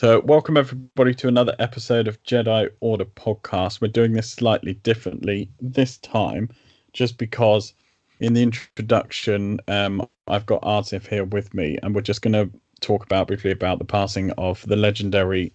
So, 0.00 0.20
welcome 0.20 0.56
everybody 0.56 1.14
to 1.16 1.28
another 1.28 1.54
episode 1.58 2.08
of 2.08 2.22
Jedi 2.22 2.70
Order 2.80 3.04
podcast. 3.04 3.82
We're 3.82 3.88
doing 3.88 4.14
this 4.14 4.30
slightly 4.30 4.72
differently 4.72 5.50
this 5.60 5.98
time, 5.98 6.48
just 6.94 7.18
because 7.18 7.74
in 8.18 8.32
the 8.32 8.42
introduction, 8.42 9.60
um, 9.68 10.08
I've 10.26 10.46
got 10.46 10.62
Artif 10.62 11.06
here 11.06 11.26
with 11.26 11.52
me, 11.52 11.76
and 11.82 11.94
we're 11.94 12.00
just 12.00 12.22
going 12.22 12.32
to 12.32 12.50
talk 12.80 13.04
about 13.04 13.26
briefly 13.26 13.50
about 13.50 13.78
the 13.78 13.84
passing 13.84 14.30
of 14.38 14.66
the 14.66 14.74
legendary 14.74 15.52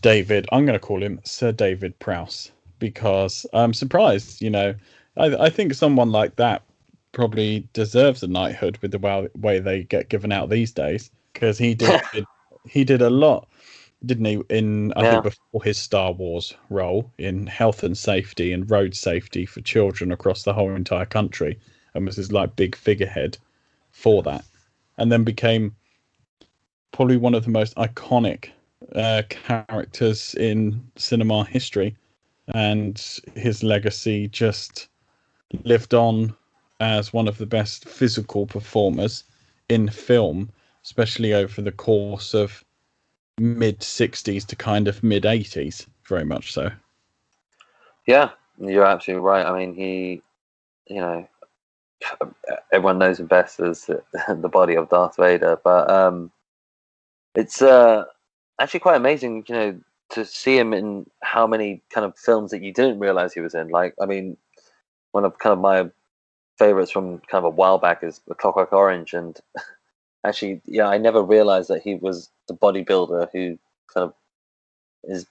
David. 0.00 0.46
I'm 0.50 0.64
going 0.64 0.72
to 0.72 0.86
call 0.86 1.02
him 1.02 1.20
Sir 1.24 1.52
David 1.52 1.98
Prowse 1.98 2.50
because 2.78 3.44
I'm 3.52 3.74
surprised. 3.74 4.40
You 4.40 4.48
know, 4.48 4.74
I, 5.18 5.44
I 5.44 5.50
think 5.50 5.74
someone 5.74 6.10
like 6.10 6.36
that 6.36 6.62
probably 7.12 7.68
deserves 7.74 8.22
a 8.22 8.28
knighthood 8.28 8.78
with 8.78 8.92
the 8.92 8.98
way, 8.98 9.28
way 9.36 9.58
they 9.58 9.82
get 9.82 10.08
given 10.08 10.32
out 10.32 10.48
these 10.48 10.72
days 10.72 11.10
because 11.34 11.58
he 11.58 11.74
did. 11.74 12.00
he 12.68 12.84
did 12.84 13.02
a 13.02 13.10
lot 13.10 13.48
didn't 14.04 14.24
he? 14.24 14.42
In 14.48 14.92
I 14.94 15.02
yeah. 15.02 15.10
think 15.12 15.24
before 15.24 15.62
his 15.62 15.78
Star 15.78 16.12
Wars 16.12 16.54
role 16.70 17.10
in 17.18 17.46
health 17.46 17.82
and 17.82 17.96
safety 17.96 18.52
and 18.52 18.70
road 18.70 18.94
safety 18.94 19.44
for 19.46 19.60
children 19.60 20.12
across 20.12 20.42
the 20.42 20.52
whole 20.52 20.74
entire 20.74 21.06
country, 21.06 21.58
and 21.94 22.06
was 22.06 22.16
his 22.16 22.32
like 22.32 22.56
big 22.56 22.76
figurehead 22.76 23.38
for 23.90 24.22
that, 24.22 24.44
and 24.96 25.10
then 25.10 25.24
became 25.24 25.74
probably 26.92 27.16
one 27.16 27.34
of 27.34 27.44
the 27.44 27.50
most 27.50 27.74
iconic 27.76 28.50
uh, 28.94 29.22
characters 29.28 30.34
in 30.34 30.80
cinema 30.96 31.44
history, 31.44 31.96
and 32.54 33.20
his 33.34 33.62
legacy 33.62 34.28
just 34.28 34.88
lived 35.64 35.94
on 35.94 36.34
as 36.80 37.12
one 37.12 37.26
of 37.26 37.38
the 37.38 37.46
best 37.46 37.88
physical 37.88 38.46
performers 38.46 39.24
in 39.68 39.88
film, 39.88 40.50
especially 40.84 41.34
over 41.34 41.60
the 41.60 41.72
course 41.72 42.34
of 42.34 42.64
mid 43.40 43.80
60s 43.80 44.46
to 44.46 44.56
kind 44.56 44.88
of 44.88 45.02
mid 45.02 45.24
80s, 45.24 45.86
very 46.06 46.24
much 46.24 46.52
so. 46.52 46.70
Yeah, 48.06 48.30
you're 48.58 48.86
absolutely 48.86 49.24
right. 49.24 49.46
I 49.46 49.58
mean, 49.58 49.74
he, 49.74 50.22
you 50.86 51.00
know, 51.00 51.28
everyone 52.72 52.98
knows 52.98 53.20
him 53.20 53.26
best 53.26 53.60
as 53.60 53.84
the 54.28 54.48
body 54.48 54.74
of 54.74 54.88
Darth 54.88 55.16
Vader, 55.16 55.58
but 55.62 55.90
um, 55.90 56.30
it's 57.34 57.62
uh, 57.62 58.04
actually 58.60 58.80
quite 58.80 58.96
amazing, 58.96 59.44
you 59.48 59.54
know, 59.54 59.80
to 60.10 60.24
see 60.24 60.56
him 60.56 60.72
in 60.72 61.08
how 61.22 61.46
many 61.46 61.82
kind 61.90 62.04
of 62.04 62.18
films 62.18 62.50
that 62.50 62.62
you 62.62 62.72
didn't 62.72 62.98
realize 62.98 63.34
he 63.34 63.40
was 63.40 63.54
in. 63.54 63.68
Like, 63.68 63.94
I 64.00 64.06
mean, 64.06 64.36
one 65.12 65.24
of 65.24 65.38
kind 65.38 65.52
of 65.52 65.58
my 65.58 65.90
favorites 66.58 66.90
from 66.90 67.18
kind 67.18 67.44
of 67.44 67.44
a 67.44 67.50
while 67.50 67.78
back 67.78 68.02
is 68.02 68.20
The 68.26 68.34
Clockwork 68.34 68.72
Orange, 68.72 69.12
and 69.14 69.38
actually, 70.24 70.60
yeah, 70.64 70.88
I 70.88 70.98
never 70.98 71.22
realized 71.22 71.68
that 71.70 71.82
he 71.82 71.94
was 71.94 72.30
the 72.48 72.54
bodybuilder 72.54 73.28
who 73.32 73.58
kind 73.92 74.04
of 74.04 74.14
is 75.04 75.26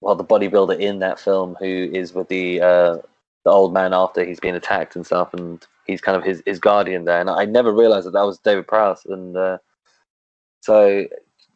well, 0.00 0.14
the 0.14 0.24
bodybuilder 0.24 0.78
in 0.78 0.98
that 0.98 1.18
film 1.18 1.56
who 1.58 1.90
is 1.92 2.12
with 2.12 2.28
the 2.28 2.60
uh, 2.60 2.96
the 3.44 3.50
old 3.50 3.72
man 3.72 3.94
after 3.94 4.24
he's 4.24 4.40
been 4.40 4.54
attacked 4.54 4.96
and 4.96 5.06
stuff, 5.06 5.32
and 5.34 5.66
he's 5.86 6.00
kind 6.00 6.16
of 6.16 6.24
his, 6.24 6.42
his 6.46 6.58
guardian 6.58 7.04
there. 7.04 7.20
And 7.20 7.30
I 7.30 7.44
never 7.44 7.72
realized 7.72 8.06
that 8.06 8.12
that 8.12 8.26
was 8.26 8.38
David 8.38 8.66
Prowse. 8.66 9.04
And 9.06 9.36
uh, 9.36 9.58
so, 10.60 11.06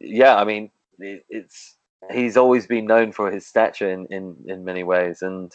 yeah, 0.00 0.37
I 0.37 0.45
mean, 0.45 0.71
it, 0.99 1.25
it's 1.28 1.77
he's 2.10 2.37
always 2.37 2.66
been 2.66 2.87
known 2.87 3.12
for 3.12 3.31
his 3.31 3.47
stature 3.47 3.91
in, 3.91 4.06
in, 4.06 4.37
in 4.47 4.65
many 4.65 4.83
ways, 4.83 5.22
and 5.22 5.53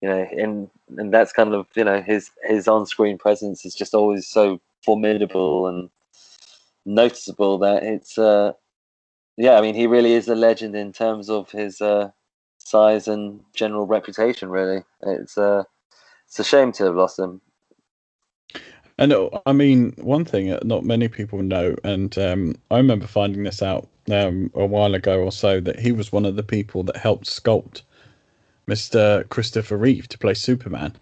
you 0.00 0.08
know, 0.08 0.26
and 0.32 0.70
and 0.98 1.12
that's 1.12 1.32
kind 1.32 1.54
of 1.54 1.66
you 1.76 1.84
know 1.84 2.00
his 2.00 2.30
his 2.44 2.66
on 2.66 2.86
screen 2.86 3.18
presence 3.18 3.64
is 3.64 3.74
just 3.74 3.94
always 3.94 4.26
so 4.26 4.60
formidable 4.84 5.66
and 5.68 5.90
noticeable 6.86 7.58
that 7.58 7.82
it's 7.82 8.18
uh 8.18 8.52
yeah 9.36 9.56
i 9.58 9.60
mean 9.60 9.74
he 9.74 9.86
really 9.86 10.14
is 10.14 10.28
a 10.28 10.34
legend 10.34 10.74
in 10.76 10.92
terms 10.92 11.30
of 11.30 11.50
his 11.50 11.80
uh 11.80 12.10
size 12.64 13.08
and 13.08 13.40
general 13.54 13.86
reputation 13.86 14.48
really. 14.48 14.82
It's 15.02 15.36
uh 15.36 15.64
it's 16.26 16.38
a 16.38 16.44
shame 16.44 16.72
to 16.72 16.84
have 16.84 16.94
lost 16.94 17.18
him. 17.18 17.40
And 18.98 19.12
uh, 19.12 19.30
i 19.46 19.52
mean 19.52 19.94
one 19.98 20.24
thing 20.24 20.56
not 20.62 20.84
many 20.84 21.08
people 21.08 21.42
know 21.42 21.74
and 21.82 22.16
um 22.18 22.54
i 22.70 22.76
remember 22.76 23.06
finding 23.06 23.42
this 23.42 23.62
out 23.62 23.88
um 24.10 24.50
a 24.54 24.66
while 24.66 24.94
ago 24.94 25.20
or 25.22 25.32
so 25.32 25.60
that 25.60 25.80
he 25.80 25.92
was 25.92 26.12
one 26.12 26.24
of 26.26 26.36
the 26.36 26.42
people 26.42 26.82
that 26.84 26.96
helped 26.96 27.26
sculpt 27.26 27.82
mr 28.68 29.28
christopher 29.28 29.76
reeve 29.76 30.08
to 30.08 30.18
play 30.18 30.34
superman 30.34 30.94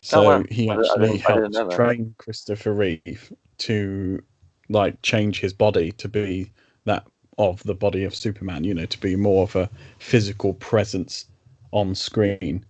so 0.00 0.20
oh, 0.20 0.38
wow. 0.38 0.44
he 0.50 0.70
actually 0.70 1.18
helped 1.18 1.72
train 1.72 2.14
Christopher 2.18 2.72
Reeve 2.72 3.32
to 3.58 4.22
like 4.68 5.00
change 5.02 5.40
his 5.40 5.52
body 5.52 5.92
to 5.92 6.08
be 6.08 6.50
that 6.84 7.06
of 7.38 7.62
the 7.64 7.74
body 7.74 8.04
of 8.04 8.14
Superman, 8.14 8.64
you 8.64 8.74
know, 8.74 8.86
to 8.86 9.00
be 9.00 9.16
more 9.16 9.44
of 9.44 9.56
a 9.56 9.70
physical 9.98 10.54
presence 10.54 11.26
on 11.72 11.94
screen. 11.94 12.64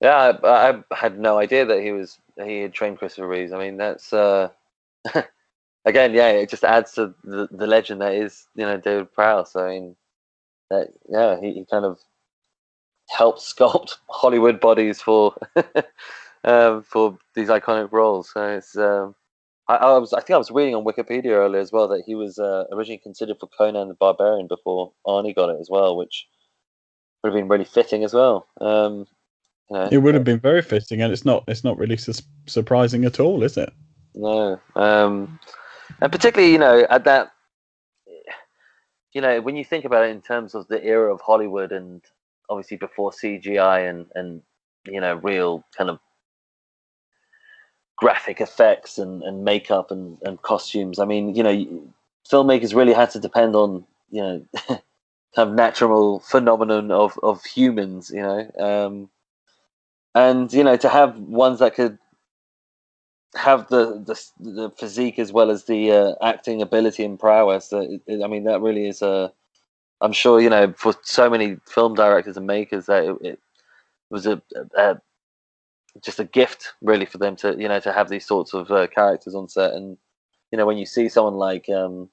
Yeah, 0.00 0.38
I, 0.42 0.70
I 0.70 0.96
had 0.96 1.18
no 1.18 1.38
idea 1.38 1.64
that 1.66 1.82
he 1.82 1.92
was 1.92 2.18
he 2.44 2.60
had 2.60 2.72
trained 2.72 2.98
Christopher 2.98 3.28
Reeves. 3.28 3.52
I 3.52 3.58
mean, 3.58 3.76
that's 3.76 4.12
uh, 4.12 4.48
again, 5.84 6.14
yeah, 6.14 6.30
it 6.30 6.50
just 6.50 6.64
adds 6.64 6.92
to 6.92 7.14
the, 7.24 7.48
the 7.50 7.66
legend 7.66 8.00
that 8.00 8.14
is 8.14 8.46
you 8.54 8.64
know 8.64 8.76
David 8.76 9.12
Prowse. 9.12 9.56
I 9.56 9.68
mean, 9.68 9.96
that 10.70 10.88
yeah, 11.08 11.40
he, 11.40 11.52
he 11.54 11.64
kind 11.64 11.84
of 11.84 11.98
helped 13.08 13.40
sculpt 13.56 13.96
Hollywood 14.08 14.60
bodies 14.60 15.00
for 15.00 15.34
um, 16.44 16.82
for 16.82 17.18
these 17.34 17.48
iconic 17.48 17.92
roles. 17.92 18.30
So 18.32 18.48
it's 18.48 18.76
um, 18.76 19.14
I, 19.68 19.76
I, 19.76 19.98
was 19.98 20.12
I 20.12 20.20
think 20.20 20.34
I 20.34 20.38
was 20.38 20.50
reading 20.50 20.74
on 20.74 20.84
Wikipedia 20.84 21.32
earlier 21.32 21.60
as 21.60 21.72
well 21.72 21.88
that 21.88 22.04
he 22.06 22.14
was 22.14 22.38
uh, 22.38 22.64
originally 22.72 22.98
considered 22.98 23.38
for 23.38 23.48
Conan 23.48 23.88
the 23.88 23.94
Barbarian 23.94 24.46
before 24.46 24.92
Arnie 25.06 25.34
got 25.34 25.50
it 25.50 25.60
as 25.60 25.68
well, 25.70 25.96
which 25.96 26.26
would 27.22 27.30
have 27.30 27.38
been 27.38 27.48
really 27.48 27.64
fitting 27.64 28.04
as 28.04 28.14
well. 28.14 28.46
Um, 28.60 29.06
you 29.70 29.76
know, 29.76 29.88
it 29.92 29.98
would 29.98 30.14
have 30.14 30.24
been 30.24 30.40
very 30.40 30.62
fitting, 30.62 31.02
and 31.02 31.12
it's 31.12 31.24
not 31.24 31.44
it's 31.46 31.64
not 31.64 31.76
really 31.76 31.96
su- 31.96 32.24
surprising 32.46 33.04
at 33.04 33.20
all, 33.20 33.42
is 33.42 33.56
it? 33.56 33.70
No, 34.14 34.58
um, 34.74 35.38
and 36.00 36.10
particularly 36.10 36.52
you 36.52 36.58
know 36.58 36.86
at 36.88 37.04
that 37.04 37.32
you 39.12 39.20
know 39.20 39.40
when 39.40 39.56
you 39.56 39.64
think 39.64 39.84
about 39.84 40.06
it 40.06 40.10
in 40.10 40.22
terms 40.22 40.54
of 40.54 40.66
the 40.68 40.82
era 40.82 41.12
of 41.12 41.20
Hollywood 41.20 41.72
and 41.72 42.02
obviously 42.48 42.76
before 42.76 43.10
CGI 43.10 43.88
and 43.88 44.06
and 44.14 44.42
you 44.86 45.00
know 45.00 45.14
real 45.16 45.64
kind 45.76 45.90
of 45.90 45.98
graphic 47.96 48.40
effects 48.40 48.96
and, 48.96 49.22
and 49.22 49.44
makeup 49.44 49.90
and, 49.90 50.18
and 50.22 50.40
costumes. 50.42 51.00
I 51.00 51.04
mean, 51.04 51.34
you 51.34 51.42
know, 51.42 51.82
filmmakers 52.30 52.74
really 52.74 52.92
had 52.92 53.10
to 53.10 53.20
depend 53.20 53.56
on 53.56 53.84
you 54.10 54.22
know 54.22 54.46
kind 54.68 54.80
of 55.36 55.52
natural 55.52 56.20
phenomenon 56.20 56.90
of 56.90 57.18
of 57.22 57.44
humans, 57.44 58.10
you 58.14 58.22
know, 58.22 58.50
um, 58.58 59.10
and 60.14 60.52
you 60.52 60.64
know 60.64 60.76
to 60.76 60.88
have 60.88 61.18
ones 61.18 61.58
that 61.58 61.74
could 61.74 61.98
have 63.34 63.68
the 63.68 63.98
the, 64.06 64.50
the 64.50 64.70
physique 64.70 65.18
as 65.18 65.32
well 65.32 65.50
as 65.50 65.64
the 65.64 65.92
uh, 65.92 66.14
acting 66.22 66.62
ability 66.62 67.04
and 67.04 67.18
prowess. 67.18 67.68
That 67.68 68.00
I 68.24 68.26
mean, 68.26 68.44
that 68.44 68.60
really 68.60 68.88
is 68.88 69.02
a. 69.02 69.32
I'm 70.00 70.12
sure 70.12 70.40
you 70.40 70.50
know 70.50 70.72
for 70.76 70.94
so 71.02 71.28
many 71.28 71.56
film 71.66 71.94
directors 71.94 72.36
and 72.36 72.46
makers 72.46 72.86
that 72.86 73.04
it, 73.04 73.16
it 73.22 73.40
was 74.10 74.26
a, 74.26 74.40
a, 74.76 75.00
just 76.02 76.20
a 76.20 76.24
gift 76.24 76.74
really 76.82 77.06
for 77.06 77.18
them 77.18 77.36
to 77.36 77.56
you 77.58 77.68
know 77.68 77.80
to 77.80 77.92
have 77.92 78.08
these 78.08 78.26
sorts 78.26 78.54
of 78.54 78.70
uh, 78.70 78.86
characters 78.88 79.34
on 79.34 79.48
set. 79.48 79.72
And 79.74 79.96
you 80.52 80.58
know 80.58 80.66
when 80.66 80.78
you 80.78 80.86
see 80.86 81.08
someone 81.08 81.34
like 81.34 81.68
um 81.68 82.08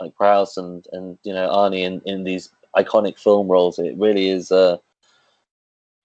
like 0.00 0.14
Prowse 0.14 0.56
and 0.56 0.86
and 0.92 1.18
you 1.24 1.32
know 1.32 1.48
Arnie 1.48 1.84
in 1.84 2.00
in 2.04 2.24
these 2.24 2.50
iconic 2.76 3.18
film 3.18 3.46
roles 3.46 3.78
it 3.78 3.96
really 3.96 4.28
is 4.28 4.50
uh 4.50 4.76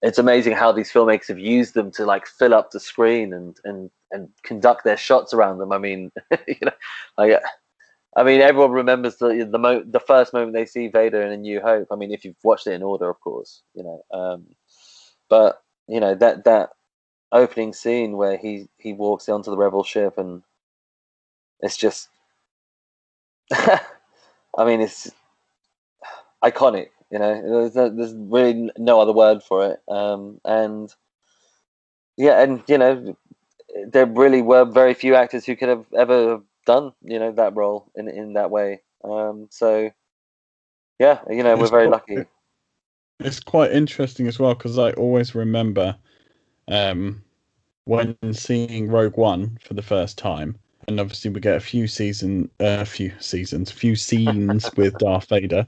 it's 0.02 0.18
amazing 0.18 0.52
how 0.52 0.70
these 0.70 0.90
filmmakers 0.90 1.26
have 1.26 1.38
used 1.38 1.74
them 1.74 1.90
to 1.90 2.06
like 2.06 2.26
fill 2.26 2.54
up 2.54 2.70
the 2.70 2.80
screen 2.80 3.32
and 3.32 3.58
and 3.64 3.90
and 4.12 4.28
conduct 4.42 4.84
their 4.84 4.96
shots 4.96 5.32
around 5.32 5.58
them. 5.58 5.72
I 5.72 5.78
mean 5.78 6.10
you 6.48 6.56
know 6.62 6.72
like 7.18 7.40
I 8.16 8.24
mean, 8.24 8.40
everyone 8.40 8.72
remembers 8.72 9.16
the 9.16 9.48
the 9.50 9.58
mo- 9.58 9.84
the 9.86 10.00
first 10.00 10.32
moment 10.32 10.52
they 10.52 10.66
see 10.66 10.88
Vader 10.88 11.22
in 11.22 11.32
A 11.32 11.36
New 11.36 11.60
Hope. 11.60 11.88
I 11.92 11.96
mean, 11.96 12.12
if 12.12 12.24
you've 12.24 12.36
watched 12.42 12.66
it 12.66 12.72
in 12.74 12.82
order, 12.82 13.08
of 13.08 13.20
course, 13.20 13.62
you 13.74 13.84
know. 13.84 14.04
Um, 14.12 14.46
but 15.28 15.62
you 15.88 16.00
know 16.00 16.14
that 16.16 16.44
that 16.44 16.70
opening 17.32 17.72
scene 17.72 18.16
where 18.16 18.36
he 18.36 18.68
he 18.78 18.92
walks 18.92 19.28
onto 19.28 19.50
the 19.50 19.56
rebel 19.56 19.84
ship 19.84 20.18
and 20.18 20.42
it's 21.60 21.76
just 21.76 22.08
I 23.52 23.80
mean 24.64 24.80
it's 24.80 25.10
iconic. 26.44 26.88
You 27.10 27.18
know, 27.18 27.68
there's, 27.70 27.74
there's 27.96 28.14
really 28.14 28.70
no 28.78 29.00
other 29.00 29.12
word 29.12 29.42
for 29.42 29.66
it. 29.72 29.80
Um, 29.88 30.40
and 30.44 30.94
yeah, 32.16 32.42
and 32.42 32.62
you 32.68 32.78
know, 32.78 33.16
there 33.88 34.06
really 34.06 34.42
were 34.42 34.64
very 34.64 34.94
few 34.94 35.14
actors 35.14 35.44
who 35.46 35.56
could 35.56 35.68
have 35.68 35.86
ever 35.96 36.40
done 36.70 36.92
you 37.02 37.18
know 37.18 37.32
that 37.32 37.56
role 37.56 37.90
in 37.96 38.08
in 38.08 38.34
that 38.34 38.50
way. 38.50 38.80
Um, 39.02 39.48
so 39.50 39.90
yeah, 40.98 41.20
you 41.28 41.42
know, 41.42 41.56
we're 41.56 41.68
very 41.68 41.88
lucky. 41.88 42.26
It's 43.20 43.40
quite 43.40 43.72
interesting 43.72 44.26
as 44.28 44.38
well 44.38 44.54
because 44.54 44.78
I 44.78 44.92
always 44.92 45.34
remember 45.34 45.96
um, 46.68 47.22
when 47.84 48.16
seeing 48.32 48.88
Rogue 48.88 49.16
One 49.16 49.58
for 49.62 49.74
the 49.74 49.82
first 49.82 50.16
time, 50.16 50.56
and 50.86 51.00
obviously 51.00 51.30
we 51.30 51.40
get 51.40 51.56
a 51.56 51.60
few 51.60 51.88
season, 51.88 52.50
a 52.60 52.80
uh, 52.80 52.84
few 52.84 53.12
seasons, 53.18 53.70
a 53.70 53.74
few 53.74 53.96
scenes 53.96 54.70
with 54.76 54.96
Darth 54.98 55.28
Vader, 55.28 55.66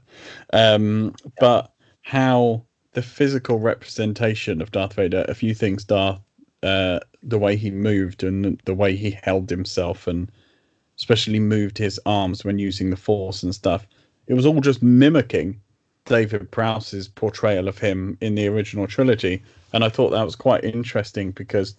um, 0.53 1.13
but 1.39 1.73
how 2.03 2.63
the 2.93 3.01
physical 3.01 3.59
representation 3.59 4.61
of 4.61 4.71
Darth 4.71 4.93
Vader, 4.93 5.25
a 5.27 5.33
few 5.33 5.53
things 5.53 5.83
Darth, 5.83 6.21
uh, 6.61 6.99
the 7.23 7.39
way 7.39 7.55
he 7.55 7.71
moved 7.71 8.23
and 8.23 8.61
the 8.65 8.75
way 8.75 8.95
he 8.95 9.17
held 9.23 9.49
himself, 9.49 10.07
and 10.07 10.31
especially 10.97 11.39
moved 11.39 11.77
his 11.77 11.99
arms 12.05 12.43
when 12.45 12.59
using 12.59 12.89
the 12.89 12.95
Force 12.95 13.43
and 13.43 13.53
stuff. 13.53 13.87
It 14.27 14.33
was 14.33 14.45
all 14.45 14.61
just 14.61 14.81
mimicking 14.81 15.59
David 16.05 16.51
Prowse's 16.51 17.07
portrayal 17.07 17.67
of 17.67 17.77
him 17.77 18.17
in 18.21 18.35
the 18.35 18.47
original 18.47 18.87
trilogy, 18.87 19.41
and 19.73 19.83
I 19.83 19.89
thought 19.89 20.11
that 20.11 20.25
was 20.25 20.35
quite 20.35 20.63
interesting 20.63 21.31
because 21.31 21.75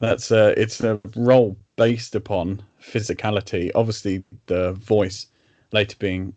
that's 0.00 0.30
a 0.30 0.60
it's 0.60 0.80
a 0.80 1.00
role 1.14 1.56
based 1.76 2.14
upon 2.14 2.62
physicality. 2.82 3.70
Obviously, 3.74 4.24
the 4.46 4.72
voice 4.72 5.26
later 5.72 5.96
being 5.98 6.34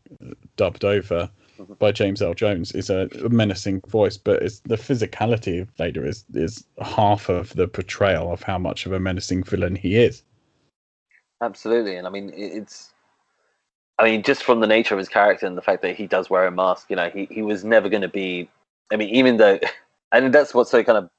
dubbed 0.57 0.83
over 0.83 1.29
mm-hmm. 1.59 1.73
by 1.73 1.91
James 1.91 2.21
Earl 2.21 2.33
Jones 2.33 2.71
is 2.73 2.89
a 2.89 3.09
menacing 3.29 3.81
voice, 3.87 4.17
but 4.17 4.41
it's 4.43 4.59
the 4.59 4.75
physicality 4.75 5.61
of 5.61 5.69
Vader 5.77 6.05
is 6.05 6.25
is 6.33 6.65
half 6.81 7.29
of 7.29 7.53
the 7.55 7.67
portrayal 7.67 8.31
of 8.31 8.43
how 8.43 8.57
much 8.57 8.85
of 8.85 8.91
a 8.91 8.99
menacing 8.99 9.43
villain 9.43 9.75
he 9.75 9.95
is. 9.95 10.23
Absolutely, 11.43 11.97
and 11.97 12.07
I 12.07 12.09
mean 12.09 12.31
it's. 12.33 12.93
I 13.99 14.03
mean, 14.05 14.23
just 14.23 14.43
from 14.43 14.59
the 14.59 14.67
nature 14.67 14.95
of 14.95 14.99
his 14.99 15.09
character 15.09 15.45
and 15.45 15.57
the 15.57 15.61
fact 15.61 15.81
that 15.83 15.95
he 15.95 16.07
does 16.07 16.29
wear 16.29 16.47
a 16.47 16.51
mask, 16.51 16.89
you 16.89 16.95
know, 16.95 17.09
he, 17.09 17.27
he 17.29 17.41
was 17.43 17.63
never 17.63 17.89
going 17.89 18.01
to 18.01 18.07
be. 18.09 18.49
I 18.91 18.95
mean, 18.95 19.09
even 19.09 19.37
though, 19.37 19.59
and 20.11 20.33
that's 20.33 20.53
what's 20.53 20.71
so 20.71 20.83
kind 20.83 20.97
of 20.97 21.09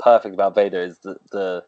perfect 0.00 0.34
about 0.34 0.54
Vader 0.54 0.82
is 0.82 0.98
the, 1.00 1.16
the 1.32 1.64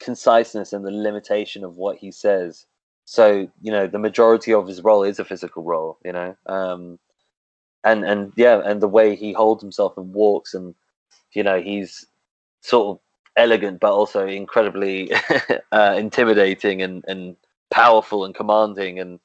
conciseness 0.00 0.72
and 0.72 0.84
the 0.84 0.90
limitation 0.90 1.64
of 1.64 1.76
what 1.76 1.98
he 1.98 2.12
says. 2.12 2.66
So 3.06 3.48
you 3.62 3.72
know, 3.72 3.86
the 3.86 3.98
majority 3.98 4.54
of 4.54 4.66
his 4.68 4.82
role 4.82 5.04
is 5.04 5.18
a 5.18 5.24
physical 5.24 5.62
role. 5.64 5.98
You 6.04 6.12
know, 6.12 6.36
um, 6.46 6.98
and 7.84 8.04
and 8.04 8.32
yeah, 8.36 8.62
and 8.64 8.82
the 8.82 8.88
way 8.88 9.16
he 9.16 9.32
holds 9.32 9.62
himself 9.62 9.96
and 9.98 10.14
walks, 10.14 10.54
and 10.54 10.74
you 11.34 11.42
know, 11.44 11.60
he's 11.60 12.06
sort 12.62 12.96
of 12.96 13.00
elegant, 13.36 13.80
but 13.80 13.92
also 13.92 14.26
incredibly 14.26 15.10
uh, 15.72 15.94
intimidating 15.96 16.82
and 16.82 17.04
and 17.08 17.36
powerful 17.70 18.24
and 18.24 18.34
commanding. 18.34 18.98
And 18.98 19.20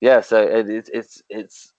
yeah, 0.00 0.20
so 0.20 0.42
it, 0.42 0.68
it, 0.68 0.90
it's 0.92 1.22
it's 1.28 1.72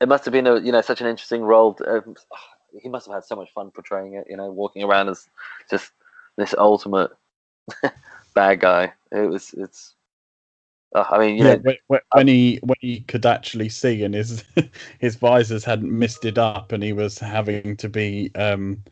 it 0.00 0.08
must 0.08 0.24
have 0.24 0.32
been 0.32 0.46
a 0.46 0.60
you 0.60 0.72
know 0.72 0.80
such 0.80 1.00
an 1.00 1.06
interesting 1.06 1.42
role. 1.42 1.74
To, 1.74 1.98
um, 1.98 2.16
he 2.82 2.88
must 2.88 3.06
have 3.06 3.14
had 3.14 3.24
so 3.24 3.36
much 3.36 3.52
fun 3.52 3.70
portraying 3.70 4.14
it. 4.14 4.26
You 4.28 4.36
know, 4.36 4.50
walking 4.50 4.82
around 4.82 5.08
as 5.08 5.28
just 5.70 5.92
this 6.36 6.54
ultimate 6.56 7.10
bad 8.34 8.60
guy. 8.60 8.92
It 9.12 9.28
was 9.30 9.54
it's. 9.56 9.94
Uh, 10.94 11.04
I 11.10 11.18
mean, 11.18 11.36
yeah, 11.36 11.56
know, 11.56 11.74
when, 11.88 12.00
when, 12.14 12.28
he 12.28 12.60
when 12.62 12.76
he 12.80 13.00
could 13.00 13.26
actually 13.26 13.68
see 13.68 14.04
and 14.04 14.14
his 14.14 14.44
his 14.98 15.16
visors 15.16 15.64
hadn't 15.64 15.90
misted 15.90 16.38
up 16.38 16.70
and 16.70 16.82
he 16.82 16.92
was 16.92 17.18
having 17.18 17.76
to 17.78 17.88
be 17.88 18.30
um 18.36 18.82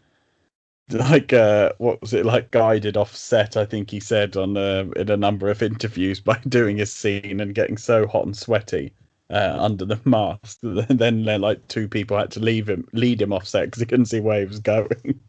like 0.91 1.33
uh 1.33 1.73
what 1.79 2.01
was 2.03 2.13
it 2.13 2.27
like 2.27 2.51
guided 2.51 2.97
offset 2.97 3.57
i 3.57 3.65
think 3.65 3.91
he 3.91 3.99
said 3.99 4.37
on 4.37 4.55
uh, 4.57 4.85
in 4.97 5.11
a 5.11 5.17
number 5.17 5.49
of 5.49 5.63
interviews 5.63 6.21
by 6.31 6.39
doing 6.49 6.77
his 6.77 6.93
scene 6.93 7.41
and 7.41 7.55
getting 7.55 7.79
so 7.79 8.07
hot 8.07 8.27
and 8.27 8.37
sweaty 8.37 8.93
uh, 9.31 9.57
under 9.59 9.85
the 9.85 10.01
mask. 10.05 10.59
Then 10.63 11.25
like 11.25 11.67
two 11.69 11.89
people 11.89 12.17
had 12.19 12.31
to 12.33 12.41
leave 12.41 12.69
him 12.69 12.87
lead 12.93 13.21
him 13.21 13.33
off 13.33 13.47
set 13.47 13.67
because 13.67 13.81
he 13.81 13.87
couldn't 13.87 14.07
see 14.07 14.21
where 14.21 14.41
he 14.41 14.47
was 14.47 14.61
going. 14.61 15.21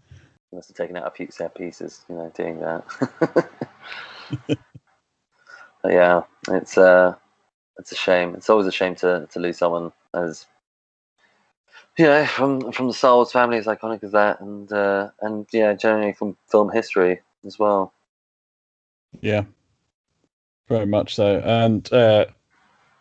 Must 0.51 0.69
have 0.69 0.77
taken 0.77 0.95
out 0.97 1.07
a 1.07 1.11
few 1.11 1.27
set 1.31 1.55
pieces 1.55 2.05
you 2.09 2.15
know 2.15 2.31
doing 2.35 2.59
that. 2.59 3.49
Yeah 5.83 6.23
it's 6.49 6.77
uh 6.77 7.15
it's 7.77 7.91
a 7.91 7.95
shame. 7.95 8.35
It's 8.35 8.49
always 8.49 8.67
a 8.67 8.71
shame 8.71 8.95
to 8.95 9.27
to 9.31 9.39
lose 9.39 9.57
someone 9.57 9.91
as 10.13 10.45
you 11.97 12.05
know, 12.05 12.25
from 12.25 12.71
from 12.71 12.87
the 12.87 12.93
Star 12.93 13.15
Wars 13.15 13.31
family 13.31 13.57
as 13.57 13.67
iconic 13.67 14.03
as 14.03 14.11
that, 14.11 14.41
and 14.41 14.71
uh, 14.71 15.09
and 15.21 15.47
yeah, 15.51 15.73
generally 15.73 16.13
from 16.13 16.35
film 16.47 16.69
history 16.69 17.21
as 17.45 17.57
well. 17.57 17.93
Yeah, 19.21 19.43
very 20.67 20.85
much 20.85 21.15
so, 21.15 21.39
and 21.45 21.91
uh, 21.93 22.25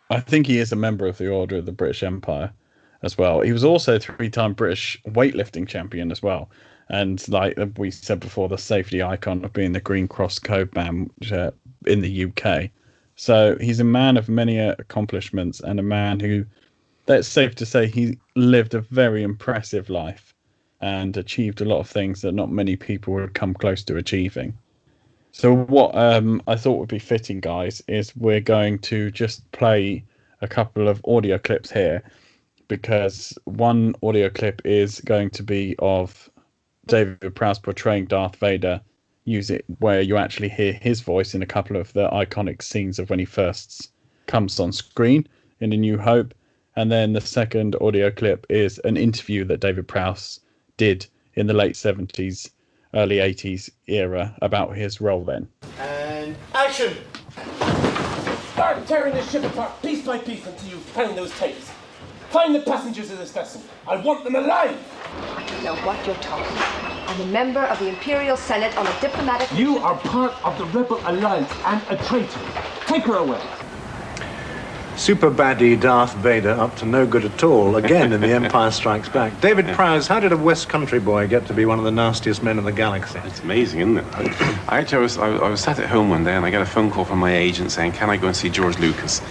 I 0.09 0.19
think 0.21 0.47
he 0.47 0.59
is 0.59 0.71
a 0.71 0.77
member 0.77 1.07
of 1.07 1.17
the 1.17 1.29
Order 1.29 1.57
of 1.57 1.65
the 1.65 1.73
British 1.73 2.03
Empire 2.03 2.51
as 3.01 3.17
well. 3.17 3.41
He 3.41 3.51
was 3.51 3.63
also 3.63 3.99
three-time 3.99 4.53
British 4.53 5.01
weightlifting 5.07 5.67
champion 5.67 6.09
as 6.09 6.23
well, 6.23 6.49
and 6.87 7.27
like 7.27 7.57
we 7.77 7.91
said 7.91 8.21
before, 8.21 8.47
the 8.47 8.57
safety 8.57 9.03
icon 9.03 9.43
of 9.43 9.51
being 9.51 9.73
the 9.73 9.81
Green 9.81 10.07
Cross 10.07 10.39
Code 10.39 10.73
man 10.73 11.09
uh, 11.31 11.51
in 11.85 11.99
the 11.99 12.25
UK. 12.25 12.69
So 13.17 13.57
he's 13.59 13.79
a 13.79 13.85
man 13.85 14.17
of 14.17 14.27
many 14.27 14.59
accomplishments 14.59 15.61
and 15.61 15.79
a 15.79 15.83
man 15.83 16.19
who 16.19 16.45
that's 17.05 17.27
safe 17.27 17.55
to 17.55 17.65
say 17.65 17.87
he 17.87 18.17
lived 18.35 18.73
a 18.73 18.81
very 18.81 19.23
impressive 19.23 19.89
life 19.89 20.33
and 20.81 21.15
achieved 21.17 21.61
a 21.61 21.65
lot 21.65 21.79
of 21.79 21.87
things 21.87 22.21
that 22.21 22.33
not 22.33 22.51
many 22.51 22.75
people 22.75 23.13
would 23.13 23.33
come 23.33 23.53
close 23.53 23.83
to 23.83 23.97
achieving. 23.97 24.57
So 25.31 25.53
what 25.53 25.95
um, 25.95 26.41
I 26.47 26.55
thought 26.55 26.79
would 26.79 26.89
be 26.89 26.99
fitting, 26.99 27.39
guys, 27.39 27.81
is 27.87 28.15
we're 28.15 28.39
going 28.39 28.79
to 28.79 29.11
just 29.11 29.51
play 29.51 30.03
a 30.41 30.47
couple 30.47 30.87
of 30.87 31.01
audio 31.05 31.37
clips 31.37 31.71
here 31.71 32.03
because 32.67 33.37
one 33.45 33.95
audio 34.01 34.29
clip 34.29 34.61
is 34.65 35.01
going 35.01 35.29
to 35.31 35.43
be 35.43 35.75
of 35.79 36.29
David 36.87 37.35
Prowse 37.35 37.59
portraying 37.59 38.05
Darth 38.05 38.35
Vader. 38.37 38.81
Use 39.25 39.49
it 39.49 39.65
where 39.79 40.01
you 40.01 40.17
actually 40.17 40.49
hear 40.49 40.73
his 40.73 41.01
voice 41.01 41.33
in 41.33 41.41
a 41.41 41.47
couple 41.47 41.77
of 41.77 41.91
the 41.93 42.09
iconic 42.09 42.61
scenes 42.61 42.99
of 42.99 43.09
when 43.09 43.19
he 43.19 43.25
first 43.25 43.91
comes 44.27 44.59
on 44.59 44.71
screen 44.71 45.27
in 45.59 45.73
A 45.73 45.77
New 45.77 45.97
Hope, 45.97 46.33
and 46.75 46.91
then 46.91 47.13
the 47.13 47.21
second 47.21 47.75
audio 47.79 48.11
clip 48.11 48.45
is 48.49 48.79
an 48.79 48.97
interview 48.97 49.45
that 49.45 49.61
David 49.61 49.87
Prowse 49.87 50.41
did 50.77 51.07
in 51.35 51.47
the 51.47 51.53
late 51.53 51.75
70s, 51.75 52.49
early 52.93 53.17
80s 53.17 53.69
era 53.87 54.35
about 54.41 54.75
his 54.75 54.99
role 54.99 55.23
then. 55.23 55.47
And 55.79 56.35
action! 56.53 56.93
Start 58.53 58.85
tearing 58.87 59.13
the 59.13 59.23
ship 59.23 59.43
apart 59.43 59.81
piece 59.81 60.05
by 60.05 60.17
piece 60.17 60.45
until 60.45 60.69
you 60.69 60.77
find 60.77 61.17
those 61.17 61.31
tapes. 61.37 61.71
Find 62.29 62.53
the 62.53 62.61
passengers 62.61 63.11
of 63.11 63.19
this 63.19 63.31
vessel. 63.31 63.61
I 63.87 63.95
want 63.97 64.23
them 64.23 64.35
alive! 64.35 64.77
I 65.35 65.45
don't 65.45 65.63
know 65.63 65.75
what 65.85 66.05
you're 66.05 66.15
talking 66.15 66.57
about. 66.57 67.09
I'm 67.09 67.21
a 67.21 67.25
member 67.27 67.61
of 67.61 67.79
the 67.79 67.87
Imperial 67.87 68.35
Senate 68.35 68.75
on 68.77 68.87
a 68.87 69.01
diplomatic. 69.01 69.49
You 69.57 69.77
are 69.77 69.95
part 69.99 70.33
of 70.45 70.57
the 70.57 70.65
Rebel 70.77 70.99
Alliance 71.05 71.51
and 71.63 71.81
a 71.89 72.03
traitor. 72.03 72.39
Take 72.87 73.03
her 73.03 73.17
away 73.17 73.39
super 74.97 75.29
baddie 75.29 75.79
Darth 75.79 76.13
Vader 76.15 76.51
up 76.51 76.75
to 76.77 76.85
no 76.85 77.05
good 77.05 77.25
at 77.25 77.43
all, 77.43 77.75
again 77.75 78.13
in 78.13 78.21
The 78.21 78.31
Empire 78.31 78.71
Strikes 78.71 79.09
Back. 79.09 79.39
David 79.41 79.67
Prowse, 79.67 80.07
how 80.07 80.19
did 80.19 80.31
a 80.31 80.37
West 80.37 80.69
Country 80.69 80.99
boy 80.99 81.27
get 81.27 81.45
to 81.47 81.53
be 81.53 81.65
one 81.65 81.79
of 81.79 81.85
the 81.85 81.91
nastiest 81.91 82.41
men 82.41 82.57
in 82.57 82.63
the 82.63 82.71
galaxy? 82.71 83.19
It's 83.25 83.41
amazing, 83.41 83.81
isn't 83.81 83.97
it? 83.97 84.05
I, 84.67 84.79
actually 84.79 85.01
was, 85.01 85.17
I, 85.17 85.27
I 85.27 85.49
was 85.49 85.61
sat 85.61 85.79
at 85.79 85.89
home 85.89 86.09
one 86.09 86.23
day 86.23 86.33
and 86.33 86.45
I 86.45 86.51
got 86.51 86.61
a 86.61 86.65
phone 86.65 86.89
call 86.89 87.05
from 87.05 87.19
my 87.19 87.35
agent 87.35 87.71
saying, 87.71 87.91
can 87.91 88.09
I 88.09 88.17
go 88.17 88.27
and 88.27 88.35
see 88.35 88.49
George 88.49 88.79
Lucas? 88.79 89.21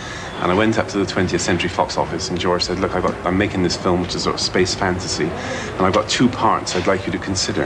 And 0.40 0.52
I 0.52 0.54
went 0.54 0.78
up 0.78 0.88
to 0.88 0.98
the 0.98 1.04
20th 1.04 1.40
Century 1.40 1.70
Fox 1.70 1.96
office 1.96 2.28
and 2.28 2.38
George 2.38 2.62
said, 2.64 2.78
look, 2.78 2.94
I've 2.94 3.02
got, 3.02 3.14
I'm 3.26 3.38
making 3.38 3.62
this 3.62 3.76
film, 3.76 4.02
which 4.02 4.14
is 4.14 4.24
sort 4.24 4.34
of 4.34 4.40
space 4.40 4.74
fantasy, 4.74 5.24
and 5.24 5.80
I've 5.80 5.94
got 5.94 6.08
two 6.08 6.28
parts 6.28 6.76
I'd 6.76 6.86
like 6.86 7.06
you 7.06 7.12
to 7.12 7.18
consider. 7.18 7.62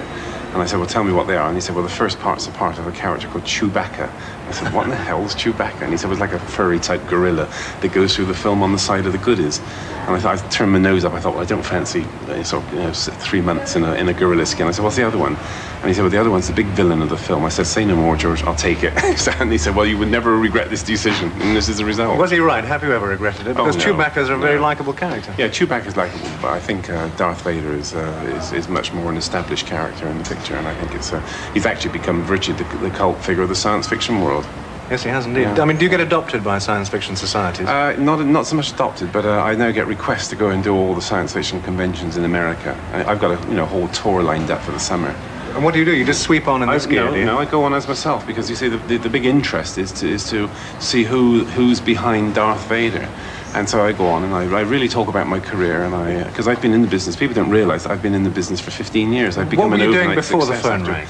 And 0.52 0.62
I 0.62 0.66
said, 0.66 0.78
well, 0.78 0.88
tell 0.88 1.04
me 1.04 1.12
what 1.12 1.26
they 1.26 1.36
are. 1.36 1.46
And 1.46 1.56
he 1.56 1.60
said, 1.60 1.74
well, 1.74 1.84
the 1.84 1.90
first 1.90 2.18
part's 2.20 2.46
a 2.46 2.50
part 2.52 2.78
of 2.78 2.86
a 2.86 2.92
character 2.92 3.28
called 3.28 3.44
Chewbacca. 3.44 4.10
I 4.48 4.52
said, 4.52 4.72
what 4.72 4.84
in 4.84 4.90
the 4.90 4.96
hell 4.96 5.24
is 5.24 5.34
Chewbacca? 5.34 5.82
And 5.82 5.92
he 5.92 5.98
said, 5.98 6.06
it 6.06 6.10
was 6.10 6.20
like 6.20 6.32
a 6.32 6.38
furry 6.38 6.78
type 6.78 7.06
gorilla 7.06 7.48
that 7.82 7.92
goes 7.92 8.16
through 8.16 8.24
the 8.26 8.34
film 8.34 8.62
on 8.62 8.72
the 8.72 8.78
side 8.78 9.04
of 9.04 9.12
the 9.12 9.18
goodies. 9.18 9.60
And 10.08 10.16
I 10.16 10.20
thought, 10.20 10.42
I 10.42 10.48
turned 10.48 10.72
my 10.72 10.78
nose 10.78 11.04
up. 11.04 11.12
I 11.12 11.20
thought, 11.20 11.34
well, 11.34 11.42
I 11.42 11.44
don't 11.44 11.62
fancy 11.62 12.02
uh, 12.28 12.42
sort 12.42 12.64
of, 12.64 12.72
you 12.72 12.78
know, 12.78 12.92
three 12.92 13.42
months 13.42 13.76
in 13.76 13.84
a, 13.84 13.92
in 13.92 14.08
a 14.08 14.14
gorilla 14.14 14.46
skin. 14.46 14.66
I 14.66 14.70
said, 14.70 14.82
what's 14.82 14.96
the 14.96 15.06
other 15.06 15.18
one? 15.18 15.36
And 15.36 15.86
he 15.86 15.92
said, 15.92 16.00
well, 16.00 16.10
the 16.10 16.16
other 16.16 16.30
one's 16.30 16.46
the 16.46 16.54
big 16.54 16.64
villain 16.68 17.02
of 17.02 17.10
the 17.10 17.18
film. 17.18 17.44
I 17.44 17.50
said, 17.50 17.66
say 17.66 17.84
no 17.84 17.94
more, 17.94 18.16
George, 18.16 18.42
I'll 18.44 18.54
take 18.54 18.82
it. 18.82 18.94
and 19.38 19.52
he 19.52 19.58
said, 19.58 19.76
well, 19.76 19.84
you 19.84 19.98
would 19.98 20.08
never 20.08 20.38
regret 20.38 20.70
this 20.70 20.82
decision. 20.82 21.30
And 21.42 21.54
this 21.54 21.68
is 21.68 21.76
the 21.76 21.84
result. 21.84 22.18
Was 22.18 22.30
he 22.30 22.38
right? 22.38 22.64
Have 22.64 22.82
you 22.82 22.90
ever 22.92 23.08
regretted 23.08 23.48
it? 23.48 23.54
Because 23.54 23.76
oh, 23.76 23.78
no, 23.78 23.84
Chewbacca's 23.84 24.30
a 24.30 24.38
very 24.38 24.58
likable 24.58 24.94
character. 24.94 25.34
Yeah, 25.36 25.48
Chewbacca's 25.48 25.94
likable, 25.94 26.30
but 26.40 26.52
I 26.52 26.58
think 26.58 26.88
uh, 26.88 27.08
Darth 27.16 27.42
Vader 27.42 27.74
is, 27.74 27.94
uh, 27.94 28.34
is, 28.34 28.52
is 28.52 28.66
much 28.66 28.94
more 28.94 29.10
an 29.10 29.18
established 29.18 29.66
character 29.66 30.08
in 30.08 30.16
the 30.16 30.24
picture. 30.24 30.56
And 30.56 30.66
I 30.66 30.74
think 30.76 30.94
it's 30.94 31.12
uh, 31.12 31.20
he's 31.52 31.66
actually 31.66 31.92
become 31.92 32.22
virtually 32.22 32.56
the, 32.56 32.76
the 32.78 32.90
cult 32.90 33.22
figure 33.22 33.42
of 33.42 33.50
the 33.50 33.54
science 33.54 33.86
fiction 33.86 34.22
world. 34.22 34.46
Yes, 34.90 35.02
he 35.02 35.10
has 35.10 35.26
indeed. 35.26 35.42
Yeah. 35.42 35.60
I 35.60 35.64
mean, 35.66 35.76
do 35.76 35.84
you 35.84 35.90
get 35.90 36.00
adopted 36.00 36.42
by 36.42 36.58
science 36.58 36.88
fiction 36.88 37.14
societies? 37.14 37.66
Uh, 37.66 37.94
not 37.98 38.24
not 38.24 38.46
so 38.46 38.56
much 38.56 38.72
adopted, 38.72 39.12
but 39.12 39.26
uh, 39.26 39.42
I 39.42 39.54
now 39.54 39.70
get 39.70 39.86
requests 39.86 40.28
to 40.28 40.36
go 40.36 40.48
and 40.48 40.64
do 40.64 40.74
all 40.74 40.94
the 40.94 41.02
science 41.02 41.34
fiction 41.34 41.60
conventions 41.62 42.16
in 42.16 42.24
America. 42.24 42.74
I, 42.92 43.04
I've 43.04 43.20
got 43.20 43.32
a 43.38 43.48
you 43.48 43.54
know 43.54 43.66
whole 43.66 43.88
tour 43.88 44.22
lined 44.22 44.50
up 44.50 44.62
for 44.62 44.72
the 44.72 44.80
summer. 44.80 45.14
and 45.54 45.62
what 45.62 45.74
do 45.74 45.80
you 45.80 45.84
do? 45.84 45.94
You 45.94 46.06
just 46.06 46.22
sweep 46.22 46.48
on 46.48 46.62
in 46.62 46.70
I, 46.70 46.74
this 46.74 46.86
gear, 46.86 47.04
no, 47.04 47.12
do 47.12 47.18
you? 47.18 47.26
no, 47.26 47.38
I 47.38 47.44
go 47.44 47.64
on 47.64 47.74
as 47.74 47.86
myself 47.86 48.26
because 48.26 48.48
you 48.48 48.56
see 48.56 48.68
the, 48.68 48.78
the, 48.78 48.96
the 48.96 49.10
big 49.10 49.26
interest 49.26 49.76
is 49.76 49.92
to 50.00 50.08
is 50.08 50.28
to 50.30 50.48
see 50.80 51.04
who 51.04 51.44
who's 51.44 51.80
behind 51.80 52.34
Darth 52.34 52.66
Vader. 52.68 53.08
And 53.54 53.68
so 53.68 53.82
I 53.82 53.92
go 53.92 54.06
on 54.06 54.24
and 54.24 54.34
I, 54.34 54.42
I 54.58 54.60
really 54.60 54.88
talk 54.88 55.08
about 55.08 55.26
my 55.26 55.40
career 55.40 55.82
and 55.82 55.94
I 55.94 56.24
because 56.24 56.48
I've 56.48 56.62
been 56.62 56.72
in 56.72 56.82
the 56.82 56.88
business. 56.88 57.16
People 57.16 57.34
don't 57.34 57.50
realise 57.50 57.86
I've 57.86 58.02
been 58.02 58.14
in 58.14 58.22
the 58.22 58.30
business 58.30 58.60
for 58.60 58.70
15 58.70 59.12
years. 59.12 59.36
I've 59.36 59.50
become 59.50 59.70
What 59.70 59.78
were 59.78 59.84
an 59.84 59.90
you 59.90 59.98
doing 60.00 60.14
before 60.14 60.46
the 60.46 60.54
phone 60.54 60.84
rang? 60.84 61.06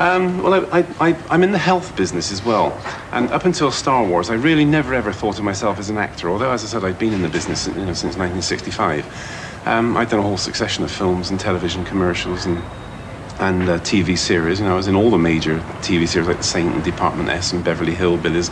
Um, 0.00 0.42
well, 0.42 0.54
I, 0.54 0.80
I, 0.80 1.10
I, 1.10 1.16
I'm 1.28 1.42
in 1.42 1.52
the 1.52 1.58
health 1.58 1.94
business 1.94 2.32
as 2.32 2.42
well. 2.42 2.72
And 3.12 3.30
up 3.30 3.44
until 3.44 3.70
Star 3.70 4.02
Wars, 4.02 4.30
I 4.30 4.34
really 4.34 4.64
never 4.64 4.94
ever 4.94 5.12
thought 5.12 5.38
of 5.38 5.44
myself 5.44 5.78
as 5.78 5.90
an 5.90 5.98
actor. 5.98 6.30
Although, 6.30 6.50
as 6.50 6.64
I 6.64 6.68
said, 6.68 6.84
I'd 6.84 6.98
been 6.98 7.12
in 7.12 7.20
the 7.20 7.28
business 7.28 7.66
you 7.66 7.74
know, 7.74 7.92
since 7.92 8.16
1965. 8.16 9.04
Um, 9.66 9.98
I'd 9.98 10.08
done 10.08 10.20
a 10.20 10.22
whole 10.22 10.38
succession 10.38 10.84
of 10.84 10.90
films 10.90 11.30
and 11.30 11.38
television 11.38 11.84
commercials 11.84 12.46
and 12.46 12.62
and 13.40 13.68
uh, 13.68 13.78
TV 13.80 14.16
series. 14.16 14.60
You 14.60 14.66
know, 14.66 14.72
I 14.72 14.76
was 14.76 14.86
in 14.86 14.94
all 14.94 15.10
the 15.10 15.18
major 15.18 15.58
TV 15.80 16.06
series 16.06 16.28
like 16.28 16.38
The 16.38 16.44
Saint 16.44 16.74
and 16.74 16.84
Department 16.84 17.28
S 17.30 17.52
and 17.52 17.64
Beverly 17.64 17.94
Hillbillies. 17.94 18.50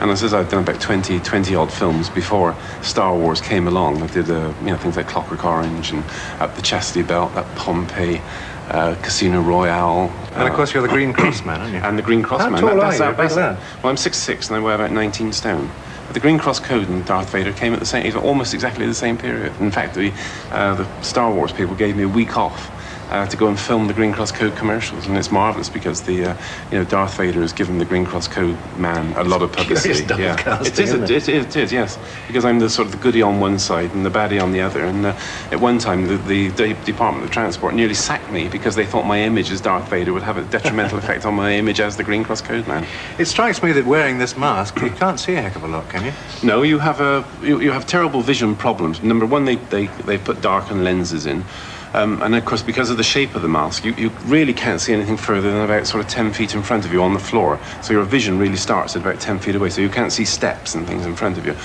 And 0.00 0.10
I 0.10 0.14
said, 0.14 0.32
I've 0.32 0.48
done 0.48 0.62
about 0.62 0.80
20, 0.80 1.20
20 1.20 1.54
odd 1.54 1.70
films 1.70 2.08
before 2.08 2.56
Star 2.82 3.14
Wars 3.14 3.40
came 3.40 3.68
along. 3.68 4.02
I 4.02 4.06
did, 4.06 4.30
uh, 4.30 4.52
you 4.60 4.68
know, 4.68 4.78
things 4.78 4.96
like 4.96 5.08
Clockwork 5.08 5.44
Orange 5.44 5.92
and 5.92 6.02
Up 6.40 6.54
the 6.56 6.62
Chastity 6.62 7.02
Belt, 7.02 7.34
Up 7.36 7.54
Pompeii, 7.54 8.22
uh, 8.70 8.94
Casino 9.02 9.40
Royale. 9.40 10.10
And 10.34 10.48
of 10.48 10.54
course, 10.54 10.72
you're 10.72 10.82
the 10.82 10.88
Green 10.88 11.12
Cross 11.12 11.44
man, 11.44 11.60
aren't 11.60 11.72
you? 11.74 11.80
and 11.80 11.98
the 11.98 12.02
Green 12.02 12.22
Cross 12.22 12.42
How 12.42 12.50
man. 12.50 12.60
tall 12.60 12.76
that's 12.76 13.00
are 13.00 13.04
you? 13.04 13.16
our 13.16 13.24
A 13.24 13.28
big 13.28 13.36
lad. 13.36 13.58
Well, 13.82 13.90
I'm 13.90 13.96
6'6 13.96 14.48
and 14.48 14.56
I 14.56 14.60
weigh 14.60 14.74
about 14.74 14.92
19 14.92 15.32
stone. 15.32 15.70
But 16.06 16.14
the 16.14 16.20
Green 16.20 16.38
Cross 16.38 16.60
Code 16.60 16.88
and 16.88 17.04
Darth 17.04 17.30
Vader 17.30 17.52
came 17.52 17.72
at 17.72 17.78
the 17.78 17.86
same, 17.86 18.16
almost 18.16 18.54
exactly 18.54 18.86
the 18.86 18.94
same 18.94 19.16
period. 19.16 19.52
In 19.60 19.70
fact, 19.70 19.94
the, 19.94 20.12
uh, 20.50 20.74
the 20.74 21.02
Star 21.02 21.32
Wars 21.32 21.52
people 21.52 21.74
gave 21.74 21.96
me 21.96 22.02
a 22.02 22.08
week 22.08 22.36
off. 22.36 22.70
Uh, 23.10 23.26
to 23.26 23.36
go 23.36 23.48
and 23.48 23.58
film 23.58 23.88
the 23.88 23.92
Green 23.92 24.12
Cross 24.12 24.30
Code 24.30 24.54
commercials, 24.54 25.08
and 25.08 25.18
it's 25.18 25.32
marvelous 25.32 25.68
because 25.68 26.02
the, 26.02 26.26
uh, 26.26 26.36
you 26.70 26.78
know, 26.78 26.84
Darth 26.84 27.16
Vader 27.16 27.40
has 27.40 27.52
given 27.52 27.78
the 27.78 27.84
Green 27.84 28.06
Cross 28.06 28.28
Code 28.28 28.56
man 28.76 29.12
a 29.16 29.24
lot 29.24 29.42
of 29.42 29.50
publicity. 29.50 30.04
yeah, 30.22 30.36
casting, 30.36 30.66
it 30.66 30.78
is, 30.78 30.78
isn't 30.78 31.02
it, 31.02 31.10
it, 31.10 31.28
is, 31.28 31.28
it 31.28 31.56
is, 31.56 31.72
yes, 31.72 31.98
because 32.28 32.44
I'm 32.44 32.60
the 32.60 32.70
sort 32.70 32.86
of 32.86 32.92
the 32.92 32.98
goody 32.98 33.20
on 33.20 33.40
one 33.40 33.58
side 33.58 33.92
and 33.94 34.06
the 34.06 34.10
baddie 34.10 34.40
on 34.40 34.52
the 34.52 34.60
other. 34.60 34.84
And 34.84 35.06
uh, 35.06 35.16
at 35.50 35.58
one 35.58 35.80
time, 35.80 36.06
the, 36.06 36.18
the, 36.18 36.48
the 36.50 36.74
Department 36.84 37.24
of 37.24 37.32
Transport 37.32 37.74
nearly 37.74 37.94
sacked 37.94 38.30
me 38.30 38.46
because 38.46 38.76
they 38.76 38.86
thought 38.86 39.04
my 39.04 39.20
image 39.20 39.50
as 39.50 39.60
Darth 39.60 39.90
Vader 39.90 40.12
would 40.12 40.22
have 40.22 40.36
a 40.36 40.44
detrimental 40.44 40.98
effect 41.02 41.26
on 41.26 41.34
my 41.34 41.52
image 41.52 41.80
as 41.80 41.96
the 41.96 42.04
Green 42.04 42.22
Cross 42.22 42.42
Code 42.42 42.68
man. 42.68 42.86
It 43.18 43.24
strikes 43.24 43.60
me 43.60 43.72
that 43.72 43.86
wearing 43.86 44.18
this 44.18 44.36
mask, 44.36 44.80
you 44.80 44.90
can't 44.90 45.18
see 45.18 45.34
a 45.34 45.42
heck 45.42 45.56
of 45.56 45.64
a 45.64 45.68
lot, 45.68 45.88
can 45.88 46.04
you? 46.04 46.12
No, 46.44 46.62
you 46.62 46.78
have 46.78 47.00
a 47.00 47.24
you, 47.42 47.60
you 47.60 47.72
have 47.72 47.88
terrible 47.88 48.22
vision 48.22 48.54
problems. 48.54 49.02
Number 49.02 49.26
one, 49.26 49.46
they 49.46 49.56
they, 49.56 49.86
they 49.86 50.16
put 50.16 50.40
darkened 50.40 50.84
lenses 50.84 51.26
in. 51.26 51.44
Um, 51.92 52.22
and 52.22 52.34
of 52.34 52.44
course, 52.44 52.62
because 52.62 52.90
of 52.90 52.96
the 52.96 53.02
shape 53.02 53.34
of 53.34 53.42
the 53.42 53.48
mask, 53.48 53.84
you, 53.84 53.92
you 53.94 54.10
really 54.24 54.54
can't 54.54 54.80
see 54.80 54.92
anything 54.92 55.16
further 55.16 55.50
than 55.50 55.62
about 55.62 55.86
sort 55.86 56.04
of 56.04 56.10
10 56.10 56.32
feet 56.32 56.54
in 56.54 56.62
front 56.62 56.84
of 56.84 56.92
you 56.92 57.02
on 57.02 57.14
the 57.14 57.20
floor. 57.20 57.58
So 57.82 57.92
your 57.92 58.04
vision 58.04 58.38
really 58.38 58.56
starts 58.56 58.94
at 58.96 59.02
about 59.02 59.20
10 59.20 59.40
feet 59.40 59.54
away. 59.54 59.70
So 59.70 59.80
you 59.80 59.88
can't 59.88 60.12
see 60.12 60.24
steps 60.24 60.74
and 60.74 60.86
things 60.86 61.04
in 61.04 61.16
front 61.16 61.38
of 61.38 61.46
you. 61.46 61.56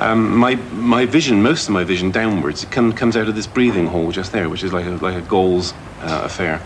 Um, 0.00 0.34
my 0.34 0.54
my 0.72 1.04
vision, 1.04 1.42
most 1.42 1.68
of 1.68 1.74
my 1.74 1.84
vision 1.84 2.10
downwards, 2.10 2.64
come, 2.64 2.90
comes 2.94 3.18
out 3.18 3.28
of 3.28 3.34
this 3.34 3.46
breathing 3.46 3.86
hole 3.86 4.10
just 4.12 4.32
there, 4.32 4.48
which 4.48 4.64
is 4.64 4.72
like 4.72 4.86
a 4.86 4.92
like 4.92 5.14
a 5.14 5.20
Gauls 5.20 5.74
uh, 6.00 6.22
affair. 6.24 6.62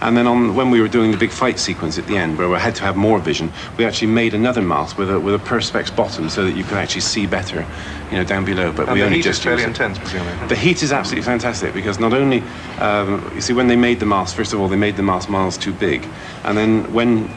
And 0.00 0.16
then 0.16 0.26
on 0.26 0.54
when 0.54 0.70
we 0.70 0.80
were 0.80 0.88
doing 0.88 1.10
the 1.10 1.16
big 1.16 1.30
fight 1.30 1.58
sequence 1.58 1.98
at 1.98 2.06
the 2.06 2.16
end, 2.16 2.38
where 2.38 2.48
we 2.48 2.58
had 2.58 2.74
to 2.76 2.82
have 2.82 2.96
more 2.96 3.18
vision, 3.18 3.52
we 3.76 3.84
actually 3.84 4.08
made 4.08 4.32
another 4.34 4.62
mask 4.62 4.96
with 4.96 5.10
a 5.10 5.20
with 5.20 5.34
a 5.34 5.38
perspex 5.38 5.94
bottom, 5.94 6.28
so 6.28 6.44
that 6.44 6.56
you 6.56 6.64
could 6.64 6.78
actually 6.78 7.02
see 7.02 7.26
better, 7.26 7.66
you 8.10 8.16
know, 8.16 8.24
down 8.24 8.44
below. 8.44 8.72
But 8.72 8.88
And 8.88 8.94
we 8.94 9.00
the 9.00 9.06
only 9.06 9.16
heat 9.18 9.26
is 9.26 9.38
fairly 9.38 9.64
intense, 9.64 9.98
presumably. 9.98 10.48
The 10.48 10.56
heat 10.56 10.82
is 10.82 10.92
absolutely 10.92 11.24
fantastic 11.24 11.74
because 11.74 12.00
not 12.00 12.14
only, 12.14 12.42
um, 12.78 13.30
you 13.34 13.42
see, 13.42 13.52
when 13.52 13.68
they 13.68 13.76
made 13.76 14.00
the 14.00 14.06
mask, 14.06 14.36
first 14.36 14.52
of 14.52 14.60
all, 14.60 14.68
they 14.68 14.76
made 14.76 14.96
the 14.96 15.02
mask 15.02 15.28
miles 15.28 15.58
too 15.58 15.72
big. 15.72 16.06
And 16.44 16.56
then 16.56 16.90
when 16.92 17.28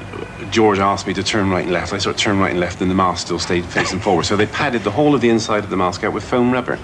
George 0.49 0.79
asked 0.79 1.05
me 1.07 1.13
to 1.15 1.23
turn 1.23 1.49
right 1.49 1.63
and 1.63 1.73
left, 1.73 1.91
I 1.93 1.97
sort 1.97 2.15
of 2.15 2.21
turned 2.21 2.39
right 2.39 2.51
and 2.51 2.59
left 2.59 2.79
and 2.81 2.89
the 2.89 2.95
mask 2.95 3.25
still 3.25 3.39
stayed 3.39 3.65
facing 3.65 3.99
forward. 3.99 4.25
So 4.25 4.37
they 4.37 4.45
padded 4.45 4.83
the 4.83 4.91
whole 4.91 5.15
of 5.15 5.21
the 5.21 5.29
inside 5.29 5.63
of 5.63 5.69
the 5.69 5.77
mask 5.77 6.03
out 6.03 6.13
with 6.13 6.23
foam 6.23 6.51
rubber. 6.51 6.79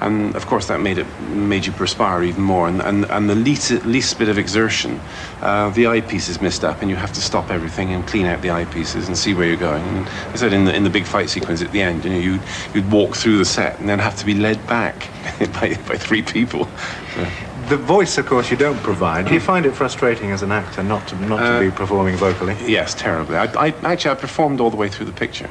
And 0.00 0.34
of 0.36 0.46
course, 0.46 0.66
that 0.68 0.80
made 0.80 0.98
it 0.98 1.06
made 1.20 1.66
you 1.66 1.72
perspire 1.72 2.22
even 2.22 2.42
more. 2.42 2.68
And, 2.68 2.80
and, 2.82 3.04
and 3.10 3.30
the 3.30 3.34
least, 3.34 3.70
least 3.84 4.18
bit 4.18 4.28
of 4.28 4.38
exertion, 4.38 5.00
uh, 5.40 5.70
the 5.70 5.86
eyepiece 5.86 6.28
is 6.28 6.40
messed 6.40 6.64
up, 6.64 6.80
and 6.82 6.90
you 6.90 6.96
have 6.96 7.12
to 7.14 7.20
stop 7.20 7.50
everything 7.50 7.92
and 7.92 8.06
clean 8.06 8.26
out 8.26 8.42
the 8.42 8.48
eyepieces 8.48 9.06
and 9.06 9.16
see 9.16 9.34
where 9.34 9.46
you're 9.46 9.56
going. 9.56 9.82
And 9.84 10.08
I 10.32 10.36
said 10.36 10.52
in 10.52 10.64
the, 10.64 10.74
in 10.74 10.84
the 10.84 10.90
big 10.90 11.06
fight 11.06 11.30
sequence 11.30 11.62
at 11.62 11.72
the 11.72 11.80
end, 11.80 12.04
you 12.04 12.10
know, 12.10 12.18
you'd, 12.18 12.42
you'd 12.74 12.90
walk 12.90 13.14
through 13.16 13.38
the 13.38 13.44
set 13.44 13.78
and 13.80 13.88
then 13.88 13.98
have 13.98 14.16
to 14.16 14.26
be 14.26 14.34
led 14.34 14.66
back 14.66 15.08
by, 15.60 15.74
by 15.88 15.96
three 15.96 16.22
people. 16.22 16.68
So- 17.14 17.26
The 17.64 17.78
voice, 17.78 18.18
of 18.18 18.26
course, 18.26 18.50
you 18.50 18.58
don't 18.58 18.76
provide. 18.82 19.26
Do 19.26 19.32
you 19.32 19.40
find 19.40 19.64
it 19.64 19.72
frustrating 19.74 20.30
as 20.32 20.42
an 20.42 20.52
actor 20.52 20.82
not 20.82 21.08
to 21.08 21.16
not 21.16 21.38
to 21.38 21.70
be 21.70 21.74
performing 21.74 22.14
vocally? 22.14 22.54
Yes, 22.66 22.92
terribly. 22.94 23.38
I, 23.38 23.44
I 23.68 23.68
actually 23.84 24.10
I 24.10 24.14
performed 24.16 24.60
all 24.60 24.68
the 24.68 24.76
way 24.76 24.90
through 24.90 25.06
the 25.06 25.12
picture 25.12 25.48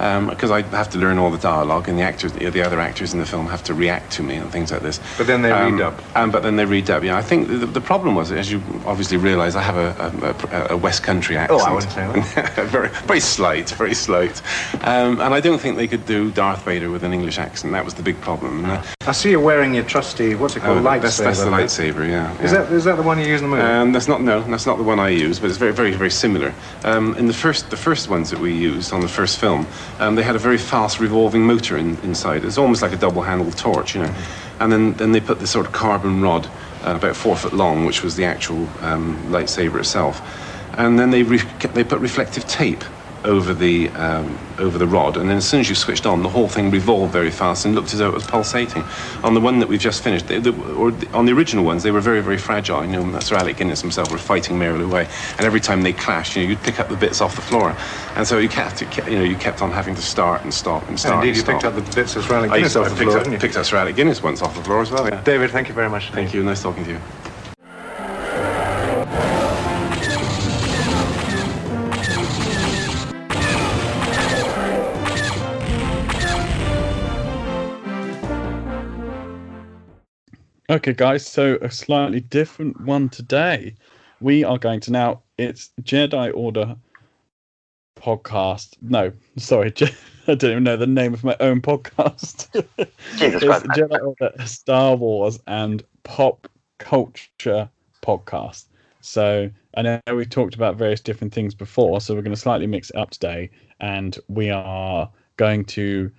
because 0.00 0.50
I 0.50 0.62
have 0.62 0.88
to 0.90 0.98
learn 0.98 1.18
all 1.18 1.30
the 1.30 1.38
dialogue, 1.38 1.88
and 1.88 1.98
the 1.98 2.02
actors, 2.02 2.32
the, 2.32 2.48
the 2.48 2.62
other 2.62 2.80
actors 2.80 3.12
in 3.12 3.18
the 3.18 3.26
film, 3.26 3.46
have 3.46 3.62
to 3.64 3.74
react 3.74 4.12
to 4.12 4.22
me 4.22 4.36
and 4.36 4.50
things 4.50 4.72
like 4.72 4.82
this. 4.82 4.98
But 5.18 5.26
then 5.26 5.42
they 5.42 5.50
um, 5.50 5.78
redub. 5.78 6.16
Um, 6.16 6.30
but 6.30 6.42
then 6.42 6.56
they 6.56 6.64
redub. 6.64 7.04
Yeah, 7.04 7.16
I 7.16 7.22
think 7.22 7.48
the, 7.48 7.66
the 7.66 7.80
problem 7.80 8.14
was, 8.14 8.32
as 8.32 8.50
you 8.50 8.62
obviously 8.86 9.18
realise, 9.18 9.54
I 9.54 9.62
have 9.62 9.76
a, 9.76 10.68
a, 10.70 10.74
a 10.74 10.76
West 10.76 11.02
Country 11.02 11.36
accent. 11.36 11.60
Oh, 11.60 11.64
I 11.64 11.72
wouldn't 11.72 11.92
say 11.92 12.06
that. 12.06 12.54
very, 12.68 12.88
very 12.88 13.20
slight, 13.20 13.70
very 13.70 13.94
slight. 13.94 14.40
Um, 14.86 15.20
and 15.20 15.34
I 15.34 15.40
don't 15.40 15.60
think 15.60 15.76
they 15.76 15.88
could 15.88 16.06
do 16.06 16.30
Darth 16.30 16.64
Vader 16.64 16.90
with 16.90 17.04
an 17.04 17.12
English 17.12 17.38
accent. 17.38 17.72
That 17.72 17.84
was 17.84 17.94
the 17.94 18.02
big 18.02 18.20
problem. 18.20 18.64
And, 18.64 18.72
uh, 18.72 18.82
I 19.06 19.12
see 19.12 19.30
you're 19.30 19.40
wearing 19.40 19.74
your 19.74 19.84
trusty, 19.84 20.34
what's 20.34 20.56
it 20.56 20.60
called, 20.60 20.78
oh, 20.78 20.82
lightsaber. 20.82 21.02
that's, 21.02 21.18
that's 21.18 21.40
the 21.40 21.50
lightsaber. 21.50 22.08
Yeah. 22.08 22.42
Is 22.42 22.52
that 22.52 22.72
is 22.72 22.84
that 22.84 22.96
the 22.96 23.02
one 23.02 23.18
you 23.18 23.26
use 23.26 23.42
in 23.42 23.50
the 23.50 23.56
movie? 23.56 23.68
Um, 23.68 23.92
that's 23.92 24.08
not 24.08 24.22
no, 24.22 24.42
that's 24.42 24.66
not 24.66 24.78
the 24.78 24.84
one 24.84 24.98
I 24.98 25.08
use, 25.08 25.38
but 25.38 25.48
it's 25.48 25.58
very, 25.58 25.72
very, 25.72 25.92
very 25.92 26.10
similar. 26.10 26.54
Um, 26.84 27.14
in 27.16 27.26
the 27.26 27.32
first, 27.32 27.70
the 27.70 27.76
first 27.76 28.08
ones 28.08 28.30
that 28.30 28.38
we 28.38 28.52
used 28.52 28.92
on 28.92 29.00
the 29.00 29.08
first 29.08 29.38
film, 29.38 29.66
um, 29.98 30.14
they 30.14 30.22
had 30.22 30.36
a 30.36 30.38
very 30.38 30.58
fast 30.58 31.00
revolving 31.00 31.42
motor 31.42 31.76
in, 31.76 31.98
inside. 32.02 32.44
It's 32.44 32.58
almost 32.58 32.82
like 32.82 32.92
a 32.92 32.96
double-handled 32.96 33.56
torch, 33.56 33.94
you 33.94 34.02
know. 34.02 34.14
And 34.60 34.70
then, 34.72 34.92
then 34.94 35.12
they 35.12 35.20
put 35.20 35.40
this 35.40 35.50
sort 35.50 35.66
of 35.66 35.72
carbon 35.72 36.20
rod, 36.20 36.46
uh, 36.84 36.94
about 36.96 37.16
four 37.16 37.36
foot 37.36 37.52
long, 37.52 37.86
which 37.86 38.02
was 38.02 38.16
the 38.16 38.24
actual 38.24 38.68
um, 38.80 39.16
lightsaber 39.30 39.78
itself. 39.78 40.22
And 40.78 40.98
then 40.98 41.10
they 41.10 41.22
they 41.22 41.84
put 41.84 42.00
reflective 42.00 42.46
tape 42.46 42.84
over 43.24 43.52
the 43.54 43.88
um, 43.90 44.38
over 44.58 44.78
the 44.78 44.86
rod, 44.86 45.16
and 45.16 45.28
then 45.28 45.36
as 45.38 45.48
soon 45.48 45.60
as 45.60 45.68
you 45.68 45.74
switched 45.74 46.06
on, 46.06 46.22
the 46.22 46.28
whole 46.28 46.48
thing 46.48 46.70
revolved 46.70 47.12
very 47.12 47.30
fast 47.30 47.64
and 47.64 47.74
looked 47.74 47.92
as 47.92 47.98
though 47.98 48.08
it 48.08 48.14
was 48.14 48.26
pulsating. 48.26 48.82
On 49.22 49.34
the 49.34 49.40
one 49.40 49.58
that 49.58 49.68
we've 49.68 49.80
just 49.80 50.02
finished, 50.02 50.26
they, 50.28 50.38
the, 50.38 50.52
or 50.74 50.90
the, 50.90 51.10
on 51.12 51.26
the 51.26 51.32
original 51.32 51.64
ones, 51.64 51.82
they 51.82 51.90
were 51.90 52.00
very 52.00 52.20
very 52.20 52.38
fragile. 52.38 52.84
You 52.84 52.92
know, 53.02 53.20
Sir 53.20 53.36
Alec 53.36 53.56
Guinness 53.56 53.80
himself 53.80 54.10
were 54.10 54.18
fighting 54.18 54.58
merrily 54.58 54.84
away, 54.84 55.08
and 55.36 55.46
every 55.46 55.60
time 55.60 55.82
they 55.82 55.92
clashed, 55.92 56.36
you 56.36 56.42
know, 56.42 56.48
you'd 56.50 56.62
pick 56.62 56.80
up 56.80 56.88
the 56.88 56.96
bits 56.96 57.20
off 57.20 57.36
the 57.36 57.42
floor, 57.42 57.76
and 58.16 58.26
so 58.26 58.38
you 58.38 58.48
kept 58.48 58.80
you 59.08 59.16
know 59.18 59.24
you 59.24 59.36
kept 59.36 59.62
on 59.62 59.70
having 59.70 59.94
to 59.94 60.02
start 60.02 60.42
and 60.42 60.52
stop 60.52 60.88
and 60.88 60.98
start. 60.98 61.24
Indeed, 61.24 61.36
you 61.36 61.42
and 61.42 61.50
picked 61.52 61.64
up 61.64 61.74
the 61.74 61.94
bits 61.94 62.16
of 62.16 62.24
Sir 62.24 62.34
Alec 62.34 62.50
Guinness 62.52 62.74
used- 62.74 62.76
off 62.76 62.86
I 62.86 62.88
the 62.88 62.94
picked, 62.94 63.04
floor, 63.04 63.18
up, 63.18 63.24
didn't 63.24 63.32
you? 63.34 63.38
picked 63.40 63.56
up 63.56 63.64
Sir 63.66 63.76
Alec 63.76 63.96
Guinness 63.96 64.22
once 64.22 64.42
off 64.42 64.54
the 64.54 64.62
floor 64.64 64.80
as 64.82 64.90
well. 64.90 65.06
Yeah. 65.06 65.20
David, 65.22 65.50
thank 65.50 65.68
you 65.68 65.74
very 65.74 65.90
much. 65.90 66.10
Thank 66.10 66.32
you. 66.32 66.42
Nice 66.42 66.62
talking 66.62 66.84
to 66.84 66.90
you. 66.92 67.00
Okay, 80.70 80.92
guys, 80.92 81.26
so 81.26 81.58
a 81.62 81.68
slightly 81.68 82.20
different 82.20 82.80
one 82.82 83.08
today. 83.08 83.74
We 84.20 84.44
are 84.44 84.56
going 84.56 84.78
to 84.82 84.92
now, 84.92 85.22
it's 85.36 85.70
Jedi 85.82 86.30
Order 86.32 86.76
podcast. 87.98 88.76
No, 88.80 89.10
sorry, 89.36 89.72
Je- 89.72 89.92
I 90.28 90.36
don't 90.36 90.52
even 90.52 90.62
know 90.62 90.76
the 90.76 90.86
name 90.86 91.12
of 91.12 91.24
my 91.24 91.36
own 91.40 91.60
podcast. 91.60 92.46
Jesus 93.16 93.42
it's. 93.42 93.64
Jedi 93.64 94.00
Order, 94.00 94.46
Star 94.46 94.94
Wars, 94.94 95.40
and 95.48 95.82
Pop 96.04 96.46
Culture 96.78 97.68
podcast. 98.00 98.66
So 99.00 99.50
I 99.76 99.82
know 99.82 100.00
we've 100.14 100.30
talked 100.30 100.54
about 100.54 100.76
various 100.76 101.00
different 101.00 101.34
things 101.34 101.52
before, 101.52 102.00
so 102.00 102.14
we're 102.14 102.22
going 102.22 102.30
to 102.30 102.40
slightly 102.40 102.68
mix 102.68 102.90
it 102.90 102.96
up 102.96 103.10
today, 103.10 103.50
and 103.80 104.16
we 104.28 104.50
are 104.50 105.10
going 105.36 105.64
to 105.64 106.12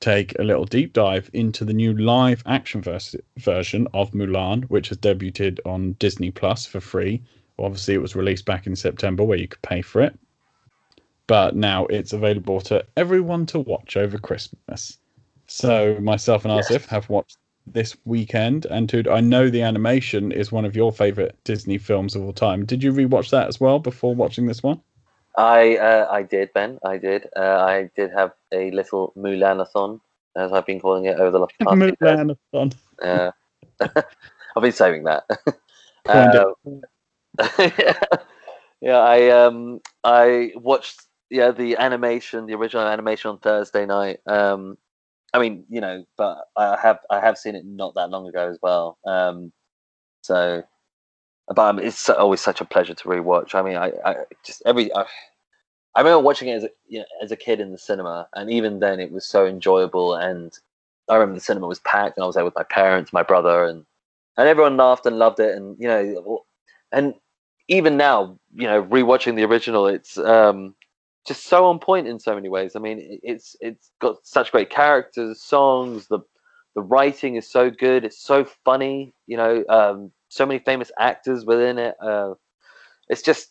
take 0.00 0.38
a 0.38 0.44
little 0.44 0.64
deep 0.64 0.92
dive 0.92 1.30
into 1.32 1.64
the 1.64 1.72
new 1.72 1.92
live 1.94 2.42
action 2.46 2.80
vers- 2.80 3.16
version 3.36 3.88
of 3.94 4.12
Mulan, 4.12 4.64
which 4.64 4.88
has 4.90 4.98
debuted 4.98 5.58
on 5.66 5.92
Disney 5.94 6.30
Plus 6.30 6.66
for 6.66 6.80
free. 6.80 7.22
Obviously, 7.58 7.94
it 7.94 8.02
was 8.02 8.14
released 8.14 8.44
back 8.44 8.66
in 8.66 8.76
September 8.76 9.24
where 9.24 9.38
you 9.38 9.48
could 9.48 9.62
pay 9.62 9.82
for 9.82 10.00
it, 10.00 10.18
but 11.26 11.56
now 11.56 11.86
it's 11.86 12.12
available 12.12 12.60
to 12.60 12.84
everyone 12.96 13.46
to 13.46 13.58
watch 13.58 13.96
over 13.96 14.18
Christmas. 14.18 14.98
So, 15.46 15.98
myself 16.00 16.44
and 16.44 16.54
Asif 16.54 16.86
have 16.86 17.08
watched 17.08 17.38
this 17.66 17.96
weekend, 18.04 18.66
and 18.66 18.86
dude, 18.86 19.08
I 19.08 19.20
know 19.20 19.50
the 19.50 19.62
animation 19.62 20.30
is 20.30 20.52
one 20.52 20.64
of 20.64 20.76
your 20.76 20.92
favorite 20.92 21.36
Disney 21.44 21.78
films 21.78 22.14
of 22.14 22.22
all 22.22 22.32
time. 22.32 22.64
Did 22.64 22.82
you 22.82 22.92
rewatch 22.92 23.30
that 23.30 23.48
as 23.48 23.60
well 23.60 23.78
before 23.78 24.14
watching 24.14 24.46
this 24.46 24.62
one? 24.62 24.80
I 25.38 25.76
uh, 25.76 26.08
I 26.10 26.22
did, 26.24 26.52
Ben. 26.52 26.80
I 26.84 26.98
did. 26.98 27.28
Uh, 27.36 27.64
I 27.64 27.90
did 27.94 28.10
have 28.10 28.32
a 28.52 28.72
little 28.72 29.12
Mulanathon, 29.16 30.00
as 30.36 30.52
I've 30.52 30.66
been 30.66 30.80
calling 30.80 31.04
it 31.04 31.16
over 31.16 31.30
the 31.30 31.38
last 31.38 31.54
past. 31.60 31.76
Mulanathon. 31.76 32.74
Yeah. 33.00 33.30
I've 33.80 34.62
been 34.62 34.72
saving 34.72 35.04
that. 35.04 35.24
Coined 36.06 36.34
it. 36.34 36.46
Um, 37.38 37.62
yeah, 37.78 38.00
yeah. 38.80 38.98
I 38.98 39.28
um 39.28 39.80
I 40.02 40.50
watched 40.56 41.02
yeah 41.30 41.52
the 41.52 41.76
animation, 41.76 42.46
the 42.46 42.54
original 42.54 42.88
animation 42.88 43.30
on 43.30 43.38
Thursday 43.38 43.86
night. 43.86 44.18
Um, 44.26 44.76
I 45.32 45.38
mean, 45.38 45.64
you 45.68 45.80
know, 45.80 46.04
but 46.16 46.38
I 46.56 46.76
have 46.82 46.98
I 47.10 47.20
have 47.20 47.38
seen 47.38 47.54
it 47.54 47.64
not 47.64 47.94
that 47.94 48.10
long 48.10 48.26
ago 48.26 48.48
as 48.48 48.58
well. 48.60 48.98
Um, 49.06 49.52
so, 50.22 50.64
but 51.54 51.58
um, 51.70 51.78
it's 51.78 52.08
always 52.10 52.40
such 52.40 52.60
a 52.60 52.64
pleasure 52.64 52.94
to 52.94 53.08
rewatch. 53.08 53.54
I 53.54 53.62
mean, 53.62 53.76
I, 53.76 53.92
I 54.04 54.14
just 54.44 54.62
every 54.66 54.94
I, 54.94 55.04
I 55.94 56.00
remember 56.00 56.20
watching 56.20 56.48
it 56.48 56.54
as 56.54 56.64
a 56.64 56.70
you 56.88 57.00
know, 57.00 57.04
as 57.22 57.32
a 57.32 57.36
kid 57.36 57.60
in 57.60 57.72
the 57.72 57.78
cinema, 57.78 58.28
and 58.34 58.50
even 58.50 58.80
then 58.80 59.00
it 59.00 59.12
was 59.12 59.26
so 59.26 59.46
enjoyable. 59.46 60.14
And 60.14 60.52
I 61.08 61.14
remember 61.14 61.34
the 61.36 61.40
cinema 61.40 61.66
was 61.66 61.80
packed, 61.80 62.16
and 62.16 62.24
I 62.24 62.26
was 62.26 62.36
there 62.36 62.44
with 62.44 62.56
my 62.56 62.64
parents, 62.64 63.12
my 63.12 63.22
brother, 63.22 63.64
and 63.64 63.84
and 64.36 64.48
everyone 64.48 64.76
laughed 64.76 65.06
and 65.06 65.18
loved 65.18 65.40
it. 65.40 65.56
And 65.56 65.76
you 65.80 65.88
know, 65.88 66.44
and 66.92 67.14
even 67.68 67.96
now, 67.96 68.38
you 68.54 68.66
know, 68.66 68.82
rewatching 68.84 69.36
the 69.36 69.44
original, 69.44 69.86
it's 69.88 70.18
um, 70.18 70.74
just 71.26 71.44
so 71.46 71.66
on 71.66 71.78
point 71.78 72.06
in 72.08 72.18
so 72.20 72.34
many 72.34 72.48
ways. 72.48 72.76
I 72.76 72.80
mean, 72.80 72.98
it- 72.98 73.20
it's 73.22 73.56
it's 73.60 73.90
got 74.00 74.16
such 74.26 74.52
great 74.52 74.70
characters, 74.70 75.42
songs, 75.42 76.08
the 76.08 76.20
the 76.74 76.82
writing 76.82 77.36
is 77.36 77.50
so 77.50 77.70
good. 77.70 78.04
It's 78.04 78.22
so 78.22 78.44
funny. 78.64 79.12
You 79.26 79.36
know, 79.38 79.64
um, 79.68 80.12
so 80.28 80.46
many 80.46 80.58
famous 80.60 80.90
actors 80.98 81.44
within 81.44 81.78
it. 81.78 81.94
Uh, 82.00 82.34
it's 83.08 83.22
just, 83.22 83.48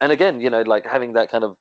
and 0.00 0.12
again, 0.12 0.40
you 0.40 0.50
know, 0.50 0.62
like 0.62 0.86
having 0.86 1.14
that 1.14 1.30
kind 1.30 1.44
of, 1.44 1.56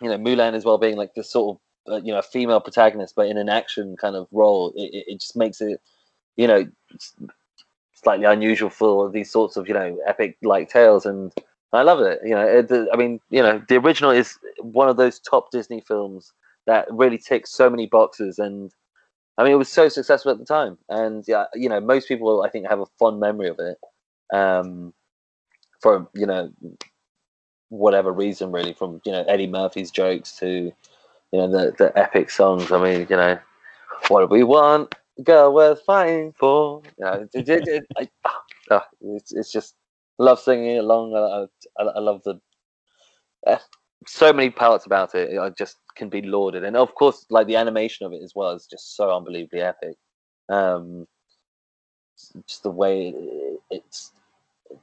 you 0.00 0.08
know, 0.08 0.18
Mulan 0.18 0.54
as 0.54 0.64
well 0.64 0.78
being 0.78 0.96
like 0.96 1.14
this 1.14 1.30
sort 1.30 1.56
of, 1.86 1.92
uh, 1.92 2.00
you 2.04 2.12
know, 2.12 2.22
female 2.22 2.60
protagonist, 2.60 3.14
but 3.16 3.26
in 3.26 3.36
an 3.36 3.48
action 3.48 3.96
kind 3.96 4.16
of 4.16 4.28
role. 4.30 4.72
It, 4.76 5.04
it, 5.06 5.20
just 5.20 5.36
makes 5.36 5.60
it, 5.60 5.80
you 6.36 6.46
know, 6.46 6.68
slightly 7.94 8.26
unusual 8.26 8.70
for 8.70 9.10
these 9.10 9.30
sorts 9.30 9.56
of, 9.56 9.68
you 9.68 9.74
know, 9.74 9.98
epic 10.06 10.36
like 10.42 10.68
tales 10.68 11.06
and. 11.06 11.32
I 11.70 11.82
love 11.82 12.00
it. 12.00 12.20
You 12.24 12.34
know, 12.34 12.46
it, 12.46 12.72
I 12.94 12.96
mean, 12.96 13.20
you 13.28 13.42
know, 13.42 13.62
the 13.68 13.76
original 13.76 14.10
is 14.10 14.38
one 14.62 14.88
of 14.88 14.96
those 14.96 15.18
top 15.18 15.50
Disney 15.50 15.82
films 15.82 16.32
that 16.66 16.86
really 16.90 17.18
ticks 17.18 17.50
so 17.50 17.68
many 17.68 17.86
boxes, 17.86 18.38
and 18.38 18.72
I 19.38 19.44
mean, 19.44 19.52
it 19.52 19.56
was 19.56 19.68
so 19.68 19.88
successful 19.88 20.32
at 20.32 20.38
the 20.38 20.44
time. 20.44 20.76
And 20.88 21.24
yeah, 21.28 21.44
you 21.54 21.68
know, 21.68 21.80
most 21.80 22.08
people 22.08 22.42
I 22.42 22.50
think 22.50 22.66
have 22.68 22.80
a 22.80 22.86
fond 22.98 23.20
memory 23.20 23.48
of 23.48 23.58
it, 23.60 23.78
um, 24.36 24.92
for 25.80 26.08
you 26.12 26.26
know, 26.26 26.50
whatever 27.68 28.12
reason, 28.12 28.50
really, 28.50 28.72
from 28.72 29.00
you 29.04 29.12
know 29.12 29.22
Eddie 29.28 29.46
Murphy's 29.46 29.92
jokes 29.92 30.32
to 30.38 30.72
you 31.32 31.38
know 31.38 31.48
the 31.48 31.72
the 31.78 31.96
epic 31.96 32.30
songs. 32.30 32.72
I 32.72 32.82
mean, 32.82 33.06
you 33.08 33.16
know, 33.16 33.38
what 34.08 34.20
do 34.20 34.26
we 34.26 34.42
want? 34.42 34.94
Girl 35.22 35.54
worth 35.54 35.82
fighting 35.82 36.34
for. 36.38 36.82
You 36.98 37.04
know, 37.04 37.28
it, 37.32 37.48
it, 37.48 37.84
it, 37.96 38.10
ah, 38.70 38.86
it's, 39.00 39.32
it's 39.32 39.52
just 39.52 39.76
love 40.18 40.40
singing 40.40 40.78
along. 40.78 41.14
I, 41.14 41.46
I, 41.80 41.86
I 41.86 41.98
love 42.00 42.22
the 42.24 42.40
eh, 43.46 43.58
so 44.06 44.32
many 44.32 44.50
parts 44.50 44.86
about 44.86 45.14
it. 45.14 45.38
I 45.38 45.50
just 45.50 45.76
can 45.94 46.08
be 46.08 46.22
lauded, 46.22 46.64
and 46.64 46.76
of 46.76 46.94
course, 46.94 47.26
like 47.30 47.46
the 47.46 47.56
animation 47.56 48.06
of 48.06 48.12
it 48.12 48.22
as 48.22 48.34
well 48.34 48.52
is 48.52 48.66
just 48.66 48.96
so 48.96 49.14
unbelievably 49.14 49.60
epic. 49.60 49.96
Um, 50.48 51.06
just 52.46 52.62
the 52.62 52.70
way 52.70 53.14
it's 53.70 54.12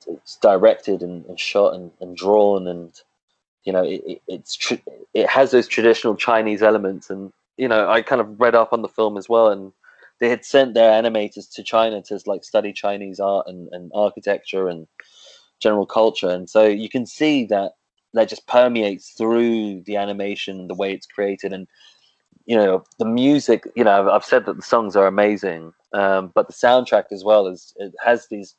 it's 0.08 0.38
directed 0.38 1.02
and, 1.02 1.26
and 1.26 1.40
shot 1.40 1.74
and, 1.74 1.92
and 2.02 2.16
drawn, 2.16 2.68
and 2.68 2.94
you 3.64 3.74
know, 3.74 3.84
it, 3.84 4.04
it, 4.06 4.22
it's 4.28 4.56
tr- 4.56 4.76
it 5.14 5.28
has 5.28 5.52
those 5.52 5.68
traditional 5.68 6.16
Chinese 6.16 6.62
elements, 6.62 7.10
and 7.10 7.32
you 7.58 7.68
know, 7.68 7.90
I 7.90 8.02
kind 8.02 8.22
of 8.22 8.40
read 8.40 8.56
up 8.56 8.74
on 8.74 8.82
the 8.82 8.88
film 8.88 9.18
as 9.18 9.30
well, 9.30 9.50
and 9.50 9.72
they 10.20 10.30
had 10.30 10.46
sent 10.46 10.74
their 10.74 11.02
animators 11.02 11.52
to 11.54 11.64
China 11.64 12.02
to 12.04 12.20
like 12.26 12.44
study 12.44 12.74
Chinese 12.74 13.20
art 13.20 13.48
and, 13.48 13.70
and 13.72 13.92
architecture 13.94 14.68
and 14.68 14.88
general 15.62 15.86
culture, 15.86 16.30
and 16.30 16.50
so 16.50 16.66
you 16.66 16.90
can 16.90 17.06
see 17.06 17.46
that 17.46 17.74
that 18.16 18.30
just 18.30 18.48
permeates 18.48 19.12
through 19.12 19.82
the 19.86 19.98
animation, 19.98 20.68
the 20.68 20.76
way 20.76 20.94
it's 20.94 21.06
created, 21.06 21.54
and 21.54 21.68
you 22.46 22.56
know 22.56 22.84
the 22.98 23.06
music. 23.06 23.68
You 23.76 23.84
know, 23.84 24.10
I've, 24.10 24.26
said 24.26 24.46
that 24.46 24.56
the 24.56 24.62
songs 24.62 24.96
are 24.96 25.06
amazing, 25.06 25.74
um, 25.94 26.32
but 26.34 26.48
the 26.48 26.54
soundtrack 26.54 27.06
as 27.12 27.24
well 27.24 27.48
is 27.48 27.74
it 27.78 27.94
has 28.04 28.28
these, 28.30 28.56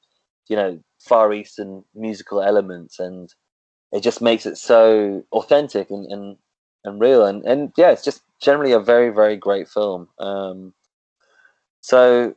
you 0.48 0.56
know, 0.56 0.78
far 1.00 1.32
eastern 1.32 1.84
musical 1.94 2.42
elements, 2.42 2.98
and 2.98 3.32
it 3.92 4.00
just 4.00 4.20
makes 4.20 4.46
it 4.46 4.58
so 4.58 5.24
authentic 5.32 5.90
and 5.90 6.06
and, 6.12 6.36
and 6.84 7.00
real, 7.00 7.24
and 7.24 7.44
and 7.44 7.72
yeah, 7.76 7.90
it's 7.90 8.04
just 8.04 8.22
generally 8.40 8.72
a 8.72 8.80
very 8.80 9.10
very 9.10 9.36
great 9.36 9.68
film. 9.68 10.08
Um, 10.18 10.74
so, 11.80 12.34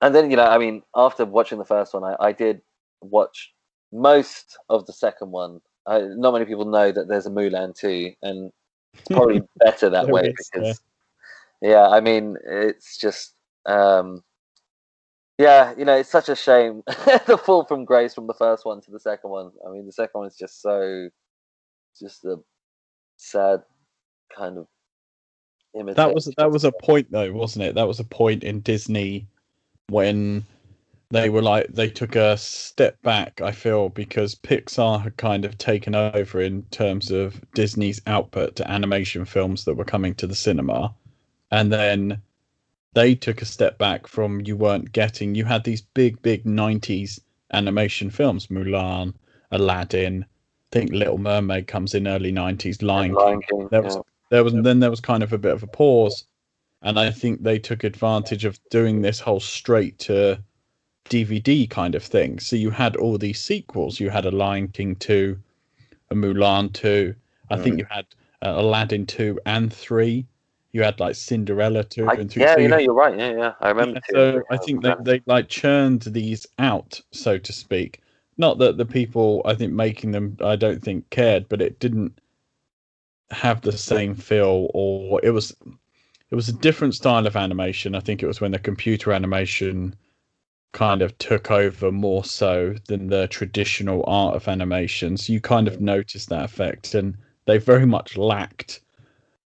and 0.00 0.14
then 0.14 0.30
you 0.30 0.36
know, 0.36 0.46
I 0.46 0.58
mean, 0.58 0.82
after 0.96 1.24
watching 1.24 1.58
the 1.58 1.64
first 1.64 1.94
one, 1.94 2.04
I, 2.04 2.16
I 2.18 2.32
did 2.32 2.60
watch 3.02 3.52
most 3.92 4.58
of 4.68 4.86
the 4.86 4.92
second 4.92 5.30
one. 5.30 5.60
I, 5.86 6.00
not 6.00 6.32
many 6.32 6.44
people 6.44 6.64
know 6.64 6.92
that 6.92 7.08
there's 7.08 7.26
a 7.26 7.30
Mulan 7.30 7.74
too, 7.74 8.12
and 8.22 8.52
it's 8.94 9.08
probably 9.08 9.42
better 9.56 9.90
that 9.90 10.08
way 10.08 10.34
is, 10.38 10.50
because, 10.52 10.80
yeah, 11.62 11.88
I 11.88 12.00
mean, 12.00 12.36
it's 12.44 12.96
just, 12.98 13.34
um, 13.66 14.22
yeah, 15.38 15.74
you 15.76 15.84
know, 15.84 15.96
it's 15.96 16.10
such 16.10 16.28
a 16.28 16.36
shame 16.36 16.82
the 17.26 17.40
fall 17.42 17.64
from 17.64 17.84
grace 17.84 18.14
from 18.14 18.26
the 18.26 18.34
first 18.34 18.64
one 18.64 18.80
to 18.82 18.90
the 18.90 19.00
second 19.00 19.30
one. 19.30 19.50
I 19.66 19.70
mean, 19.70 19.86
the 19.86 19.92
second 19.92 20.18
one 20.18 20.28
is 20.28 20.36
just 20.36 20.60
so, 20.60 21.08
just 21.98 22.24
a 22.24 22.36
sad 23.16 23.62
kind 24.36 24.58
of 24.58 24.66
image. 25.78 25.96
That 25.96 26.14
was 26.14 26.26
that 26.36 26.50
was 26.50 26.64
a 26.64 26.72
point 26.72 27.10
though, 27.10 27.32
wasn't 27.32 27.64
it? 27.64 27.74
That 27.74 27.88
was 27.88 28.00
a 28.00 28.04
point 28.04 28.44
in 28.44 28.60
Disney 28.60 29.26
when 29.88 30.44
they 31.10 31.28
were 31.28 31.42
like 31.42 31.66
they 31.68 31.88
took 31.90 32.14
a 32.16 32.36
step 32.36 33.00
back, 33.02 33.40
I 33.40 33.52
feel, 33.52 33.88
because 33.88 34.34
Pixar 34.36 35.02
had 35.02 35.16
kind 35.16 35.44
of 35.44 35.58
taken 35.58 35.94
over 35.94 36.40
in 36.40 36.62
terms 36.70 37.10
of 37.10 37.40
Disney's 37.54 38.00
output 38.06 38.56
to 38.56 38.70
animation 38.70 39.24
films 39.24 39.64
that 39.64 39.74
were 39.74 39.84
coming 39.84 40.14
to 40.16 40.26
the 40.26 40.34
cinema. 40.36 40.94
And 41.50 41.72
then 41.72 42.22
they 42.94 43.14
took 43.14 43.42
a 43.42 43.44
step 43.44 43.78
back 43.78 44.06
from 44.06 44.40
you 44.42 44.56
weren't 44.56 44.92
getting 44.92 45.34
you 45.34 45.44
had 45.44 45.64
these 45.64 45.82
big, 45.82 46.22
big 46.22 46.46
nineties 46.46 47.20
animation 47.52 48.10
films, 48.10 48.46
Mulan, 48.46 49.14
Aladdin, 49.50 50.24
I 50.24 50.26
think 50.70 50.92
Little 50.92 51.18
Mermaid 51.18 51.66
comes 51.66 51.94
in 51.94 52.06
early 52.06 52.30
nineties, 52.30 52.82
Lion 52.82 53.10
King. 53.10 53.14
Lion 53.16 53.42
King, 53.42 53.68
There 53.70 53.82
was 53.82 53.96
yeah. 53.96 54.02
there 54.30 54.44
was 54.44 54.54
then 54.54 54.78
there 54.78 54.90
was 54.90 55.00
kind 55.00 55.24
of 55.24 55.32
a 55.32 55.38
bit 55.38 55.52
of 55.52 55.64
a 55.64 55.66
pause 55.66 56.24
and 56.82 56.98
i 56.98 57.10
think 57.10 57.42
they 57.42 57.58
took 57.58 57.84
advantage 57.84 58.44
of 58.44 58.58
doing 58.70 59.02
this 59.02 59.20
whole 59.20 59.40
straight 59.40 59.98
to 59.98 60.42
dvd 61.08 61.68
kind 61.70 61.94
of 61.94 62.02
thing 62.02 62.38
so 62.38 62.54
you 62.56 62.70
had 62.70 62.96
all 62.96 63.18
these 63.18 63.40
sequels 63.40 63.98
you 63.98 64.10
had 64.10 64.26
a 64.26 64.30
lion 64.30 64.68
king 64.68 64.94
2 64.96 65.36
a 66.10 66.14
mulan 66.14 66.72
2 66.72 67.14
i 67.50 67.56
think 67.56 67.76
Mm. 67.76 67.78
you 67.80 67.86
had 67.90 68.06
uh, 68.42 68.54
aladdin 68.56 69.06
2 69.06 69.38
and 69.46 69.72
3 69.72 70.26
you 70.72 70.82
had 70.82 71.00
like 71.00 71.14
cinderella 71.16 71.82
2 71.82 72.08
I, 72.08 72.14
and 72.14 72.30
3 72.30 72.42
yeah, 72.42 72.54
So 72.54 72.60
you 72.60 72.68
know, 72.68 72.76
had- 72.76 72.84
you're 72.84 72.94
right. 72.94 73.18
Yeah, 73.18 73.32
yeah, 73.32 73.52
I 73.60 73.68
remember. 73.70 74.00
yeah, 74.12 74.20
so 74.20 74.42
I 74.50 74.56
think 74.58 74.82
they, 74.82 74.94
they 75.02 75.22
like 75.26 75.48
churned 75.48 76.02
these 76.02 76.46
out, 76.60 77.00
so 77.10 77.38
to 77.38 77.52
speak. 77.52 78.00
Not 78.38 78.58
that 78.58 78.76
the 78.76 78.86
people 78.86 79.42
I 79.44 79.54
think 79.54 79.72
making 79.72 80.12
them 80.12 80.36
I 80.44 80.54
don't 80.56 80.80
think 80.82 81.10
cared, 81.10 81.48
but 81.48 81.60
it 81.60 81.80
didn't 81.80 82.18
have 83.32 83.60
the 83.62 83.72
same 83.72 84.14
feel 84.14 84.70
or 84.74 85.20
it 85.24 85.30
was 85.30 85.50
it 86.30 86.34
was 86.36 86.48
a 86.48 86.52
different 86.52 86.94
style 86.94 87.26
of 87.26 87.36
animation. 87.36 87.94
I 87.96 88.00
think 88.00 88.22
it 88.22 88.26
was 88.26 88.40
when 88.40 88.52
the 88.52 88.58
computer 88.58 89.12
animation 89.12 89.96
kind 90.72 91.02
of 91.02 91.16
took 91.18 91.50
over 91.50 91.90
more 91.90 92.24
so 92.24 92.74
than 92.86 93.08
the 93.08 93.26
traditional 93.28 94.04
art 94.06 94.36
of 94.36 94.48
animation. 94.48 95.16
So 95.16 95.32
you 95.32 95.40
kind 95.40 95.66
of 95.66 95.80
noticed 95.80 96.28
that 96.28 96.44
effect 96.44 96.94
and 96.94 97.16
they 97.46 97.58
very 97.58 97.86
much 97.86 98.16
lacked 98.16 98.80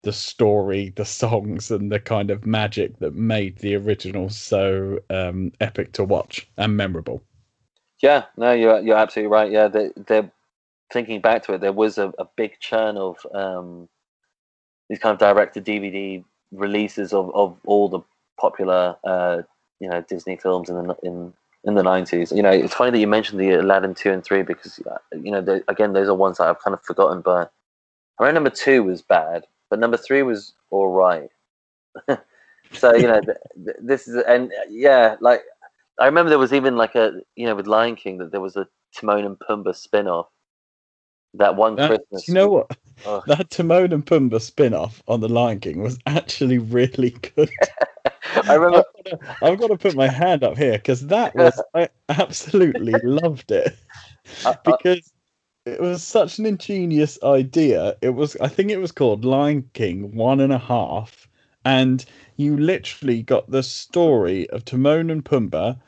the 0.02 0.12
story, 0.12 0.92
the 0.96 1.04
songs, 1.04 1.70
and 1.70 1.92
the 1.92 2.00
kind 2.00 2.30
of 2.30 2.46
magic 2.46 2.98
that 3.00 3.14
made 3.14 3.59
the 3.59 3.74
original 3.76 4.30
so 4.30 4.98
um, 5.11 5.52
epic 5.61 5.92
to 5.92 6.04
watch 6.04 6.48
and 6.56 6.76
memorable. 6.76 7.22
Yeah, 8.02 8.24
no, 8.37 8.52
you're 8.52 8.80
you're 8.80 8.96
absolutely 8.96 9.30
right. 9.30 9.50
Yeah, 9.50 9.68
they 9.68 9.90
they're 9.94 10.33
thinking 10.90 11.20
back 11.20 11.42
to 11.44 11.54
it. 11.54 11.61
There 11.61 11.72
was 11.72 11.98
a, 11.98 12.12
a 12.18 12.26
big 12.37 12.59
churn 12.61 12.96
of 12.96 13.18
um, 13.35 13.88
these 14.88 14.98
kind 14.98 15.12
of 15.12 15.18
direct 15.18 15.54
to 15.54 15.61
DVD 15.61 16.24
releases 16.50 17.12
of, 17.12 17.30
of 17.35 17.59
all 17.66 17.88
the 17.90 18.00
popular 18.40 18.96
uh, 19.04 19.42
you 19.81 19.88
know 19.88 20.03
Disney 20.03 20.37
films 20.37 20.69
in 20.69 20.77
the 20.77 20.97
in 21.03 21.33
in 21.64 21.75
the 21.75 21.83
nineties. 21.83 22.33
You 22.33 22.43
know, 22.43 22.51
it's 22.51 22.75
funny 22.75 22.90
that 22.90 22.99
you 22.99 23.07
mentioned 23.07 23.40
the 23.40 23.51
Aladdin 23.53 23.95
two 23.95 24.12
and 24.12 24.25
three 24.25 24.43
because 24.43 24.79
uh, 24.90 24.99
you 25.12 25.31
know 25.31 25.40
they, 25.40 25.62
again 25.69 25.93
those 25.93 26.09
are 26.09 26.14
ones 26.14 26.38
that 26.38 26.49
I've 26.49 26.61
kind 26.61 26.75
of 26.75 26.83
forgotten. 26.83 27.21
But 27.21 27.51
I 28.19 28.25
remember 28.25 28.51
number 28.51 28.57
two 28.57 28.83
was 28.85 29.03
bad, 29.03 29.47
but 29.69 29.79
number 29.79 29.97
three 29.97 30.23
was 30.23 30.53
all 30.71 30.88
right. 30.88 31.31
so 32.73 32.95
you 32.95 33.09
know 33.09 33.21
th- 33.21 33.37
th- 33.64 33.77
this 33.81 34.07
is 34.07 34.23
and 34.29 34.53
uh, 34.53 34.66
yeah, 34.71 35.16
like 35.21 35.43
I 35.99 36.07
remember 36.07 36.31
there 36.31 36.38
was 36.38 36.53
even 36.53 36.77
like 36.77 36.95
a 36.95 37.21
you 37.37 37.47
know 37.47 37.55
with 37.55 37.66
Lion 37.66 37.97
King 37.97 38.19
that 38.19 38.31
there 38.31 38.40
was 38.40 38.57
a 38.57 38.69
Timon 38.95 39.25
and 39.25 39.38
Pumbaa 39.38 39.75
spin-off 39.75 40.29
That 41.35 41.57
one 41.57 41.77
That- 41.77 41.88
Christmas. 41.88 42.29
you 42.29 42.35
know 42.35 42.49
what? 42.49 42.77
Ugh. 43.07 43.23
That 43.27 43.51
Timon 43.51 43.93
and 43.93 44.05
Pumbaa 44.05 44.40
spin-off 44.40 45.03
on 45.09 45.21
The 45.21 45.29
Lion 45.29 45.61
King 45.61 45.83
was 45.83 45.99
actually 46.07 46.59
really 46.59 47.11
good. 47.11 47.51
I 48.37 48.55
remember. 48.55 48.85
I've 48.97 49.05
got 49.05 49.11
to, 49.11 49.37
I've 49.43 49.59
got 49.61 49.66
to 49.69 49.77
put 49.77 49.95
my 49.95 50.09
hand 50.09 50.45
up 50.45 50.57
here 50.57 50.73
because 50.73 51.07
that 51.09 51.35
was 51.35 51.61
I 51.75 51.88
absolutely 52.09 53.01
loved 53.03 53.51
it 53.51 53.77
Uh, 54.45 54.49
uh, 54.51 54.55
because 54.64 55.12
it 55.66 55.81
was 55.81 56.03
such 56.03 56.38
an 56.38 56.47
ingenious 56.47 57.19
idea. 57.23 57.97
It 58.01 58.11
was 58.11 58.37
I 58.40 58.49
think 58.49 58.71
it 58.71 58.79
was 58.79 58.93
called 58.93 59.25
Lion 59.25 59.69
King 59.75 60.14
One 60.14 60.40
and 60.40 60.53
a 60.53 60.59
Half, 60.59 61.29
and 61.64 62.05
you 62.37 62.57
literally 62.57 63.23
got 63.23 63.51
the 63.51 63.62
story 63.62 64.49
of 64.51 64.64
Timon 64.64 65.11
and 65.11 65.25
Pumbaa 65.25 65.79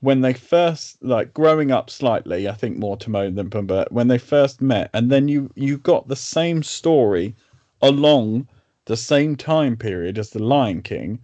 when 0.00 0.20
they 0.20 0.32
first 0.32 1.02
like 1.02 1.34
growing 1.34 1.70
up 1.72 1.90
slightly. 1.90 2.48
I 2.48 2.52
think 2.52 2.76
more 2.76 2.96
Timon 2.96 3.34
than 3.34 3.50
Pumbaa 3.50 3.90
when 3.90 4.08
they 4.08 4.18
first 4.18 4.60
met, 4.60 4.90
and 4.92 5.10
then 5.10 5.28
you 5.28 5.50
you 5.54 5.78
got 5.78 6.08
the 6.08 6.16
same 6.16 6.62
story 6.62 7.34
along 7.82 8.46
the 8.84 8.96
same 8.96 9.36
time 9.36 9.76
period 9.76 10.18
as 10.18 10.30
the 10.30 10.42
Lion 10.42 10.82
King 10.82 11.18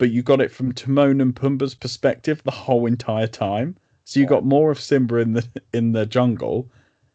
but 0.00 0.10
you 0.10 0.22
got 0.22 0.40
it 0.40 0.50
from 0.50 0.72
Timon 0.72 1.20
and 1.20 1.36
Pumbaa's 1.36 1.74
perspective 1.74 2.42
the 2.42 2.50
whole 2.50 2.86
entire 2.86 3.26
time. 3.26 3.76
So 4.04 4.18
you 4.18 4.26
got 4.26 4.46
more 4.46 4.70
of 4.70 4.80
Simba 4.80 5.16
in 5.16 5.34
the 5.34 5.46
in 5.74 5.92
the 5.92 6.06
jungle, 6.06 6.68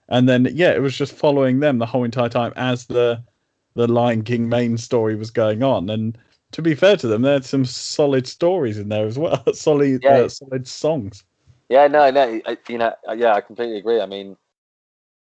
and 0.08 0.30
then 0.30 0.48
yeah, 0.54 0.72
it 0.72 0.82
was 0.82 0.96
just 0.96 1.12
following 1.12 1.60
them 1.60 1.80
the 1.80 1.88
whole 1.88 2.06
entire 2.06 2.30
time 2.30 2.54
as 2.56 2.86
the 2.86 3.22
the 3.74 3.88
Lion 3.88 4.24
King 4.24 4.48
main 4.48 4.78
story 4.78 5.16
was 5.16 5.32
going 5.32 5.64
on. 5.64 5.90
And 5.90 6.18
to 6.52 6.62
be 6.62 6.76
fair 6.76 6.96
to 6.98 7.08
them, 7.08 7.24
they 7.24 7.34
had 7.34 7.44
some 7.44 7.66
solid 7.66 8.28
stories 8.28 8.78
in 8.78 8.88
there 8.90 9.08
as 9.08 9.18
well, 9.18 9.44
solid 9.54 10.04
Yeah. 10.04 10.12
uh, 10.12 10.30
solid 10.30 10.68
songs. 10.68 11.24
Yeah, 11.70 11.88
no, 11.88 12.12
no, 12.12 12.40
I, 12.46 12.58
you 12.70 12.78
know, 12.78 12.94
uh, 13.10 13.14
yeah, 13.14 13.34
I 13.34 13.42
completely 13.42 13.78
agree. 13.80 14.00
I 14.00 14.06
mean, 14.06 14.38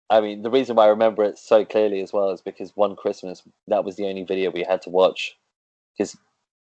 I 0.08 0.22
mean, 0.22 0.40
the 0.42 0.50
reason 0.50 0.76
why 0.76 0.86
I 0.86 0.88
remember 0.88 1.24
it 1.24 1.38
so 1.38 1.64
clearly 1.66 2.00
as 2.00 2.12
well 2.12 2.30
is 2.30 2.40
because 2.40 2.74
one 2.74 2.96
Christmas 2.96 3.42
that 3.68 3.84
was 3.84 3.96
the 3.96 4.06
only 4.08 4.24
video 4.24 4.50
we 4.50 4.64
had 4.64 4.80
to 4.82 4.90
watch 4.90 5.36
because 5.96 6.16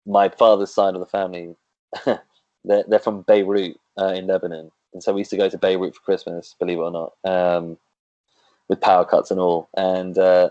my 0.05 0.29
father's 0.29 0.73
side 0.73 0.93
of 0.93 0.99
the 0.99 1.05
family, 1.05 1.55
they're 2.05 2.83
they're 2.87 2.99
from 2.99 3.21
Beirut 3.21 3.77
uh, 3.99 4.13
in 4.13 4.27
Lebanon, 4.27 4.71
and 4.93 5.03
so 5.03 5.13
we 5.13 5.21
used 5.21 5.31
to 5.31 5.37
go 5.37 5.49
to 5.49 5.57
Beirut 5.57 5.95
for 5.95 6.01
Christmas, 6.01 6.55
believe 6.59 6.79
it 6.79 6.81
or 6.81 6.91
not, 6.91 7.13
um, 7.23 7.77
with 8.67 8.81
power 8.81 9.05
cuts 9.05 9.31
and 9.31 9.39
all. 9.39 9.69
And 9.75 10.17
uh, 10.17 10.49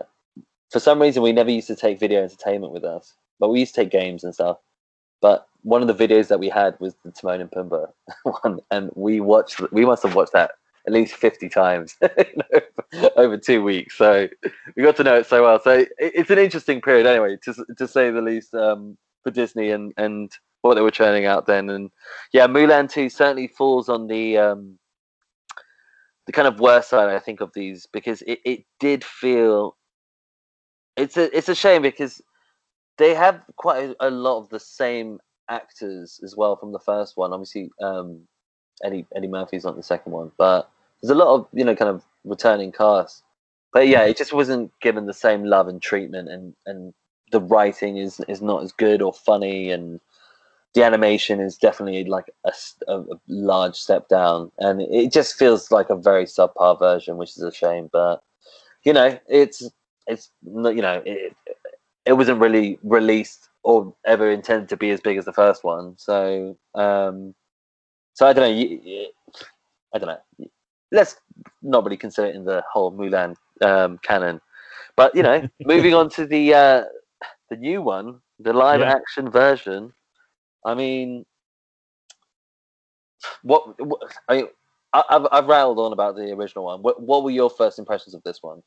for 0.69 0.79
some 0.79 1.01
reason, 1.01 1.23
we 1.23 1.31
never 1.31 1.51
used 1.51 1.67
to 1.67 1.75
take 1.75 1.99
video 1.99 2.23
entertainment 2.23 2.73
with 2.73 2.83
us, 2.83 3.13
but 3.39 3.49
we 3.49 3.59
used 3.59 3.75
to 3.75 3.81
take 3.81 3.91
games 3.91 4.23
and 4.23 4.33
stuff. 4.33 4.57
But 5.21 5.47
one 5.63 5.81
of 5.81 5.87
the 5.87 6.07
videos 6.07 6.27
that 6.29 6.39
we 6.39 6.49
had 6.49 6.79
was 6.79 6.95
the 7.03 7.11
Timon 7.11 7.41
and 7.41 7.51
Pumbaa 7.51 7.91
one, 8.43 8.59
and 8.71 8.91
we 8.95 9.19
watched. 9.19 9.59
We 9.71 9.85
must 9.85 10.03
have 10.03 10.15
watched 10.15 10.33
that 10.33 10.51
at 10.87 10.93
least 10.93 11.15
fifty 11.15 11.49
times 11.49 11.97
over 13.15 13.37
two 13.37 13.63
weeks. 13.63 13.97
So 13.97 14.29
we 14.75 14.83
got 14.83 14.95
to 14.97 15.03
know 15.03 15.17
it 15.17 15.25
so 15.25 15.43
well. 15.43 15.59
So 15.61 15.85
it's 15.97 16.29
an 16.29 16.39
interesting 16.39 16.81
period, 16.81 17.05
anyway, 17.05 17.37
to 17.43 17.65
to 17.77 17.87
say 17.87 18.11
the 18.11 18.21
least, 18.21 18.53
um, 18.53 18.97
for 19.23 19.31
Disney 19.31 19.71
and 19.71 19.93
and 19.97 20.31
what 20.61 20.75
they 20.75 20.81
were 20.81 20.91
churning 20.91 21.25
out 21.25 21.47
then. 21.47 21.69
And 21.69 21.89
yeah, 22.33 22.47
Mulan 22.47 22.91
two 22.91 23.09
certainly 23.09 23.47
falls 23.47 23.89
on 23.89 24.07
the 24.07 24.37
um, 24.37 24.77
the 26.25 26.31
kind 26.31 26.47
of 26.47 26.59
worst 26.59 26.89
side, 26.89 27.09
I 27.09 27.19
think, 27.19 27.41
of 27.41 27.51
these 27.53 27.87
because 27.91 28.21
it, 28.23 28.39
it 28.45 28.65
did 28.79 29.03
feel. 29.03 29.75
It's 30.95 31.17
a 31.17 31.35
it's 31.35 31.49
a 31.49 31.55
shame 31.55 31.81
because 31.81 32.21
they 32.97 33.13
have 33.15 33.41
quite 33.55 33.91
a, 33.99 34.07
a 34.07 34.09
lot 34.09 34.39
of 34.39 34.49
the 34.49 34.59
same 34.59 35.19
actors 35.49 36.19
as 36.23 36.35
well 36.35 36.55
from 36.55 36.71
the 36.71 36.79
first 36.79 37.17
one. 37.17 37.33
Obviously, 37.33 37.71
um, 37.81 38.21
Eddie 38.83 39.07
Eddie 39.15 39.27
Murphy's 39.27 39.63
not 39.63 39.75
the 39.75 39.83
second 39.83 40.11
one, 40.11 40.31
but 40.37 40.69
there's 41.01 41.11
a 41.11 41.15
lot 41.15 41.33
of 41.33 41.47
you 41.53 41.63
know 41.63 41.75
kind 41.75 41.89
of 41.89 42.03
returning 42.23 42.71
cast. 42.71 43.23
But 43.71 43.87
yeah, 43.87 44.03
it 44.03 44.17
just 44.17 44.33
wasn't 44.33 44.71
given 44.81 45.05
the 45.05 45.13
same 45.13 45.43
love 45.45 45.67
and 45.67 45.81
treatment, 45.81 46.29
and 46.29 46.53
and 46.65 46.93
the 47.31 47.41
writing 47.41 47.97
is 47.97 48.19
is 48.27 48.41
not 48.41 48.63
as 48.63 48.71
good 48.73 49.01
or 49.01 49.13
funny, 49.13 49.71
and 49.71 49.99
the 50.73 50.83
animation 50.83 51.39
is 51.39 51.57
definitely 51.57 52.03
like 52.05 52.29
a 52.45 52.53
large 53.27 53.75
step 53.75 54.07
down, 54.09 54.51
and 54.59 54.81
it 54.81 55.11
just 55.11 55.35
feels 55.35 55.71
like 55.71 55.89
a 55.89 55.95
very 55.95 56.25
subpar 56.25 56.77
version, 56.79 57.17
which 57.17 57.31
is 57.37 57.43
a 57.43 57.51
shame. 57.51 57.89
But 57.91 58.21
you 58.85 58.93
know, 58.93 59.17
it's 59.27 59.63
it's 60.07 60.31
not 60.43 60.75
you 60.75 60.81
know 60.81 61.01
it 61.05 61.35
it 62.05 62.13
wasn't 62.13 62.39
really 62.39 62.79
released 62.83 63.49
or 63.63 63.93
ever 64.05 64.31
intended 64.31 64.69
to 64.69 64.77
be 64.77 64.91
as 64.91 65.01
big 65.01 65.17
as 65.17 65.25
the 65.25 65.33
first 65.33 65.63
one. 65.63 65.95
So, 65.97 66.57
um, 66.75 67.35
so 68.13 68.27
I 68.27 68.33
don't 68.33 68.43
know. 68.49 68.55
You, 68.57 68.81
you- 68.83 69.07
I 69.93 69.99
don't 69.99 70.07
know. 70.09 70.47
Let's 70.91 71.15
not 71.61 71.83
really 71.83 71.97
consider 71.97 72.27
it 72.27 72.35
in 72.35 72.45
the 72.45 72.63
whole 72.71 72.91
Mulan 72.91 73.35
um, 73.61 73.99
canon. 74.03 74.41
But 74.95 75.15
you 75.15 75.23
know, 75.23 75.43
moving 75.63 75.93
on 75.93 76.09
to 76.11 76.25
the 76.25 76.53
uh, 76.53 76.83
the 77.49 77.57
new 77.57 77.81
one, 77.81 78.19
the 78.39 78.53
live 78.53 78.81
Yeah. 78.81 78.87
action 78.87 79.29
version. 79.29 79.93
I 80.65 80.75
mean, 80.75 81.25
what, 83.43 83.79
what 83.79 84.01
I 84.27 84.37
mean, 84.37 84.47
I, 84.93 85.03
I've 85.09 85.27
I've 85.31 85.47
rattled 85.47 85.79
on 85.79 85.93
about 85.93 86.15
the 86.15 86.31
original 86.31 86.65
one. 86.65 86.81
What 86.81 87.01
what 87.01 87.23
were 87.23 87.31
your 87.31 87.49
first 87.49 87.79
impressions 87.79 88.13
of 88.15 88.23
this 88.23 88.39
one? 88.41 88.61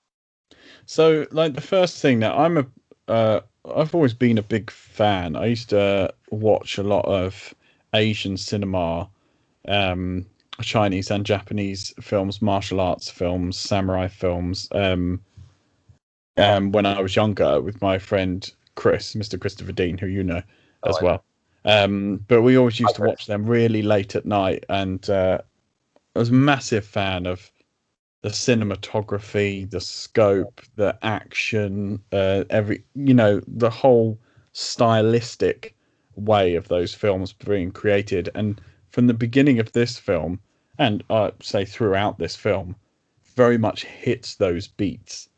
So, 0.87 1.27
like 1.31 1.55
the 1.55 1.61
first 1.61 2.01
thing 2.01 2.21
that 2.21 2.33
I'm 2.33 2.59
a, 2.59 2.66
uh, 3.09 3.40
I've 3.75 3.95
always 3.95 4.14
been 4.14 4.38
a 4.38 4.42
big 4.42 4.71
fan. 4.71 5.37
I 5.37 5.47
used 5.47 5.71
to 5.71 6.12
watch 6.31 6.79
a 6.79 6.83
lot 6.83 7.05
of 7.07 7.55
Asian 7.95 8.37
cinema, 8.37 9.09
um, 9.68 10.27
Chinese 10.61 11.11
and 11.11 11.25
Japanese 11.25 11.95
films, 12.01 12.42
martial 12.42 12.81
arts 12.81 13.11
films, 13.11 13.59
samurai 13.59 14.09
films. 14.09 14.68
Um, 14.73 15.21
um, 16.37 16.73
when 16.73 16.87
I 16.87 17.01
was 17.01 17.16
younger, 17.16 17.61
with 17.61 17.81
my 17.83 17.99
friend 17.99 18.51
Chris, 18.75 19.15
Mr. 19.15 19.41
Christopher 19.41 19.73
Dean, 19.73 19.99
who 19.99 20.07
you 20.07 20.23
know 20.25 20.43
Oh, 20.83 20.91
as 20.91 20.97
I 20.97 21.01
know. 21.01 21.07
well. 21.07 21.25
Um, 21.65 22.17
but 22.29 22.43
we 22.43 22.57
always 22.57 22.81
used 22.81 22.97
Hi, 22.97 22.97
to 22.97 23.03
watch 23.03 23.27
them 23.27 23.47
really 23.47 23.83
late 23.83 24.17
at 24.17 24.27
night, 24.27 24.65
and 24.69 25.09
uh, 25.11 25.39
I 26.17 26.19
was 26.19 26.31
a 26.31 26.35
massive 26.35 26.85
fan 26.85 27.27
of 27.27 27.53
the 28.23 28.31
cinematography, 28.31 29.69
the 29.71 29.81
scope, 29.81 30.61
the 30.77 30.97
action, 31.03 32.01
uh, 32.13 32.45
every 32.51 32.85
you 32.95 33.15
know 33.15 33.41
the 33.47 33.71
whole 33.71 34.19
stylistic 34.53 35.75
way 36.17 36.55
of 36.55 36.69
those 36.69 36.95
films 36.95 37.33
being 37.33 37.71
created. 37.71 38.29
And 38.35 38.61
from 38.91 39.07
the 39.07 39.15
beginning 39.15 39.59
of 39.61 39.73
this 39.73 39.99
film, 39.99 40.41
and 40.79 41.03
I 41.11 41.33
say 41.41 41.65
throughout 41.65 42.19
this 42.19 42.37
film, 42.37 42.77
very 43.37 43.59
much 43.59 43.85
hits 43.85 44.35
those 44.37 44.69
beats. 44.69 45.29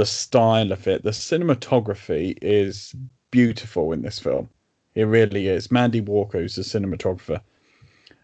The 0.00 0.06
style 0.06 0.72
of 0.72 0.88
it, 0.88 1.02
the 1.02 1.10
cinematography 1.10 2.38
is 2.40 2.94
beautiful 3.30 3.92
in 3.92 4.00
this 4.00 4.18
film. 4.18 4.48
It 4.94 5.04
really 5.04 5.48
is. 5.48 5.70
Mandy 5.70 6.00
Walker, 6.00 6.40
who's 6.40 6.54
the 6.54 6.62
cinematographer 6.62 7.42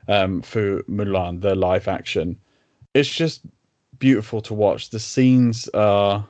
um, 0.09 0.41
for 0.41 0.83
Mulan, 0.85 1.43
the 1.43 1.55
live 1.55 1.87
action, 1.87 2.39
it's 2.95 3.15
just 3.15 3.43
beautiful 3.99 4.41
to 4.41 4.55
watch. 4.55 4.89
The 4.89 4.99
scenes 4.99 5.69
are 5.75 6.27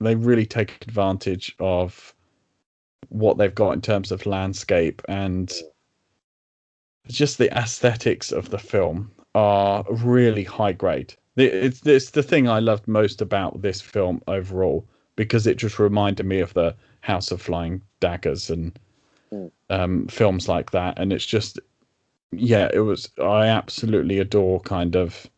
they 0.00 0.14
really 0.14 0.46
take 0.46 0.78
advantage 0.80 1.54
of 1.60 2.14
what 3.10 3.36
they've 3.36 3.54
got 3.54 3.72
in 3.72 3.82
terms 3.82 4.10
of 4.10 4.24
landscape 4.24 5.02
and 5.06 5.52
just 7.08 7.36
the 7.36 7.54
aesthetics 7.54 8.32
of 8.32 8.48
the 8.48 8.58
film 8.58 9.10
are 9.34 9.84
really 9.90 10.44
high 10.44 10.72
grade. 10.72 11.12
It's 11.38 11.86
it's 11.86 12.10
the 12.10 12.22
thing 12.22 12.48
I 12.48 12.58
loved 12.60 12.88
most 12.88 13.22
about 13.22 13.62
this 13.62 13.80
film 13.80 14.22
overall 14.26 14.86
because 15.16 15.46
it 15.46 15.56
just 15.58 15.78
reminded 15.78 16.26
me 16.26 16.40
of 16.40 16.54
the 16.54 16.76
House 17.02 17.30
of 17.30 17.40
Flying 17.42 17.82
Daggers 18.00 18.50
and 18.50 18.78
Mm. 19.32 19.50
um, 19.70 20.06
films 20.08 20.48
like 20.48 20.70
that, 20.70 20.98
and 20.98 21.12
it's 21.12 21.26
just 21.26 21.60
yeah, 22.32 22.70
it 22.72 22.80
was. 22.80 23.10
I 23.22 23.46
absolutely 23.46 24.18
adore 24.18 24.60
kind 24.60 24.96
of 24.96 25.28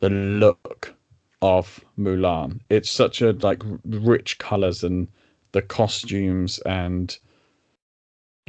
the 0.00 0.10
look 0.10 0.94
of 1.42 1.84
Mulan. 1.98 2.60
It's 2.70 2.90
such 2.90 3.22
a 3.22 3.32
like 3.32 3.62
rich 3.84 4.38
colors 4.38 4.84
and 4.84 5.08
the 5.52 5.62
costumes 5.62 6.58
and 6.60 7.16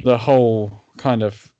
the 0.02 0.18
whole 0.18 0.72
kind 0.98 1.22
of 1.22 1.52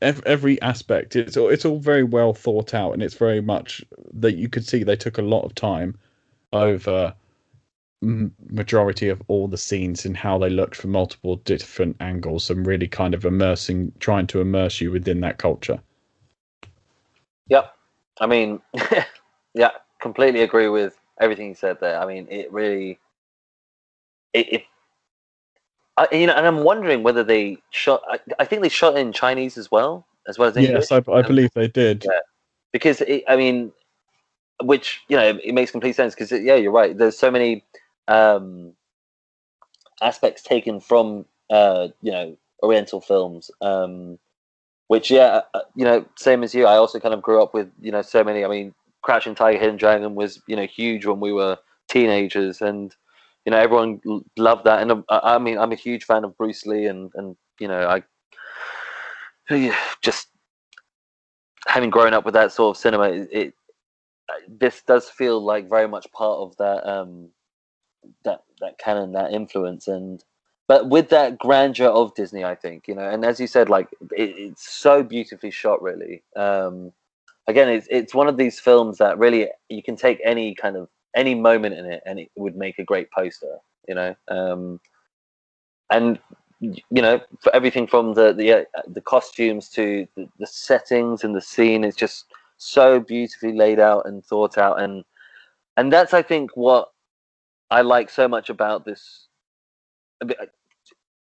every 0.00 0.60
aspect. 0.62 1.16
It's 1.16 1.36
all 1.36 1.48
it's 1.48 1.64
all 1.64 1.78
very 1.78 2.04
well 2.04 2.34
thought 2.34 2.74
out, 2.74 2.92
and 2.92 3.02
it's 3.02 3.14
very 3.14 3.40
much 3.40 3.84
that 4.12 4.36
you 4.36 4.48
could 4.48 4.66
see 4.66 4.82
they 4.84 4.96
took 4.96 5.18
a 5.18 5.22
lot 5.22 5.44
of 5.44 5.54
time 5.54 5.98
over 6.52 7.14
majority 8.00 9.08
of 9.08 9.20
all 9.26 9.48
the 9.48 9.58
scenes 9.58 10.04
and 10.04 10.16
how 10.16 10.38
they 10.38 10.48
looked 10.48 10.76
from 10.76 10.92
multiple 10.92 11.36
different 11.36 11.96
angles 11.98 12.48
and 12.48 12.64
really 12.64 12.86
kind 12.86 13.12
of 13.12 13.24
immersing 13.24 13.92
trying 13.98 14.24
to 14.24 14.40
immerse 14.40 14.80
you 14.80 14.92
within 14.92 15.20
that 15.20 15.38
culture 15.38 15.80
Yep. 17.48 17.74
I 18.20 18.26
mean, 18.26 18.60
yeah, 19.54 19.70
completely 20.00 20.42
agree 20.42 20.68
with 20.68 20.98
everything 21.20 21.48
you 21.48 21.54
said 21.54 21.78
there. 21.80 22.00
I 22.00 22.06
mean, 22.06 22.26
it 22.30 22.52
really, 22.52 22.98
it, 24.32 24.52
it 24.52 24.62
I, 25.98 26.14
you 26.14 26.26
know, 26.26 26.34
and 26.34 26.46
I'm 26.46 26.62
wondering 26.62 27.02
whether 27.02 27.24
they 27.24 27.58
shot. 27.70 28.02
I, 28.08 28.18
I 28.38 28.44
think 28.44 28.62
they 28.62 28.68
shot 28.68 28.96
in 28.96 29.12
Chinese 29.12 29.58
as 29.58 29.70
well, 29.70 30.06
as 30.28 30.38
well 30.38 30.48
as 30.48 30.56
English. 30.56 30.90
yes 30.90 30.92
I, 30.92 31.12
I 31.12 31.22
believe 31.22 31.50
they 31.54 31.68
did 31.68 32.04
Yeah. 32.06 32.20
because 32.72 33.00
it, 33.00 33.24
I 33.28 33.36
mean, 33.36 33.72
which 34.62 35.00
you 35.08 35.16
know 35.16 35.38
it 35.42 35.54
makes 35.54 35.70
complete 35.70 35.96
sense 35.96 36.14
because 36.14 36.30
yeah, 36.32 36.54
you're 36.54 36.72
right. 36.72 36.96
There's 36.96 37.18
so 37.18 37.30
many 37.30 37.64
um, 38.06 38.72
aspects 40.00 40.42
taken 40.42 40.80
from 40.80 41.24
uh, 41.50 41.88
you 42.02 42.12
know 42.12 42.36
Oriental 42.62 43.00
films. 43.00 43.50
Um, 43.60 44.18
which 44.88 45.10
yeah, 45.10 45.42
uh, 45.54 45.60
you 45.74 45.84
know, 45.84 46.04
same 46.16 46.42
as 46.42 46.54
you. 46.54 46.66
I 46.66 46.76
also 46.76 46.98
kind 46.98 47.14
of 47.14 47.22
grew 47.22 47.42
up 47.42 47.54
with 47.54 47.70
you 47.80 47.92
know 47.92 48.02
so 48.02 48.24
many. 48.24 48.44
I 48.44 48.48
mean, 48.48 48.74
Crouching 49.02 49.34
Tiger, 49.34 49.58
Hidden 49.58 49.76
Dragon 49.76 50.14
was 50.14 50.40
you 50.46 50.56
know 50.56 50.66
huge 50.66 51.06
when 51.06 51.20
we 51.20 51.32
were 51.32 51.58
teenagers, 51.88 52.60
and 52.60 52.94
you 53.44 53.50
know 53.52 53.58
everyone 53.58 54.00
loved 54.36 54.64
that. 54.64 54.82
And 54.82 54.90
um, 54.92 55.04
I 55.08 55.38
mean, 55.38 55.58
I'm 55.58 55.72
a 55.72 55.76
huge 55.76 56.04
fan 56.04 56.24
of 56.24 56.36
Bruce 56.36 56.66
Lee, 56.66 56.86
and 56.86 57.10
and 57.14 57.36
you 57.60 57.68
know 57.68 57.86
I 57.88 58.02
just 60.02 60.28
having 61.66 61.90
grown 61.90 62.14
up 62.14 62.24
with 62.24 62.34
that 62.34 62.52
sort 62.52 62.76
of 62.76 62.80
cinema, 62.80 63.04
it, 63.10 63.28
it 63.32 63.54
this 64.48 64.82
does 64.86 65.08
feel 65.08 65.42
like 65.42 65.68
very 65.68 65.88
much 65.88 66.10
part 66.12 66.38
of 66.38 66.56
that 66.58 66.88
um 66.88 67.30
that 68.24 68.42
that 68.60 68.78
canon, 68.78 69.12
that 69.12 69.32
influence, 69.32 69.88
and 69.88 70.24
but 70.66 70.88
with 70.88 71.08
that 71.10 71.38
grandeur 71.38 71.88
of 71.88 72.14
Disney, 72.14 72.44
I 72.44 72.54
think 72.54 72.88
you 72.88 72.94
know, 72.94 73.08
and 73.08 73.24
as 73.24 73.40
you 73.40 73.46
said, 73.46 73.68
like 73.68 73.88
it, 74.12 74.34
it's 74.36 74.70
so 74.70 75.02
beautifully 75.02 75.50
shot. 75.50 75.82
Really, 75.82 76.22
um, 76.36 76.92
again, 77.46 77.68
it's 77.68 77.86
it's 77.90 78.14
one 78.14 78.28
of 78.28 78.36
these 78.36 78.60
films 78.60 78.98
that 78.98 79.18
really 79.18 79.48
you 79.68 79.82
can 79.82 79.96
take 79.96 80.20
any 80.24 80.54
kind 80.54 80.76
of 80.76 80.88
any 81.18 81.34
moment 81.34 81.74
in 81.74 81.86
it, 81.86 82.02
and 82.06 82.18
it 82.20 82.30
would 82.36 82.56
make 82.56 82.78
a 82.78 82.84
great 82.84 83.10
poster. 83.10 83.58
You 83.88 83.96
know, 83.96 84.16
um, 84.28 84.80
and 85.90 86.18
you 86.60 87.02
know, 87.02 87.20
for 87.42 87.54
everything 87.54 87.86
from 87.86 88.14
the 88.14 88.32
the 88.32 88.52
uh, 88.52 88.82
the 88.86 89.02
costumes 89.02 89.68
to 89.70 90.06
the, 90.16 90.28
the 90.38 90.46
settings 90.46 91.24
and 91.24 91.34
the 91.34 91.42
scene, 91.42 91.84
it's 91.84 91.96
just 91.96 92.26
so 92.58 93.00
beautifully 93.00 93.52
laid 93.52 93.80
out 93.80 94.06
and 94.06 94.24
thought 94.24 94.58
out, 94.58 94.80
and 94.80 95.04
and 95.76 95.92
that's 95.92 96.14
I 96.14 96.22
think 96.22 96.52
what 96.56 96.90
I 97.70 97.82
like 97.82 98.10
so 98.10 98.28
much 98.28 98.50
about 98.50 98.84
this 98.86 99.28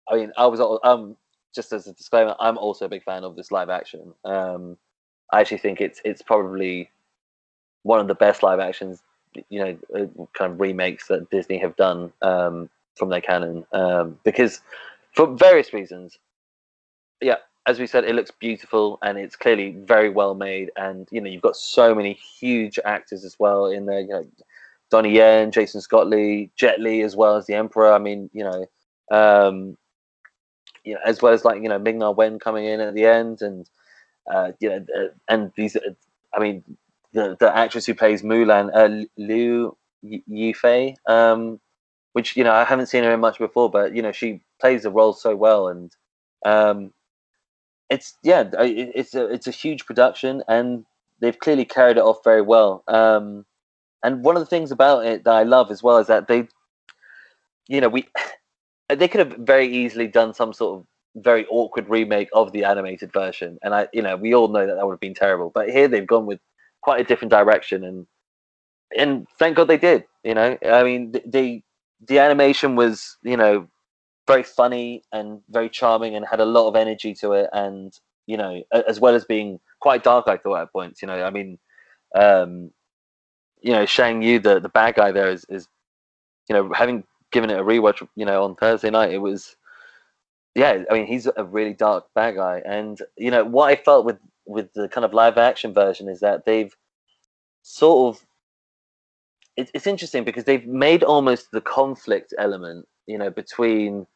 I 0.10 0.16
mean, 0.16 0.32
I 0.38 0.48
was 0.48 0.62
um 0.84 1.18
just 1.54 1.74
as 1.74 1.88
a 1.88 1.94
disclaimer, 1.94 2.36
I'm 2.40 2.58
also 2.58 2.86
a 2.86 2.90
big 2.90 3.04
fan 3.04 3.24
of 3.24 3.36
this 3.36 3.52
live 3.52 3.70
action. 3.70 4.14
Um, 4.26 4.78
I 5.32 5.42
actually 5.42 5.58
think 5.60 5.82
it's 5.82 6.02
it's 6.06 6.22
probably 6.22 6.92
one 7.84 8.00
of 8.00 8.08
the 8.08 8.16
best 8.16 8.44
live 8.44 8.60
actions, 8.60 9.02
you 9.50 9.60
know, 9.60 9.78
uh, 9.96 10.26
kind 10.34 10.54
of 10.54 10.60
remakes 10.60 11.08
that 11.08 11.30
Disney 11.30 11.58
have 11.58 11.76
done 11.76 12.12
um, 12.22 12.70
from 12.96 13.10
their 13.10 13.22
canon 13.22 13.66
um, 13.74 14.20
because 14.24 14.62
for 15.14 15.28
various 15.28 15.74
reasons. 15.74 16.18
Yeah, 17.22 17.38
as 17.66 17.80
we 17.80 17.88
said, 17.88 18.06
it 18.06 18.16
looks 18.16 18.32
beautiful 18.32 19.00
and 19.02 19.18
it's 19.18 19.36
clearly 19.36 19.72
very 19.72 20.10
well 20.10 20.36
made. 20.36 20.72
And 20.78 21.08
you 21.12 21.20
know, 21.20 21.30
you've 21.30 21.42
got 21.42 21.58
so 21.58 21.94
many 21.94 22.14
huge 22.14 22.80
actors 22.86 23.26
as 23.26 23.36
well 23.40 23.66
in 23.66 23.86
there. 23.86 24.00
You 24.00 24.08
know, 24.08 24.26
Donnie 24.90 25.12
Yen, 25.12 25.52
Jason 25.52 25.82
Scott 25.82 26.08
Lee, 26.08 26.50
Jet 26.56 26.80
Li, 26.80 27.02
as 27.02 27.16
well 27.16 27.36
as 27.36 27.46
the 27.46 27.56
Emperor. 27.56 27.92
I 27.92 27.98
mean, 27.98 28.30
you 28.34 28.44
know, 28.44 28.66
um, 29.12 29.78
you 30.84 30.94
know, 30.94 31.02
as 31.06 31.22
well 31.22 31.34
as 31.34 31.44
like 31.44 31.62
you 31.62 31.68
know 31.70 31.80
Ming 31.80 31.98
Na 31.98 32.12
Wen 32.12 32.40
coming 32.40 32.66
in 32.66 32.80
at 32.80 32.94
the 32.94 33.06
end, 33.06 33.42
and 33.42 33.70
uh, 34.32 34.52
you 34.60 34.70
know, 34.70 34.86
uh, 34.98 35.08
and 35.28 35.52
these, 35.58 35.76
uh, 35.76 35.94
I 36.34 36.40
mean, 36.40 36.64
the 37.14 37.38
the 37.40 37.56
actress 37.56 37.86
who 37.86 37.96
plays 37.96 38.22
Mulan, 38.22 38.70
uh, 38.74 39.06
Liu 39.18 39.76
Yifei, 40.06 40.96
um, 41.08 41.60
which 42.14 42.36
you 42.36 42.44
know 42.44 42.54
I 42.54 42.64
haven't 42.64 42.88
seen 42.88 43.04
her 43.04 43.14
in 43.14 43.20
much 43.20 43.40
before, 43.40 43.70
but 43.70 43.96
you 43.96 44.02
know 44.02 44.12
she 44.12 44.42
plays 44.60 44.84
the 44.84 44.92
role 44.92 45.14
so 45.14 45.36
well, 45.36 45.68
and 45.68 45.96
um, 46.46 46.94
it's 47.90 48.18
yeah, 48.24 48.44
it's 48.54 49.16
a 49.16 49.26
it's 49.28 49.48
a 49.48 49.52
huge 49.52 49.86
production, 49.86 50.44
and 50.48 50.86
they've 51.20 51.40
clearly 51.40 51.66
carried 51.66 51.98
it 51.98 52.04
off 52.04 52.24
very 52.24 52.42
well. 52.42 52.84
Um, 52.88 53.46
and 54.04 54.24
one 54.24 54.36
of 54.36 54.42
the 54.42 54.48
things 54.48 54.72
about 54.72 55.06
it 55.06 55.24
that 55.24 55.34
I 55.34 55.44
love 55.44 55.72
as 55.72 55.82
well 55.82 55.98
is 55.98 56.08
that 56.08 56.28
they, 56.28 56.48
you 57.68 57.82
know, 57.82 57.90
we 57.90 58.08
they 58.90 59.08
could 59.08 59.20
have 59.20 59.38
very 59.40 59.68
easily 59.68 60.08
done 60.08 60.34
some 60.34 60.54
sort 60.54 60.80
of 60.80 60.88
very 61.24 61.48
awkward 61.48 61.90
remake 61.90 62.30
of 62.34 62.52
the 62.52 62.64
animated 62.64 63.12
version, 63.14 63.58
and 63.64 63.74
I, 63.74 63.88
you 63.94 64.02
know, 64.02 64.16
we 64.16 64.34
all 64.36 64.50
know 64.50 64.68
that 64.68 64.76
that 64.76 64.86
would 64.86 64.94
have 64.94 65.00
been 65.00 65.14
terrible. 65.14 65.52
But 65.54 65.70
here 65.70 65.88
they've 65.88 66.06
gone 66.06 66.26
with 66.26 66.40
quite 66.88 67.02
a 67.02 67.04
different 67.04 67.32
direction, 67.32 67.84
and 67.84 68.08
and 68.98 69.28
thank 69.38 69.58
God 69.58 69.68
they 69.68 69.78
did. 69.78 70.06
You 70.24 70.36
know, 70.36 70.58
I 70.66 70.84
mean, 70.84 71.12
the 71.12 71.62
the, 72.08 72.20
animation 72.20 72.78
was, 72.78 73.18
you 73.24 73.36
know, 73.36 73.68
very 74.26 74.44
funny 74.44 75.04
and 75.12 75.42
very 75.50 75.70
charming, 75.70 76.16
and 76.16 76.26
had 76.26 76.40
a 76.40 76.46
lot 76.46 76.70
of 76.70 76.78
energy 76.78 77.14
to 77.16 77.34
it, 77.34 77.50
and 77.52 77.92
you 78.26 78.38
know, 78.38 78.64
as 78.72 79.02
well 79.02 79.16
as 79.16 79.26
being 79.26 79.60
quite 79.82 80.02
dark, 80.02 80.30
I 80.30 80.38
thought 80.38 80.62
at 80.62 80.72
points. 80.72 81.02
You 81.02 81.10
know, 81.10 81.22
I 81.26 81.30
mean, 81.30 81.60
um, 82.16 82.72
you 83.60 83.74
know, 83.74 83.86
Shan 83.86 84.22
Yu, 84.22 84.40
the 84.40 84.62
the 84.62 84.70
bad 84.70 84.96
guy 84.96 85.12
there, 85.12 85.30
is 85.30 85.46
is 85.50 85.68
you 86.48 86.56
know 86.56 86.72
having 86.72 87.04
given 87.34 87.50
it 87.50 87.60
a 87.60 87.64
rewatch, 87.64 88.08
you 88.16 88.26
know, 88.26 88.46
on 88.46 88.56
Thursday 88.56 88.90
night, 88.90 89.12
it 89.12 89.18
was, 89.18 89.58
yeah, 90.56 90.86
I 90.90 90.94
mean, 90.94 91.06
he's 91.06 91.28
a 91.36 91.44
really 91.44 91.74
dark 91.74 92.06
bad 92.16 92.36
guy, 92.36 92.62
and 92.66 92.98
you 93.18 93.30
know 93.30 93.44
what 93.44 93.68
I 93.68 93.76
felt 93.76 94.06
with 94.06 94.20
with 94.48 94.74
the 94.74 94.88
kind 94.88 95.06
of 95.06 95.14
live 95.14 95.38
action 95.38 95.74
version 95.74 96.08
is 96.08 96.22
that 96.22 96.46
they've 96.46 96.76
sort 97.64 98.16
of 98.16 98.26
it, 99.58 99.70
it's 99.74 99.88
interesting 99.88 100.24
because 100.24 100.46
they've 100.46 100.66
made 100.66 101.04
almost 101.04 101.52
the 101.52 101.62
conflict 101.62 102.34
element, 102.38 102.88
you 103.08 103.18
know, 103.18 103.30
between 103.30 104.08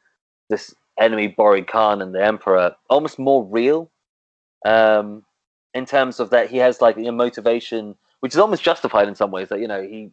this 0.50 0.74
enemy 1.00 1.28
Bori 1.28 1.64
Khan 1.64 2.02
and 2.02 2.14
the 2.14 2.24
Emperor 2.24 2.76
almost 2.90 3.20
more 3.20 3.44
real, 3.44 3.92
um, 4.66 5.24
in 5.74 5.86
terms 5.86 6.20
of 6.20 6.30
that 6.30 6.50
he 6.50 6.58
has 6.58 6.82
like 6.82 6.98
a 6.98 7.12
motivation, 7.12 7.96
which 8.20 8.34
is 8.34 8.40
almost 8.40 8.64
justified 8.64 9.08
in 9.08 9.16
some 9.16 9.32
ways. 9.32 9.50
That 9.50 9.60
you 9.60 9.68
know 9.68 9.82
he 9.82 10.12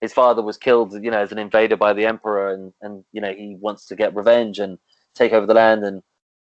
his 0.00 0.12
father 0.12 0.42
was 0.42 0.58
killed, 0.58 0.92
you 1.02 1.10
know, 1.10 1.18
as 1.18 1.32
an 1.32 1.38
invader 1.38 1.76
by 1.76 1.92
the 1.92 2.06
emperor, 2.06 2.52
and 2.52 2.72
and 2.82 3.04
you 3.12 3.20
know 3.20 3.32
he 3.32 3.56
wants 3.60 3.86
to 3.86 3.96
get 3.96 4.14
revenge 4.14 4.58
and 4.58 4.78
take 5.14 5.32
over 5.32 5.46
the 5.46 5.54
land, 5.54 5.84
and 5.84 6.02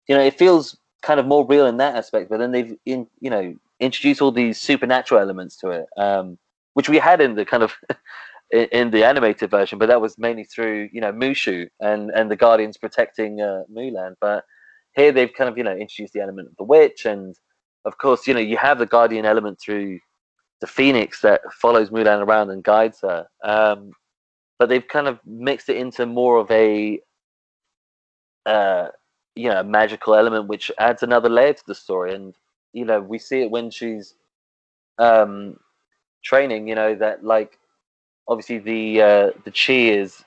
you 0.09 0.14
know 0.14 0.22
it 0.22 0.38
feels 0.38 0.76
kind 1.03 1.21
of 1.21 1.27
more 1.27 1.47
real 1.47 1.67
in 1.67 1.77
that 1.79 1.97
aspect. 1.97 2.31
But 2.31 2.39
then 2.39 2.53
they've 2.53 2.77
in 2.87 3.07
you 3.21 3.31
know 3.31 3.55
introduced 3.81 4.21
all 4.21 4.33
these 4.33 4.61
supernatural 4.61 5.21
elements 5.21 5.57
to 5.59 5.71
it, 5.71 5.87
um, 5.97 6.39
which 6.75 6.89
we 6.89 6.99
had 6.99 7.21
in 7.21 7.35
the 7.35 7.45
kind 7.45 7.63
of 7.63 7.75
in 8.51 8.91
the 8.91 9.05
animated 9.05 9.51
version, 9.51 9.79
but 9.79 9.87
that 9.87 10.01
was 10.01 10.19
mainly 10.19 10.45
through 10.45 10.89
you 10.93 11.01
know 11.01 11.13
Mushu 11.13 11.69
and 11.81 12.11
and 12.11 12.31
the 12.31 12.37
Guardians 12.37 12.77
protecting 12.77 13.41
uh, 13.41 13.63
Mulan. 13.73 14.15
But 14.21 14.45
here 14.95 15.13
they've 15.13 15.33
kind 15.33 15.51
of 15.51 15.57
you 15.59 15.65
know 15.65 15.77
introduced 15.77 16.13
the 16.13 16.21
element 16.21 16.49
of 16.49 16.57
the 16.57 16.65
witch, 16.65 17.05
and 17.05 17.37
of 17.85 17.99
course 17.99 18.27
you 18.27 18.35
know 18.35 18.41
you 18.41 18.57
have 18.57 18.79
the 18.79 18.87
Guardian 18.87 19.25
element 19.25 19.61
through 19.61 19.99
the 20.61 20.67
phoenix 20.67 21.21
that 21.21 21.41
follows 21.53 21.91
Mulan 21.91 22.27
around 22.27 22.51
and 22.51 22.65
guides 22.65 23.01
her. 23.03 23.27
Um, 23.45 23.93
but 24.59 24.69
they've 24.69 24.87
kind 24.89 25.07
of 25.07 25.21
mixed 25.25 25.69
it 25.69 25.77
into 25.77 26.05
more 26.05 26.39
of 26.39 26.51
a 26.51 27.01
uh, 28.45 28.89
you 29.38 29.48
know 29.48 29.62
magical 29.62 30.16
element, 30.16 30.48
which 30.48 30.70
adds 30.79 31.03
another 31.03 31.29
layer 31.29 31.53
to 31.53 31.66
the 31.66 31.74
story. 31.74 32.14
And 32.14 32.35
you 32.72 32.85
know 32.85 33.01
we 33.01 33.18
see 33.18 33.42
it 33.42 33.51
when 33.51 33.70
she's 33.70 34.14
um, 34.98 35.59
training. 36.24 36.66
You 36.66 36.74
know 36.74 36.94
that 36.96 37.24
like 37.24 37.59
obviously 38.27 38.59
the 38.59 39.03
uh, 39.03 39.31
the 39.44 39.53
chi 39.53 39.74
is 40.01 40.24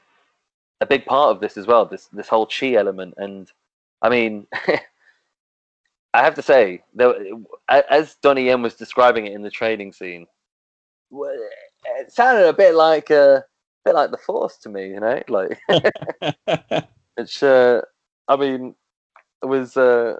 a 0.79 0.85
big 0.85 1.05
part 1.05 1.35
of 1.35 1.41
this 1.41 1.57
as 1.57 1.67
well. 1.67 1.85
This 1.85 2.07
this 2.07 2.29
whole 2.29 2.45
chi 2.47 2.73
element, 2.73 3.15
and 3.17 3.51
I 4.01 4.09
mean. 4.09 4.47
I 6.13 6.23
have 6.23 6.35
to 6.35 6.41
say, 6.41 6.83
there, 6.93 7.13
as 7.69 8.15
Donnie 8.15 8.47
Yen 8.47 8.61
was 8.61 8.75
describing 8.75 9.27
it 9.27 9.31
in 9.31 9.43
the 9.43 9.49
training 9.49 9.93
scene, 9.93 10.27
it 11.11 12.11
sounded 12.11 12.47
a 12.49 12.53
bit 12.53 12.75
like 12.75 13.09
a, 13.11 13.21
uh, 13.21 13.37
a 13.37 13.43
bit 13.85 13.95
like 13.95 14.11
the 14.11 14.17
Force 14.17 14.57
to 14.57 14.69
me. 14.69 14.89
You 14.89 14.99
know, 14.99 15.21
like 15.29 15.57
it's. 17.17 17.41
Uh, 17.41 17.79
I 18.27 18.35
mean, 18.35 18.75
was 19.43 19.77
uh, 19.77 20.17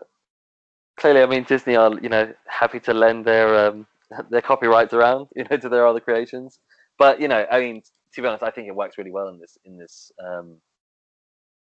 clearly. 0.98 1.22
I 1.22 1.26
mean, 1.26 1.44
Disney 1.44 1.76
are 1.76 1.94
you 2.00 2.10
know 2.10 2.34
happy 2.48 2.80
to 2.82 2.94
lend 2.94 3.26
their 3.26 3.68
um, 3.68 3.88
their 4.30 4.42
copyrights 4.42 4.94
around, 4.94 5.28
you 5.36 5.46
know, 5.50 5.58
to 5.58 5.70
their 5.70 5.88
other 5.88 6.00
creations. 6.00 6.60
But 6.98 7.20
you 7.20 7.28
know, 7.28 7.46
I 7.52 7.60
mean, 7.60 7.82
to 8.14 8.22
be 8.22 8.28
honest, 8.28 8.44
I 8.44 8.52
think 8.52 8.68
it 8.68 8.76
works 8.76 8.98
really 8.98 9.12
well 9.12 9.28
in 9.30 9.40
this 9.40 9.58
in 9.66 9.78
this 9.78 10.12
um, 10.24 10.58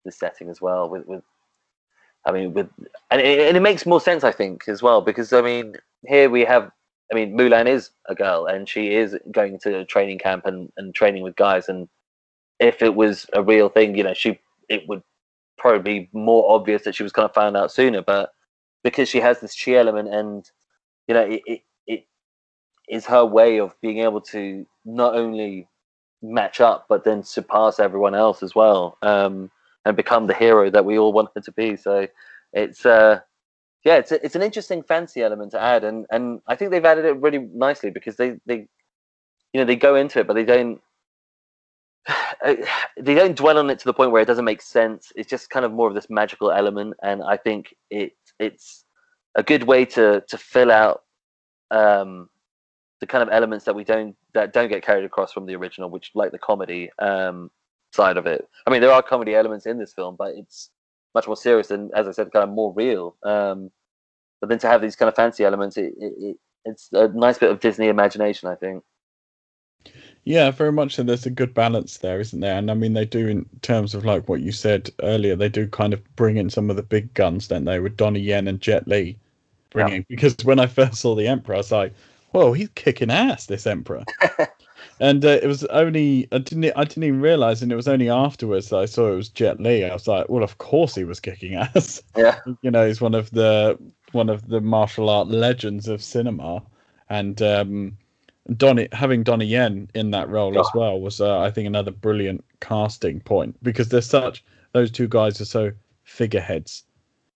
this 0.03 0.17
setting 0.17 0.49
as 0.49 0.61
well 0.61 0.89
with 0.89 1.05
with 1.05 1.23
I 2.25 2.31
mean, 2.31 2.53
with 2.53 2.69
and 3.11 3.21
it, 3.21 3.47
and 3.47 3.57
it 3.57 3.61
makes 3.61 3.85
more 3.85 4.01
sense, 4.01 4.23
I 4.23 4.31
think, 4.31 4.67
as 4.67 4.81
well, 4.81 5.01
because 5.01 5.31
I 5.31 5.41
mean, 5.41 5.75
here 6.07 6.29
we 6.29 6.41
have. 6.45 6.71
I 7.11 7.15
mean, 7.15 7.37
Mulan 7.37 7.67
is 7.67 7.91
a 8.09 8.15
girl, 8.15 8.47
and 8.47 8.67
she 8.67 8.95
is 8.95 9.15
going 9.31 9.59
to 9.59 9.85
training 9.85 10.17
camp 10.17 10.47
and, 10.47 10.71
and 10.75 10.95
training 10.95 11.21
with 11.21 11.35
guys. 11.35 11.69
And 11.69 11.87
if 12.59 12.81
it 12.81 12.95
was 12.95 13.27
a 13.33 13.43
real 13.43 13.69
thing, 13.69 13.95
you 13.95 14.03
know, 14.03 14.15
she 14.15 14.39
it 14.69 14.87
would 14.87 15.03
probably 15.57 16.09
more 16.13 16.51
obvious 16.53 16.83
that 16.83 16.95
she 16.95 17.03
was 17.03 17.11
kind 17.11 17.27
of 17.27 17.33
found 17.33 17.57
out 17.57 17.71
sooner. 17.71 18.01
But 18.01 18.31
because 18.83 19.09
she 19.09 19.19
has 19.19 19.39
this 19.39 19.55
chi 19.61 19.73
element, 19.73 20.13
and 20.13 20.49
you 21.07 21.13
know, 21.13 21.21
it, 21.21 21.41
it, 21.45 21.61
it 21.87 22.05
is 22.89 23.05
her 23.05 23.25
way 23.25 23.59
of 23.59 23.75
being 23.81 23.99
able 23.99 24.21
to 24.21 24.65
not 24.85 25.15
only 25.15 25.67
match 26.21 26.61
up, 26.61 26.85
but 26.89 27.03
then 27.03 27.23
surpass 27.23 27.79
everyone 27.79 28.15
else 28.15 28.41
as 28.43 28.55
well. 28.55 28.97
Um, 29.01 29.51
and 29.85 29.95
become 29.95 30.27
the 30.27 30.33
hero 30.33 30.69
that 30.69 30.83
we 30.85 30.97
all 30.97 31.13
want 31.13 31.29
her 31.35 31.41
to 31.41 31.51
be. 31.51 31.75
So 31.77 32.07
it's 32.53 32.85
uh, 32.85 33.19
yeah, 33.83 33.97
it's 33.97 34.11
a, 34.11 34.25
it's 34.25 34.35
an 34.35 34.41
interesting 34.41 34.83
fancy 34.83 35.21
element 35.21 35.51
to 35.51 35.61
add, 35.61 35.83
and 35.83 36.05
and 36.09 36.41
I 36.47 36.55
think 36.55 36.71
they've 36.71 36.83
added 36.83 37.05
it 37.05 37.21
really 37.21 37.47
nicely 37.53 37.91
because 37.91 38.17
they 38.17 38.37
they 38.45 38.67
you 39.53 39.61
know 39.61 39.65
they 39.65 39.75
go 39.75 39.95
into 39.95 40.19
it, 40.19 40.27
but 40.27 40.33
they 40.33 40.45
don't 40.45 40.81
they 42.43 43.15
don't 43.15 43.36
dwell 43.36 43.58
on 43.58 43.69
it 43.69 43.80
to 43.80 43.86
the 43.86 43.93
point 43.93 44.12
where 44.12 44.21
it 44.21 44.26
doesn't 44.26 44.45
make 44.45 44.62
sense. 44.62 45.12
It's 45.15 45.30
just 45.30 45.50
kind 45.50 45.65
of 45.65 45.71
more 45.71 45.88
of 45.88 45.95
this 45.95 46.10
magical 46.10 46.52
element, 46.52 46.95
and 47.04 47.24
I 47.24 47.38
think 47.38 47.76
it 47.89 48.13
it's 48.39 48.86
a 49.36 49.43
good 49.43 49.63
way 49.63 49.86
to 49.86 50.24
to 50.28 50.38
fill 50.38 50.71
out 50.71 51.04
um, 51.71 52.30
the 53.00 53.08
kind 53.08 53.21
of 53.21 53.30
elements 53.32 53.65
that 53.65 53.76
we 53.76 53.84
don't 53.84 54.15
that 54.34 54.54
don't 54.54 54.69
get 54.69 54.84
carried 54.84 55.06
across 55.06 55.32
from 55.32 55.45
the 55.45 55.56
original, 55.56 55.89
which 55.89 56.12
like 56.15 56.32
the 56.32 56.39
comedy 56.39 56.89
um, 57.00 57.52
side 57.93 58.17
of 58.17 58.26
it. 58.26 58.48
I 58.67 58.71
mean, 58.71 58.82
there 58.82 58.91
are 58.91 59.02
comedy 59.02 59.36
elements 59.36 59.65
in 59.65 59.78
this 59.78 59.93
film, 59.93 60.15
but 60.17 60.36
it's 60.36 60.69
much 61.13 61.28
more 61.28 61.38
serious 61.38 61.71
and, 61.71 61.91
as 61.95 62.08
I 62.08 62.12
said, 62.12 62.32
kind 62.32 62.43
of 62.43 62.50
more 62.50 62.74
real. 62.74 63.15
Um, 63.24 63.71
but 64.41 64.50
then 64.50 64.60
to 64.60 64.67
have 64.67 64.82
these 64.82 64.95
kind 64.95 65.10
of 65.10 65.15
fancy 65.15 65.43
elements, 65.43 65.78
it, 65.78 65.93
it, 65.98 66.13
it 66.17 66.38
it's 66.65 66.89
a 66.91 67.08
nice 67.08 67.38
bit 67.38 67.52
of 67.52 67.60
Disney 67.60 67.88
imagination, 67.88 68.50
I 68.50 68.56
think. 68.56 68.84
Yeah, 70.25 70.49
very 70.49 70.71
much 70.71 70.95
so. 70.95 71.03
There's 71.03 71.27
a 71.27 71.29
good 71.29 71.53
balance 71.53 71.99
there, 71.99 72.19
isn't 72.19 72.39
there? 72.39 72.57
And 72.57 72.71
I 72.71 72.73
mean, 72.73 72.93
they 72.93 73.05
do 73.05 73.27
in 73.27 73.45
terms 73.61 73.93
of 73.93 74.05
like 74.05 74.27
what 74.27 74.41
you 74.41 74.51
said 74.51 74.89
earlier. 75.03 75.35
They 75.35 75.49
do 75.49 75.67
kind 75.67 75.93
of 75.93 76.15
bring 76.15 76.38
in 76.38 76.49
some 76.49 76.71
of 76.71 76.75
the 76.75 76.83
big 76.83 77.13
guns, 77.13 77.47
don't 77.47 77.65
they? 77.65 77.79
With 77.79 77.95
Donnie 77.95 78.19
Yen 78.19 78.47
and 78.47 78.59
Jet 78.59 78.88
Li 78.88 79.17
bringing. 79.69 79.97
Yeah. 79.97 80.05
Because 80.09 80.35
when 80.43 80.59
I 80.59 80.65
first 80.65 80.95
saw 80.95 81.13
the 81.13 81.27
Emperor, 81.27 81.55
I 81.55 81.57
was 81.59 81.71
like, 81.71 81.93
"Whoa, 82.31 82.53
he's 82.53 82.69
kicking 82.69 83.11
ass!" 83.11 83.45
This 83.45 83.67
Emperor. 83.67 84.03
and 84.99 85.23
uh, 85.23 85.39
it 85.43 85.45
was 85.45 85.63
only 85.65 86.27
I 86.31 86.39
didn't 86.39 86.73
I 86.75 86.85
didn't 86.85 87.03
even 87.03 87.21
realize, 87.21 87.61
and 87.61 87.71
it 87.71 87.75
was 87.75 87.88
only 87.88 88.09
afterwards 88.09 88.69
that 88.69 88.77
I 88.77 88.85
saw 88.85 89.13
it 89.13 89.17
was 89.17 89.29
Jet 89.29 89.59
Li. 89.59 89.85
I 89.85 89.93
was 89.93 90.07
like, 90.07 90.27
"Well, 90.27 90.43
of 90.43 90.57
course 90.57 90.95
he 90.95 91.03
was 91.03 91.19
kicking 91.19 91.53
ass." 91.53 92.01
Yeah. 92.17 92.39
you 92.63 92.71
know, 92.71 92.88
he's 92.88 92.99
one 92.99 93.13
of 93.13 93.29
the 93.29 93.77
one 94.11 94.29
of 94.29 94.47
the 94.47 94.59
martial 94.59 95.07
art 95.07 95.27
legends 95.27 95.88
of 95.88 96.01
cinema, 96.01 96.63
and. 97.09 97.39
um 97.43 97.97
Donnie 98.58 98.88
having 98.91 99.23
Donnie 99.23 99.45
Yen 99.45 99.89
in 99.95 100.12
that 100.12 100.29
role 100.29 100.58
oh. 100.58 100.62
as 100.62 100.67
well 100.75 100.99
was, 100.99 101.19
uh, 101.19 101.39
I 101.39 101.49
think, 101.51 101.67
another 101.67 101.91
brilliant 101.91 102.43
casting 102.60 103.19
point 103.19 103.55
because 103.63 103.89
they're 103.89 104.01
such 104.01 104.43
those 104.73 104.91
two 104.91 105.08
guys 105.08 105.39
are 105.41 105.45
so 105.45 105.71
figureheads 106.03 106.84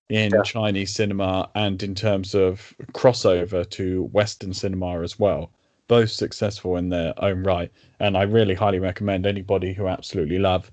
in 0.10 0.32
yeah. 0.32 0.42
Chinese 0.44 0.94
cinema 0.94 1.50
and 1.56 1.82
in 1.82 1.96
terms 1.96 2.36
of 2.36 2.74
crossover 2.94 3.68
to 3.70 4.04
Western 4.06 4.54
cinema 4.54 5.02
as 5.02 5.18
well. 5.18 5.52
Both 5.88 6.12
successful 6.12 6.76
in 6.76 6.90
their 6.90 7.14
own 7.18 7.44
right, 7.44 7.72
and 8.00 8.16
I 8.16 8.24
really 8.24 8.54
highly 8.54 8.78
recommend 8.78 9.26
anybody 9.26 9.74
who 9.74 9.88
absolutely 9.88 10.38
love 10.38 10.70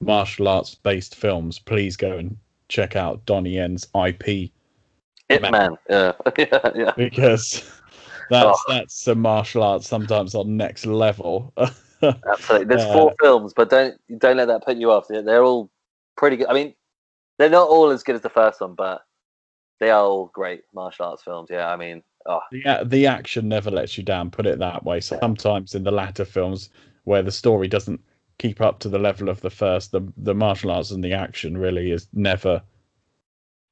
martial 0.00 0.48
arts 0.48 0.74
based 0.74 1.14
films, 1.14 1.60
please 1.60 1.96
go 1.96 2.18
and 2.18 2.36
check 2.68 2.96
out 2.96 3.24
Donnie 3.26 3.54
Yen's 3.54 3.84
IP. 3.94 4.50
Hitman, 5.30 5.76
yeah, 5.88 6.12
yeah, 6.36 6.70
yeah. 6.74 6.92
Because 6.96 7.62
that's 8.30 8.64
oh. 8.68 8.72
that's 8.72 8.94
some 8.94 9.20
martial 9.20 9.62
arts 9.62 9.88
sometimes 9.88 10.34
on 10.34 10.56
next 10.56 10.86
level. 10.86 11.52
Absolutely. 12.02 12.66
There's 12.66 12.84
four 12.84 13.12
uh, 13.12 13.14
films, 13.20 13.52
but 13.54 13.70
don't 13.70 13.94
don't 14.18 14.36
let 14.36 14.48
that 14.48 14.64
put 14.64 14.76
you 14.76 14.90
off. 14.90 15.06
They're 15.08 15.42
all 15.42 15.70
pretty 16.16 16.36
good. 16.36 16.48
I 16.48 16.54
mean, 16.54 16.74
they're 17.38 17.50
not 17.50 17.68
all 17.68 17.90
as 17.90 18.02
good 18.02 18.14
as 18.14 18.22
the 18.22 18.30
first 18.30 18.60
one, 18.60 18.74
but 18.74 19.02
they 19.80 19.90
are 19.90 20.04
all 20.04 20.30
great 20.32 20.62
martial 20.74 21.06
arts 21.06 21.22
films. 21.22 21.48
Yeah, 21.50 21.70
I 21.70 21.76
mean, 21.76 22.02
oh. 22.26 22.40
the 22.50 22.82
the 22.84 23.06
action 23.06 23.48
never 23.48 23.70
lets 23.70 23.96
you 23.96 24.04
down. 24.04 24.30
Put 24.30 24.46
it 24.46 24.58
that 24.58 24.84
way. 24.84 25.00
Sometimes 25.00 25.74
in 25.74 25.84
the 25.84 25.92
latter 25.92 26.24
films, 26.24 26.70
where 27.04 27.22
the 27.22 27.32
story 27.32 27.68
doesn't 27.68 28.00
keep 28.38 28.60
up 28.60 28.80
to 28.80 28.88
the 28.88 28.98
level 28.98 29.28
of 29.28 29.40
the 29.40 29.50
first, 29.50 29.92
the 29.92 30.00
the 30.16 30.34
martial 30.34 30.70
arts 30.70 30.90
and 30.90 31.02
the 31.02 31.12
action 31.12 31.56
really 31.56 31.90
is 31.90 32.08
never 32.12 32.62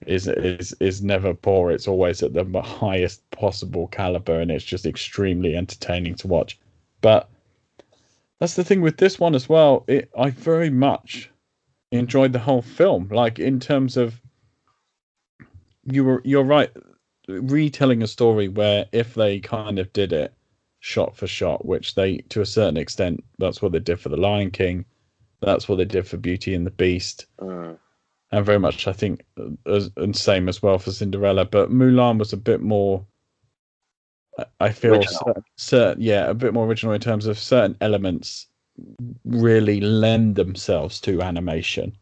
is 0.07 0.29
is 0.29 0.75
is 0.81 1.03
never 1.03 1.35
poor. 1.35 1.71
It's 1.71 1.89
always 1.89 2.23
at 2.23 2.33
the 2.33 2.63
highest 2.63 3.29
possible 3.31 3.89
caliber, 3.89 4.41
and 4.41 4.51
it's 4.51 4.65
just 4.65 4.87
extremely 4.87 5.57
entertaining 5.57 6.15
to 6.17 6.29
watch. 6.29 6.59
But 7.01 7.29
that's 8.39 8.55
the 8.55 8.65
thing 8.65 8.81
with 8.81 8.97
this 8.99 9.19
one 9.21 9.35
as 9.35 9.49
well. 9.49 9.85
It 9.87 10.11
I 10.19 10.31
very 10.31 10.71
much 10.71 11.31
enjoyed 11.91 12.33
the 12.33 12.39
whole 12.39 12.63
film. 12.63 13.09
Like 13.11 13.39
in 13.39 13.61
terms 13.61 13.97
of 13.97 14.21
you 15.85 16.05
were 16.05 16.23
you're 16.25 16.45
right, 16.45 16.71
retelling 17.29 18.03
a 18.03 18.07
story 18.07 18.49
where 18.49 18.87
if 18.93 19.15
they 19.15 19.41
kind 19.41 19.79
of 19.79 19.93
did 19.93 20.13
it 20.13 20.33
shot 20.81 21.17
for 21.17 21.27
shot, 21.27 21.65
which 21.65 21.95
they 21.95 22.19
to 22.31 22.41
a 22.41 22.47
certain 22.47 22.77
extent 22.77 23.23
that's 23.39 23.63
what 23.63 23.73
they 23.73 23.81
did 23.81 24.01
for 24.01 24.09
the 24.09 24.17
Lion 24.17 24.51
King, 24.51 24.85
that's 25.41 25.69
what 25.69 25.77
they 25.77 25.85
did 25.85 26.07
for 26.07 26.17
Beauty 26.17 26.55
and 26.55 26.67
the 26.67 26.71
Beast. 26.71 27.27
Mm 27.41 27.79
and 28.33 28.45
very 28.45 28.59
much 28.59 28.89
I 28.89 28.93
think 28.93 29.25
as, 29.67 29.91
and 29.97 30.17
same 30.17 30.49
as 30.49 30.63
well 30.63 30.79
for 30.79 30.91
Cinderella. 30.91 31.45
But 31.45 31.71
Mulan 31.71 32.19
was 32.19 32.33
a 32.33 32.39
bit 32.39 32.61
more. 32.61 33.05
I 34.61 34.71
feel 34.71 35.03
certain, 35.03 35.45
certain, 35.57 36.03
yeah, 36.03 36.31
a 36.31 36.35
bit 36.35 36.55
more 36.55 36.67
original 36.67 36.95
in 36.95 37.01
terms 37.03 37.27
of 37.27 37.39
certain 37.39 37.77
elements 37.83 38.47
really 39.27 39.79
lend 39.81 40.37
themselves 40.37 41.01
to 41.03 41.21
animation. 41.21 41.97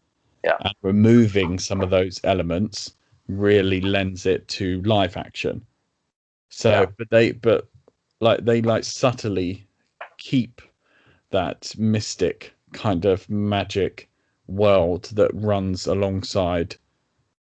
Yeah, 0.45 0.57
and 0.61 0.75
removing 0.83 1.59
some 1.59 1.81
of 1.81 1.91
those 1.91 2.21
elements 2.25 2.95
really 3.27 3.81
lends 3.81 4.27
it 4.27 4.47
to 4.49 4.81
live 4.83 5.17
action. 5.17 5.67
So, 6.51 6.71
yeah. 6.71 6.87
but 6.97 7.11
they, 7.11 7.33
but 7.33 7.69
like 8.21 8.45
they 8.45 8.63
like 8.63 8.85
subtly 8.85 9.67
keep 10.19 10.63
that 11.31 11.75
mystic 11.79 12.53
kind 12.73 13.05
of 13.05 13.29
magic 13.29 14.10
world 14.51 15.05
that 15.15 15.31
runs 15.35 15.87
alongside, 15.87 16.77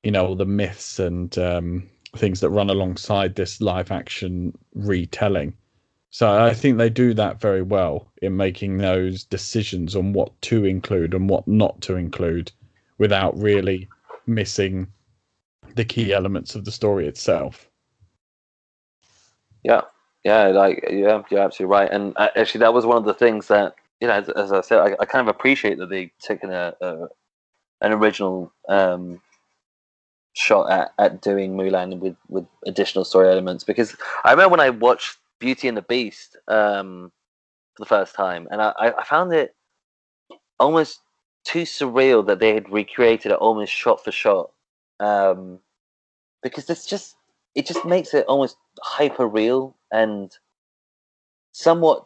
you 0.03 0.11
know, 0.11 0.35
the 0.35 0.45
myths 0.45 0.99
and 0.99 1.37
um, 1.37 1.89
things 2.15 2.39
that 2.41 2.49
run 2.49 2.69
alongside 2.69 3.35
this 3.35 3.61
live 3.61 3.91
action 3.91 4.57
retelling. 4.73 5.53
So 6.09 6.29
I 6.43 6.53
think 6.53 6.77
they 6.77 6.89
do 6.89 7.13
that 7.13 7.39
very 7.39 7.61
well 7.61 8.11
in 8.21 8.35
making 8.35 8.77
those 8.77 9.23
decisions 9.23 9.95
on 9.95 10.11
what 10.11 10.39
to 10.41 10.65
include 10.65 11.13
and 11.13 11.29
what 11.29 11.47
not 11.47 11.79
to 11.81 11.95
include 11.95 12.51
without 12.97 13.37
really 13.37 13.87
missing 14.27 14.87
the 15.75 15.85
key 15.85 16.11
elements 16.11 16.53
of 16.53 16.65
the 16.65 16.71
story 16.71 17.07
itself. 17.07 17.69
Yeah, 19.63 19.81
yeah, 20.25 20.47
like 20.47 20.83
yeah, 20.89 21.21
you're 21.29 21.39
absolutely 21.39 21.71
right. 21.71 21.89
And 21.89 22.13
uh, 22.17 22.29
actually, 22.35 22.59
that 22.59 22.73
was 22.73 22.85
one 22.85 22.97
of 22.97 23.05
the 23.05 23.13
things 23.13 23.47
that 23.47 23.75
you 24.01 24.07
know, 24.07 24.13
as, 24.13 24.29
as 24.29 24.51
I 24.51 24.61
said, 24.61 24.79
I, 24.79 24.95
I, 24.99 25.05
kind 25.05 25.27
of 25.27 25.33
appreciate 25.33 25.77
that 25.77 25.89
they've 25.89 26.11
taken 26.19 26.51
a, 26.51 26.73
a 26.81 27.07
an 27.81 27.93
original 27.93 28.51
um, 28.67 29.21
shot 30.33 30.71
at, 30.71 30.91
at 30.97 31.21
doing 31.21 31.55
Mulan 31.55 31.99
with, 31.99 32.15
with 32.27 32.45
additional 32.65 33.05
story 33.05 33.29
elements 33.29 33.63
because 33.63 33.95
I 34.23 34.31
remember 34.31 34.51
when 34.51 34.59
I 34.59 34.71
watched 34.71 35.17
Beauty 35.39 35.67
and 35.67 35.77
the 35.77 35.83
Beast 35.83 36.35
um, 36.47 37.11
for 37.75 37.83
the 37.83 37.87
first 37.87 38.15
time, 38.15 38.47
and 38.51 38.61
I, 38.61 38.73
I 38.77 39.03
found 39.03 39.33
it 39.33 39.55
almost 40.59 41.01
too 41.43 41.63
surreal 41.63 42.25
that 42.27 42.39
they 42.39 42.53
had 42.53 42.71
recreated 42.71 43.31
it 43.31 43.37
almost 43.37 43.71
shot 43.71 44.03
for 44.03 44.11
shot 44.11 44.51
um, 44.99 45.59
because 46.43 46.69
it's 46.69 46.85
just 46.85 47.15
it 47.55 47.65
just 47.65 47.85
makes 47.85 48.13
it 48.13 48.25
almost 48.27 48.57
hyper 48.81 49.27
real 49.27 49.75
and 49.91 50.37
somewhat 51.51 52.05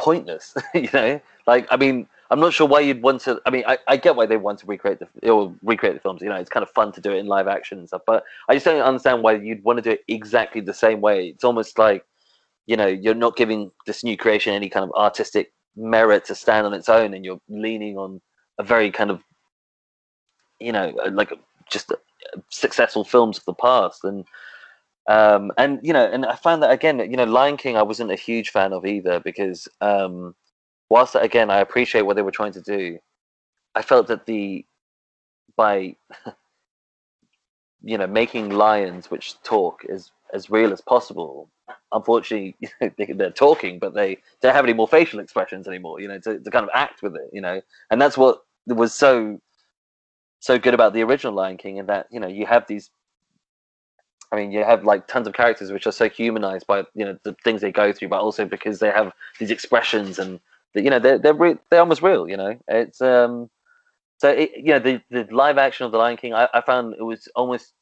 pointless. 0.00 0.54
you 0.74 0.88
know, 0.92 1.20
like 1.46 1.66
I 1.70 1.76
mean, 1.76 2.08
I'm 2.30 2.40
not 2.40 2.52
sure 2.52 2.66
why 2.66 2.80
you'd 2.80 3.02
want 3.02 3.20
to. 3.22 3.40
I 3.44 3.50
mean, 3.50 3.64
I, 3.66 3.78
I 3.86 3.96
get 3.96 4.16
why 4.16 4.26
they 4.26 4.38
want 4.38 4.58
to 4.60 4.66
recreate 4.66 4.98
the 4.98 5.30
or 5.30 5.54
recreate 5.62 5.94
the 5.94 6.00
films. 6.00 6.22
You 6.22 6.30
know, 6.30 6.36
it's 6.36 6.50
kind 6.50 6.62
of 6.62 6.70
fun 6.70 6.92
to 6.92 7.00
do 7.00 7.12
it 7.12 7.18
in 7.18 7.26
live 7.26 7.48
action 7.48 7.78
and 7.78 7.88
stuff. 7.88 8.02
But 8.06 8.24
I 8.48 8.54
just 8.54 8.64
don't 8.64 8.80
understand 8.80 9.22
why 9.22 9.34
you'd 9.34 9.62
want 9.62 9.76
to 9.78 9.82
do 9.82 9.90
it 9.90 10.04
exactly 10.08 10.60
the 10.60 10.74
same 10.74 11.00
way. 11.00 11.28
It's 11.28 11.44
almost 11.44 11.78
like, 11.78 12.04
you 12.66 12.76
know, 12.76 12.86
you're 12.86 13.14
not 13.14 13.36
giving 13.36 13.70
this 13.86 14.02
new 14.02 14.16
creation 14.16 14.54
any 14.54 14.68
kind 14.68 14.84
of 14.84 14.92
artistic 14.92 15.52
merit 15.76 16.24
to 16.26 16.34
stand 16.34 16.66
on 16.66 16.74
its 16.74 16.88
own, 16.88 17.14
and 17.14 17.24
you're 17.24 17.40
leaning 17.48 17.98
on 17.98 18.20
a 18.58 18.62
very 18.62 18.90
kind 18.90 19.10
of, 19.10 19.22
you 20.58 20.72
know, 20.72 20.94
like 21.12 21.32
just 21.70 21.92
successful 22.50 23.04
films 23.04 23.38
of 23.38 23.44
the 23.44 23.54
past 23.54 24.04
and 24.04 24.24
um, 25.08 25.50
and 25.56 25.80
you 25.82 25.92
know, 25.92 26.04
and 26.04 26.24
I 26.26 26.36
found 26.36 26.62
that 26.62 26.70
again, 26.70 26.98
you 26.98 27.16
know, 27.16 27.24
Lion 27.24 27.56
King, 27.56 27.76
I 27.76 27.82
wasn't 27.82 28.12
a 28.12 28.16
huge 28.16 28.50
fan 28.50 28.72
of 28.72 28.84
either 28.84 29.20
because 29.20 29.68
um, 29.80 30.34
whilst 30.88 31.14
again 31.14 31.50
I 31.50 31.58
appreciate 31.58 32.02
what 32.02 32.16
they 32.16 32.22
were 32.22 32.30
trying 32.30 32.52
to 32.52 32.60
do, 32.60 32.98
I 33.74 33.82
felt 33.82 34.08
that 34.08 34.26
the 34.26 34.64
by 35.56 35.96
you 37.82 37.98
know 37.98 38.06
making 38.06 38.50
lions 38.50 39.10
which 39.10 39.40
talk 39.42 39.84
as 39.86 40.10
as 40.34 40.50
real 40.50 40.72
as 40.72 40.80
possible. 40.80 41.50
Unfortunately, 41.92 42.56
they're 43.14 43.30
talking, 43.30 43.78
but 43.78 43.94
they 43.94 44.18
don't 44.42 44.54
have 44.54 44.64
any 44.64 44.74
more 44.74 44.88
facial 44.88 45.20
expressions 45.20 45.66
anymore. 45.66 46.00
You 46.00 46.08
know, 46.08 46.18
to, 46.20 46.38
to 46.38 46.50
kind 46.50 46.64
of 46.64 46.70
act 46.74 47.02
with 47.02 47.14
it. 47.16 47.30
You 47.32 47.40
know, 47.40 47.60
and 47.90 48.00
that's 48.00 48.18
what 48.18 48.42
was 48.66 48.92
so 48.92 49.40
so 50.40 50.58
good 50.58 50.74
about 50.74 50.92
the 50.92 51.02
original 51.02 51.32
Lion 51.32 51.56
King, 51.56 51.78
and 51.78 51.88
that 51.88 52.06
you 52.10 52.20
know 52.20 52.28
you 52.28 52.46
have 52.46 52.66
these 52.68 52.90
I 54.32 54.36
mean, 54.36 54.52
you 54.52 54.64
have 54.64 54.84
like 54.84 55.08
tons 55.08 55.26
of 55.26 55.34
characters 55.34 55.72
which 55.72 55.86
are 55.86 55.92
so 55.92 56.08
humanized 56.08 56.66
by 56.66 56.84
you 56.94 57.04
know 57.04 57.18
the 57.24 57.34
things 57.44 57.60
they 57.60 57.72
go 57.72 57.92
through, 57.92 58.08
but 58.08 58.20
also 58.20 58.44
because 58.44 58.78
they 58.78 58.90
have 58.90 59.12
these 59.38 59.50
expressions 59.50 60.18
and 60.18 60.40
you 60.74 60.90
know 60.90 60.98
they're 61.00 61.18
they're 61.18 61.34
re- 61.34 61.58
they're 61.70 61.80
almost 61.80 62.02
real. 62.02 62.28
You 62.28 62.36
know, 62.36 62.58
it's 62.68 63.00
um 63.00 63.50
so 64.18 64.30
it, 64.30 64.50
you 64.56 64.72
know 64.72 64.78
the 64.78 65.02
the 65.10 65.26
live 65.34 65.58
action 65.58 65.86
of 65.86 65.92
the 65.92 65.98
Lion 65.98 66.16
King, 66.16 66.34
I, 66.34 66.48
I 66.54 66.60
found 66.60 66.94
it 66.94 67.02
was 67.02 67.28
almost 67.34 67.72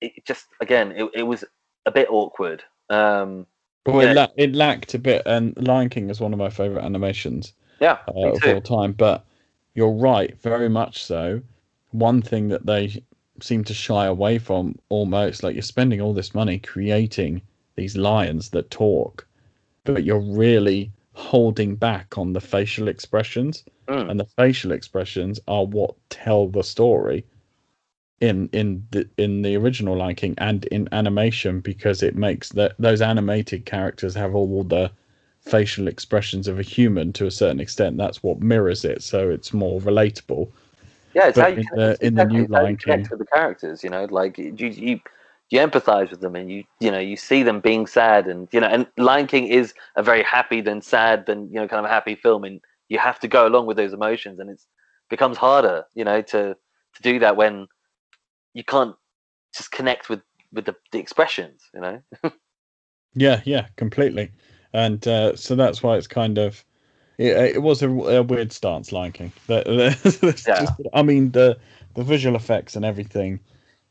it 0.00 0.24
just 0.26 0.46
again 0.60 0.92
it, 0.92 1.10
it 1.14 1.22
was 1.22 1.44
a 1.86 1.90
bit 1.90 2.08
awkward. 2.10 2.62
Um, 2.90 3.46
Well, 3.86 4.00
it, 4.00 4.14
la- 4.14 4.28
it 4.36 4.54
lacked 4.54 4.94
a 4.94 4.98
bit, 4.98 5.22
and 5.26 5.56
Lion 5.56 5.88
King 5.88 6.10
is 6.10 6.20
one 6.20 6.32
of 6.32 6.38
my 6.38 6.50
favorite 6.50 6.84
animations 6.84 7.54
Yeah, 7.80 7.98
uh, 8.08 8.32
of 8.32 8.46
all 8.46 8.60
time. 8.60 8.92
But 8.92 9.24
you're 9.74 9.90
right, 9.92 10.38
very 10.40 10.68
much 10.68 11.02
so. 11.04 11.42
One 11.90 12.22
thing 12.22 12.48
that 12.48 12.66
they 12.66 13.02
seem 13.42 13.64
to 13.64 13.74
shy 13.74 14.06
away 14.06 14.38
from 14.38 14.76
almost, 14.88 15.42
like 15.42 15.54
you're 15.54 15.62
spending 15.62 16.00
all 16.00 16.14
this 16.14 16.34
money 16.34 16.58
creating 16.58 17.42
these 17.76 17.96
lions 17.96 18.50
that 18.50 18.70
talk, 18.70 19.26
but 19.84 20.04
you're 20.04 20.20
really 20.20 20.90
holding 21.14 21.74
back 21.76 22.16
on 22.16 22.32
the 22.32 22.40
facial 22.40 22.88
expressions, 22.88 23.64
Mm. 23.88 24.10
and 24.10 24.20
the 24.20 24.24
facial 24.24 24.72
expressions 24.72 25.40
are 25.48 25.66
what 25.66 25.94
tell 26.08 26.48
the 26.48 26.62
story. 26.62 27.24
In 28.20 28.48
in 28.52 28.86
the 28.92 29.08
in 29.18 29.42
the 29.42 29.56
original 29.56 29.96
Lion 29.96 30.14
King 30.14 30.34
and 30.38 30.64
in 30.66 30.88
animation 30.92 31.58
because 31.60 32.04
it 32.04 32.14
makes 32.14 32.50
that 32.50 32.76
those 32.78 33.02
animated 33.02 33.66
characters 33.66 34.14
have 34.14 34.34
all 34.36 34.62
the 34.62 34.92
facial 35.40 35.88
expressions 35.88 36.46
of 36.46 36.60
a 36.60 36.62
human 36.62 37.12
to 37.14 37.26
a 37.26 37.32
certain 37.32 37.58
extent. 37.58 37.96
That's 37.96 38.22
what 38.22 38.40
mirrors 38.40 38.84
it, 38.84 39.02
so 39.02 39.28
it's 39.28 39.52
more 39.52 39.80
relatable. 39.80 40.48
Yeah, 41.14 41.28
it's 41.28 41.36
But 41.38 41.42
how 41.42 41.48
you 41.48 41.56
in 41.58 41.64
connect- 41.66 42.00
the- 42.00 42.06
in 42.06 42.14
the 42.14 42.24
new 42.24 42.42
it's 42.44 42.52
how 42.54 42.60
you 42.60 42.64
Lion 42.64 42.76
connect 42.76 43.02
King- 43.02 43.10
with 43.10 43.18
the 43.20 43.26
characters. 43.36 43.84
You 43.84 43.90
know, 43.90 44.04
like 44.06 44.38
you 44.38 44.54
you 44.56 45.00
you 45.50 45.58
empathize 45.60 46.10
with 46.10 46.20
them, 46.20 46.34
and 46.34 46.50
you 46.50 46.64
you 46.80 46.90
know 46.90 46.98
you 46.98 47.16
see 47.16 47.42
them 47.42 47.60
being 47.60 47.86
sad, 47.86 48.26
and 48.26 48.48
you 48.52 48.60
know, 48.60 48.68
and 48.68 48.86
Lion 48.96 49.26
King 49.26 49.46
is 49.48 49.74
a 49.96 50.02
very 50.02 50.22
happy 50.22 50.60
then 50.60 50.80
sad 50.80 51.26
then 51.26 51.48
you 51.48 51.56
know 51.60 51.68
kind 51.68 51.80
of 51.84 51.84
a 51.90 51.94
happy 51.94 52.14
film, 52.14 52.44
and 52.44 52.60
you 52.88 52.98
have 52.98 53.18
to 53.20 53.28
go 53.28 53.46
along 53.46 53.66
with 53.66 53.76
those 53.76 53.92
emotions, 53.92 54.38
and 54.38 54.48
it's 54.50 54.66
becomes 55.10 55.36
harder, 55.36 55.84
you 55.94 56.04
know, 56.04 56.22
to 56.22 56.56
to 56.94 57.02
do 57.02 57.18
that 57.18 57.36
when 57.36 57.66
you 58.54 58.64
can't 58.64 58.94
just 59.54 59.70
connect 59.70 60.08
with 60.08 60.22
with 60.52 60.64
the, 60.66 60.74
the 60.92 60.98
expressions, 60.98 61.68
you 61.74 61.80
know. 61.80 62.02
Yeah, 63.14 63.42
yeah, 63.44 63.66
completely. 63.76 64.32
And 64.72 65.06
uh, 65.06 65.36
so 65.36 65.54
that's 65.54 65.82
why 65.82 65.98
it's 65.98 66.06
kind 66.06 66.38
of 66.38 66.64
it, 67.22 67.56
it 67.56 67.62
was 67.62 67.82
a, 67.82 67.88
a 67.88 68.22
weird 68.22 68.52
stance, 68.52 68.92
Lion 68.92 69.12
King. 69.12 69.32
The- 69.46 69.62
the- 70.02 70.44
Yeah. 70.46 70.60
just- 70.60 70.80
I 70.92 71.02
mean 71.02 71.30
the 71.30 71.58
the 71.94 72.02
visual 72.04 72.36
effects 72.36 72.74
and 72.76 72.84
everything, 72.84 73.38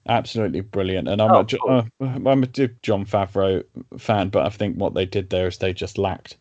absolutely 0.08 0.62
brilliant. 0.62 1.08
And 1.08 1.22
I'm 1.22 1.32
oh, 1.32 1.40
a, 1.42 1.46
cool. 1.46 1.70
uh, 1.70 1.84
I'm 2.30 2.44
a 2.44 2.48
Jon 2.48 3.06
Favreau 3.06 3.64
fan, 3.98 4.30
but 4.30 4.46
I 4.46 4.50
think 4.50 4.76
what 4.78 4.94
they 4.94 5.06
did 5.06 5.30
there 5.30 5.48
is 5.48 5.58
they 5.58 5.74
just 5.74 5.98
lacked 5.98 6.38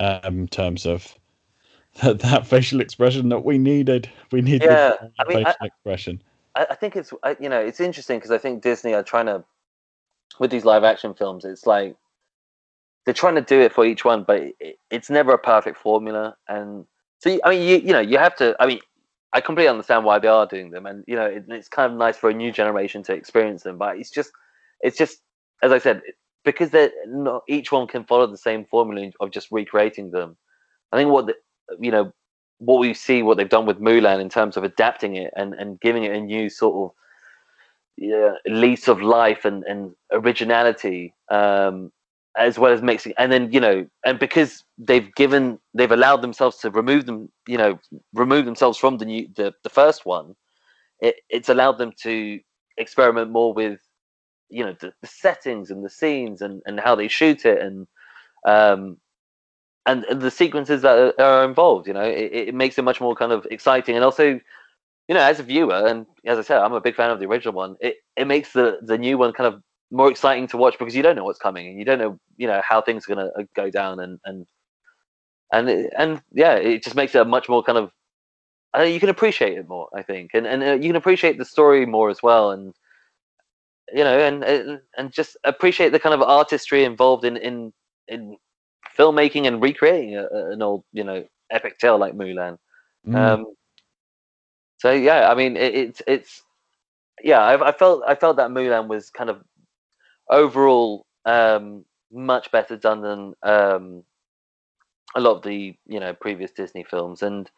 um, 0.00 0.40
in 0.40 0.48
terms 0.48 0.86
of 0.86 1.14
that, 2.02 2.20
that 2.20 2.46
facial 2.46 2.80
expression 2.80 3.28
that 3.28 3.44
we 3.44 3.58
needed. 3.58 4.10
We 4.32 4.40
needed 4.42 4.62
Yeah, 4.70 4.96
that 5.00 5.12
I 5.18 5.24
mean, 5.28 5.38
I- 5.38 5.44
facial 5.44 5.66
expression. 5.66 6.22
I, 6.54 6.66
I 6.70 6.74
think 6.74 6.96
it's 6.96 7.12
I, 7.22 7.36
you 7.40 7.48
know 7.48 7.60
it's 7.60 7.80
interesting 7.80 8.18
because 8.18 8.30
I 8.30 8.38
think 8.38 8.62
Disney 8.62 8.92
are 8.92 9.02
trying 9.02 9.26
to 9.26 9.44
with 10.38 10.50
these 10.50 10.64
live 10.64 10.84
action 10.84 11.14
films. 11.14 11.44
It's 11.44 11.66
like 11.66 11.96
they're 13.04 13.14
trying 13.14 13.34
to 13.34 13.42
do 13.42 13.60
it 13.60 13.72
for 13.72 13.84
each 13.84 14.04
one, 14.04 14.24
but 14.24 14.42
it, 14.60 14.78
it's 14.90 15.10
never 15.10 15.32
a 15.32 15.38
perfect 15.38 15.78
formula. 15.78 16.36
And 16.48 16.86
so 17.18 17.38
I 17.44 17.50
mean, 17.50 17.62
you 17.62 17.76
you 17.78 17.92
know 17.92 18.00
you 18.00 18.18
have 18.18 18.36
to. 18.36 18.56
I 18.60 18.66
mean, 18.66 18.80
I 19.32 19.40
completely 19.40 19.68
understand 19.68 20.04
why 20.04 20.18
they 20.18 20.28
are 20.28 20.46
doing 20.46 20.70
them, 20.70 20.86
and 20.86 21.04
you 21.06 21.16
know 21.16 21.26
it, 21.26 21.44
it's 21.48 21.68
kind 21.68 21.92
of 21.92 21.98
nice 21.98 22.16
for 22.16 22.30
a 22.30 22.34
new 22.34 22.52
generation 22.52 23.02
to 23.04 23.14
experience 23.14 23.62
them. 23.62 23.78
But 23.78 23.98
it's 23.98 24.10
just 24.10 24.32
it's 24.80 24.96
just 24.96 25.18
as 25.62 25.72
I 25.72 25.78
said 25.78 26.02
because 26.44 26.70
they're 26.70 26.90
not 27.06 27.42
each 27.48 27.70
one 27.70 27.86
can 27.86 28.04
follow 28.04 28.26
the 28.26 28.36
same 28.36 28.64
formula 28.64 29.10
of 29.20 29.30
just 29.30 29.48
recreating 29.50 30.10
them. 30.10 30.36
I 30.92 30.96
think 30.96 31.10
what 31.10 31.26
the, 31.26 31.34
you 31.80 31.90
know 31.90 32.12
what 32.58 32.78
we 32.78 32.94
see 32.94 33.22
what 33.22 33.36
they've 33.36 33.48
done 33.48 33.66
with 33.66 33.80
Mulan 33.80 34.20
in 34.20 34.28
terms 34.28 34.56
of 34.56 34.62
adapting 34.62 35.16
it 35.16 35.32
and, 35.36 35.52
and 35.54 35.80
giving 35.80 36.04
it 36.04 36.12
a 36.12 36.20
new 36.20 36.48
sort 36.48 36.76
of 36.76 36.96
yeah, 37.96 38.34
lease 38.46 38.88
of 38.88 39.02
life 39.02 39.44
and, 39.44 39.64
and 39.64 39.94
originality 40.12 41.12
um, 41.30 41.90
as 42.36 42.58
well 42.58 42.72
as 42.72 42.80
mixing 42.82 43.12
and 43.18 43.30
then 43.30 43.52
you 43.52 43.60
know 43.60 43.86
and 44.06 44.18
because 44.18 44.64
they've 44.78 45.14
given 45.14 45.58
they've 45.74 45.92
allowed 45.92 46.22
themselves 46.22 46.56
to 46.58 46.70
remove 46.70 47.04
them 47.04 47.28
you 47.46 47.58
know 47.58 47.78
remove 48.14 48.44
themselves 48.46 48.78
from 48.78 48.96
the 48.98 49.04
new 49.04 49.28
the, 49.36 49.52
the 49.64 49.70
first 49.70 50.06
one 50.06 50.34
it, 51.00 51.16
it's 51.28 51.50
allowed 51.50 51.76
them 51.78 51.92
to 52.02 52.40
experiment 52.78 53.30
more 53.30 53.52
with 53.52 53.80
you 54.48 54.64
know 54.64 54.74
the, 54.80 54.92
the 55.02 55.06
settings 55.06 55.70
and 55.70 55.84
the 55.84 55.90
scenes 55.90 56.40
and, 56.40 56.62
and 56.66 56.80
how 56.80 56.94
they 56.94 57.08
shoot 57.08 57.44
it 57.44 57.60
and 57.60 57.86
um, 58.46 58.96
and, 59.86 60.04
and 60.04 60.20
the 60.20 60.30
sequences 60.30 60.82
that 60.82 61.14
are, 61.18 61.20
are 61.20 61.44
involved. 61.44 61.86
You 61.86 61.94
know, 61.94 62.02
it, 62.04 62.30
it 62.32 62.54
makes 62.54 62.78
it 62.78 62.82
much 62.82 63.00
more 63.00 63.14
kind 63.14 63.32
of 63.32 63.46
exciting, 63.50 63.96
and 63.96 64.04
also, 64.04 64.24
you 65.08 65.14
know, 65.14 65.20
as 65.20 65.40
a 65.40 65.42
viewer, 65.42 65.86
and 65.86 66.06
as 66.24 66.38
I 66.38 66.42
said, 66.42 66.58
I'm 66.58 66.72
a 66.72 66.80
big 66.80 66.94
fan 66.94 67.10
of 67.10 67.18
the 67.20 67.26
original 67.26 67.54
one. 67.54 67.76
It 67.80 67.96
it 68.16 68.26
makes 68.26 68.52
the 68.52 68.78
the 68.82 68.98
new 68.98 69.18
one 69.18 69.32
kind 69.32 69.52
of 69.52 69.62
more 69.92 70.10
exciting 70.10 70.48
to 70.48 70.56
watch 70.56 70.76
because 70.78 70.96
you 70.96 71.02
don't 71.02 71.14
know 71.14 71.24
what's 71.24 71.38
coming 71.38 71.68
and 71.68 71.78
you 71.78 71.84
don't 71.84 71.98
know 71.98 72.18
you 72.36 72.48
know 72.48 72.60
how 72.66 72.80
things 72.80 73.08
are 73.08 73.14
going 73.14 73.30
to 73.36 73.48
go 73.54 73.70
down 73.70 74.00
and 74.00 74.18
and 74.24 74.46
and 75.52 75.68
and 75.96 76.22
yeah, 76.32 76.54
it 76.54 76.82
just 76.82 76.96
makes 76.96 77.14
it 77.14 77.20
a 77.20 77.24
much 77.24 77.48
more 77.48 77.62
kind 77.62 77.78
of 77.78 77.92
uh, 78.76 78.82
you 78.82 78.98
can 78.98 79.10
appreciate 79.10 79.58
it 79.58 79.68
more, 79.68 79.88
I 79.94 80.02
think, 80.02 80.30
and 80.34 80.46
and 80.46 80.62
uh, 80.62 80.72
you 80.72 80.88
can 80.88 80.96
appreciate 80.96 81.38
the 81.38 81.44
story 81.44 81.84
more 81.84 82.08
as 82.08 82.22
well, 82.22 82.50
and 82.52 82.74
you 83.92 84.02
know, 84.02 84.18
and 84.18 84.80
and, 84.96 85.12
just 85.12 85.36
appreciate 85.44 85.90
the 85.92 86.00
kind 86.00 86.14
of 86.14 86.22
artistry 86.22 86.84
involved 86.84 87.26
in 87.26 87.36
in 87.36 87.72
in 88.08 88.36
filmmaking 88.98 89.46
and 89.46 89.62
recreating 89.62 90.16
a, 90.16 90.24
a- 90.24 90.52
an 90.52 90.62
old 90.62 90.84
you 90.92 91.04
know 91.04 91.24
epic 91.50 91.78
tale 91.78 91.98
like 91.98 92.14
Mulan. 92.14 92.56
Mm. 93.06 93.16
Um, 93.16 93.46
so 94.78 94.90
yeah, 94.90 95.30
I 95.30 95.34
mean, 95.34 95.58
it, 95.58 95.74
it's 95.74 96.02
it's 96.06 96.42
yeah, 97.22 97.40
I, 97.40 97.68
I 97.68 97.72
felt 97.72 98.02
I 98.08 98.14
felt 98.14 98.38
that 98.38 98.50
Mulan 98.50 98.88
was 98.88 99.10
kind 99.10 99.28
of 99.28 99.42
overall 100.32 101.06
um, 101.24 101.84
much 102.12 102.50
better 102.50 102.76
done 102.76 103.02
than 103.02 103.34
um, 103.42 104.04
a 105.14 105.20
lot 105.20 105.36
of 105.36 105.42
the 105.42 105.76
you 105.86 106.00
know 106.00 106.14
previous 106.14 106.50
Disney 106.52 106.84
films, 106.84 107.22
and 107.22 107.50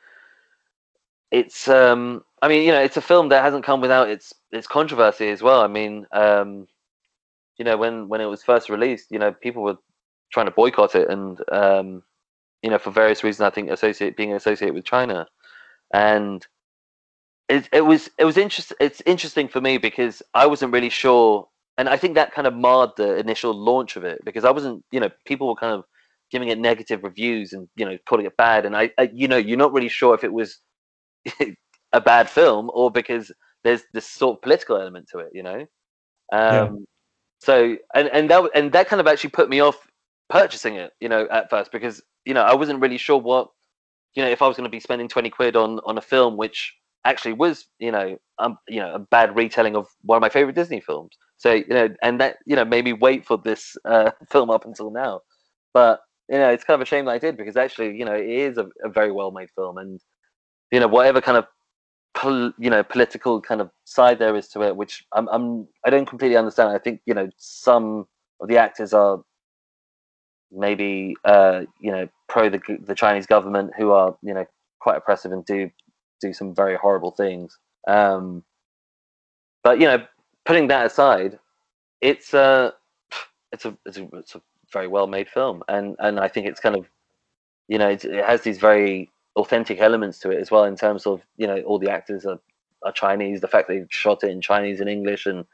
it's 1.30 1.68
um, 1.68 2.24
I 2.42 2.48
mean, 2.48 2.64
you 2.64 2.72
know, 2.72 2.80
it's 2.80 2.96
a 2.96 3.02
film 3.02 3.30
that 3.30 3.42
hasn't 3.42 3.64
come 3.64 3.80
without 3.80 4.08
its 4.10 4.34
its 4.52 4.66
controversy 4.66 5.30
as 5.30 5.42
well. 5.42 5.60
I 5.62 5.66
mean, 5.66 6.06
um, 6.12 6.68
you 7.58 7.64
know, 7.64 7.76
when 7.76 8.08
when 8.08 8.20
it 8.20 8.26
was 8.26 8.42
first 8.42 8.68
released, 8.68 9.10
you 9.10 9.18
know, 9.18 9.32
people 9.32 9.62
were 9.62 9.78
trying 10.32 10.46
to 10.46 10.52
boycott 10.52 10.94
it, 10.94 11.08
and 11.10 11.40
um, 11.50 12.02
you 12.62 12.70
know, 12.70 12.78
for 12.78 12.90
various 12.90 13.24
reasons, 13.24 13.42
I 13.46 13.50
think 13.50 13.70
associate 13.70 14.16
being 14.16 14.34
associated 14.34 14.74
with 14.74 14.84
China, 14.84 15.26
and 15.92 16.46
it 17.48 17.68
it 17.72 17.82
was 17.82 18.10
it 18.18 18.24
was 18.24 18.36
interesting. 18.36 18.76
It's 18.80 19.02
interesting 19.06 19.48
for 19.48 19.60
me 19.60 19.78
because 19.78 20.22
I 20.34 20.46
wasn't 20.46 20.72
really 20.72 20.90
sure, 20.90 21.48
and 21.78 21.88
I 21.88 21.96
think 21.96 22.14
that 22.14 22.32
kind 22.32 22.46
of 22.46 22.54
marred 22.54 22.90
the 22.96 23.16
initial 23.16 23.52
launch 23.54 23.96
of 23.96 24.04
it 24.04 24.20
because 24.24 24.44
I 24.44 24.50
wasn't, 24.50 24.84
you 24.92 25.00
know, 25.00 25.10
people 25.26 25.48
were 25.48 25.56
kind 25.56 25.74
of 25.74 25.84
giving 26.30 26.48
it 26.48 26.58
negative 26.58 27.02
reviews 27.04 27.52
and 27.52 27.68
you 27.76 27.84
know 27.86 27.98
calling 28.08 28.26
it 28.26 28.36
bad, 28.36 28.66
and 28.66 28.76
I, 28.76 28.90
I 28.98 29.10
you 29.14 29.28
know, 29.28 29.36
you're 29.36 29.58
not 29.58 29.72
really 29.72 29.88
sure 29.88 30.14
if 30.14 30.24
it 30.24 30.32
was 30.32 30.60
a 31.92 32.00
bad 32.00 32.28
film 32.30 32.70
or 32.74 32.90
because 32.90 33.32
there's 33.64 33.82
this 33.92 34.06
sort 34.08 34.38
of 34.38 34.42
political 34.42 34.76
element 34.76 35.08
to 35.12 35.18
it, 35.20 35.30
you 35.34 35.42
know. 35.42 35.66
Um, 36.32 36.86
So 37.40 37.76
and 37.94 38.08
and 38.08 38.30
that 38.30 38.50
and 38.54 38.72
that 38.72 38.88
kind 38.88 39.00
of 39.00 39.06
actually 39.08 39.30
put 39.30 39.48
me 39.50 39.60
off 39.60 39.78
purchasing 40.30 40.76
it, 40.76 40.92
you 41.00 41.08
know, 41.08 41.28
at 41.30 41.50
first 41.50 41.72
because 41.72 42.02
you 42.26 42.34
know 42.34 42.42
I 42.42 42.54
wasn't 42.54 42.80
really 42.82 42.98
sure 42.98 43.18
what 43.20 43.48
you 44.14 44.22
know 44.24 44.30
if 44.30 44.42
I 44.42 44.48
was 44.48 44.56
going 44.56 44.64
to 44.70 44.70
be 44.76 44.80
spending 44.80 45.08
twenty 45.08 45.30
quid 45.30 45.56
on 45.56 45.80
on 45.86 45.98
a 45.98 46.02
film 46.02 46.36
which 46.36 46.74
actually 47.04 47.34
was 47.34 47.66
you 47.78 47.92
know 47.92 48.16
um 48.38 48.58
you 48.68 48.80
know 48.80 48.94
a 48.94 48.98
bad 48.98 49.36
retelling 49.36 49.76
of 49.76 49.88
one 50.02 50.16
of 50.16 50.22
my 50.22 50.28
favorite 50.30 50.56
Disney 50.56 50.80
films. 50.80 51.16
So 51.44 51.52
you 51.52 51.66
know 51.68 51.88
and 52.02 52.18
that 52.22 52.38
you 52.46 52.56
know 52.56 52.64
made 52.64 52.86
me 52.86 52.94
wait 52.94 53.26
for 53.26 53.36
this 53.36 53.76
uh, 53.84 54.12
film 54.30 54.48
up 54.48 54.64
until 54.64 54.90
now. 54.90 55.20
But 55.74 56.00
you 56.30 56.38
know 56.38 56.48
it's 56.48 56.64
kind 56.64 56.80
of 56.80 56.80
a 56.80 56.88
shame 56.88 57.04
that 57.04 57.10
I 57.10 57.18
did 57.18 57.36
because 57.36 57.58
actually 57.58 57.94
you 57.98 58.06
know 58.06 58.14
it 58.14 58.26
is 58.26 58.56
a, 58.56 58.66
a 58.82 58.88
very 58.88 59.12
well 59.12 59.30
made 59.30 59.50
film 59.54 59.76
and 59.76 60.00
you 60.72 60.80
know 60.80 60.88
whatever 60.88 61.20
kind 61.20 61.36
of 61.36 61.44
pol- 62.14 62.54
you 62.58 62.70
know 62.70 62.82
political 62.82 63.42
kind 63.42 63.60
of 63.60 63.68
side 63.84 64.18
there 64.18 64.34
is 64.34 64.48
to 64.48 64.62
it 64.62 64.74
which 64.74 65.04
I'm, 65.12 65.28
I'm 65.28 65.68
i 65.84 65.90
don't 65.90 66.06
completely 66.08 66.36
understand 66.36 66.70
i 66.70 66.78
think 66.78 67.00
you 67.06 67.12
know 67.12 67.28
some 67.36 68.06
of 68.40 68.48
the 68.48 68.56
actors 68.56 68.94
are 68.94 69.20
maybe 70.52 71.14
uh 71.24 71.62
you 71.80 71.90
know 71.90 72.08
pro 72.28 72.48
the, 72.48 72.60
the 72.86 72.94
chinese 72.94 73.26
government 73.26 73.72
who 73.76 73.90
are 73.90 74.16
you 74.22 74.32
know 74.32 74.46
quite 74.80 74.96
oppressive 74.96 75.32
and 75.32 75.44
do 75.44 75.68
do 76.20 76.32
some 76.32 76.54
very 76.54 76.76
horrible 76.76 77.10
things 77.10 77.58
um 77.88 78.42
but 79.64 79.80
you 79.80 79.86
know 79.86 79.98
putting 80.44 80.68
that 80.68 80.86
aside 80.86 81.38
it's 82.00 82.34
uh 82.34 82.70
it's 83.52 83.64
a 83.64 83.76
it's 83.86 83.98
a, 83.98 84.08
it's 84.14 84.34
a 84.34 84.42
very 84.72 84.88
well 84.88 85.06
made 85.06 85.28
film. 85.28 85.62
And 85.68 85.96
and 86.00 86.20
i 86.20 86.28
think 86.28 86.46
it's 86.46 86.60
kind 86.60 86.76
of 86.76 86.86
you 87.68 87.78
know 87.78 87.88
it's, 87.88 88.04
it 88.04 88.24
has 88.24 88.42
these 88.42 88.58
very 88.58 89.10
authentic 89.36 89.80
elements 89.80 90.18
to 90.20 90.30
it 90.30 90.40
as 90.40 90.50
well 90.50 90.64
in 90.64 90.76
terms 90.76 91.06
of 91.06 91.22
you 91.36 91.46
know 91.46 91.60
all 91.62 91.78
the 91.78 91.90
actors 91.90 92.24
are, 92.24 92.38
are 92.84 92.92
chinese 92.92 93.40
the 93.40 93.48
fact 93.48 93.68
they 93.68 93.84
shot 93.88 94.22
it 94.22 94.30
in 94.30 94.40
chinese 94.40 94.80
and 94.80 94.90
english. 94.90 95.26
And 95.26 95.44